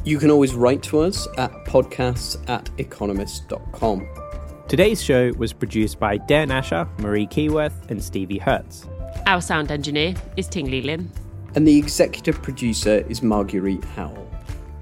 You 0.05 0.19
can 0.19 0.31
always 0.31 0.55
write 0.55 0.83
to 0.85 1.01
us 1.01 1.27
at 1.37 1.51
podcasts 1.65 2.49
at 2.49 2.71
economist.com. 2.79 4.22
Today's 4.69 5.03
show 5.03 5.33
was 5.37 5.53
produced 5.53 5.99
by 5.99 6.17
Dan 6.17 6.51
Asher, 6.51 6.89
Marie 6.99 7.27
Keyworth, 7.27 7.91
and 7.91 8.03
Stevie 8.03 8.39
Hertz. 8.39 8.87
Our 9.27 9.41
sound 9.41 9.71
engineer 9.71 10.15
is 10.37 10.49
Ting 10.49 10.71
Li 10.71 10.81
Lin. 10.81 11.11
And 11.55 11.69
the 11.69 11.77
executive 11.77 12.41
producer 12.43 13.05
is 13.09 13.23
Marguerite 13.23 13.85
Howell. 13.85 14.31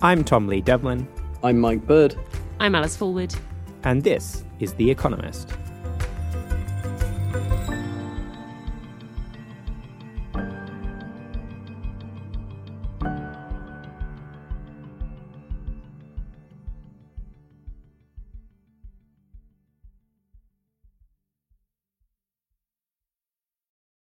I'm 0.03 0.23
Tom 0.23 0.47
Lee 0.47 0.61
Devlin. 0.61 1.09
I'm 1.43 1.59
Mike 1.59 1.85
Bird. 1.87 2.15
I'm 2.61 2.75
Alice 2.75 2.97
Fulwood. 2.97 3.37
And 3.83 4.05
this 4.05 4.45
is 4.61 4.75
The 4.75 4.89
Economist. 4.89 5.53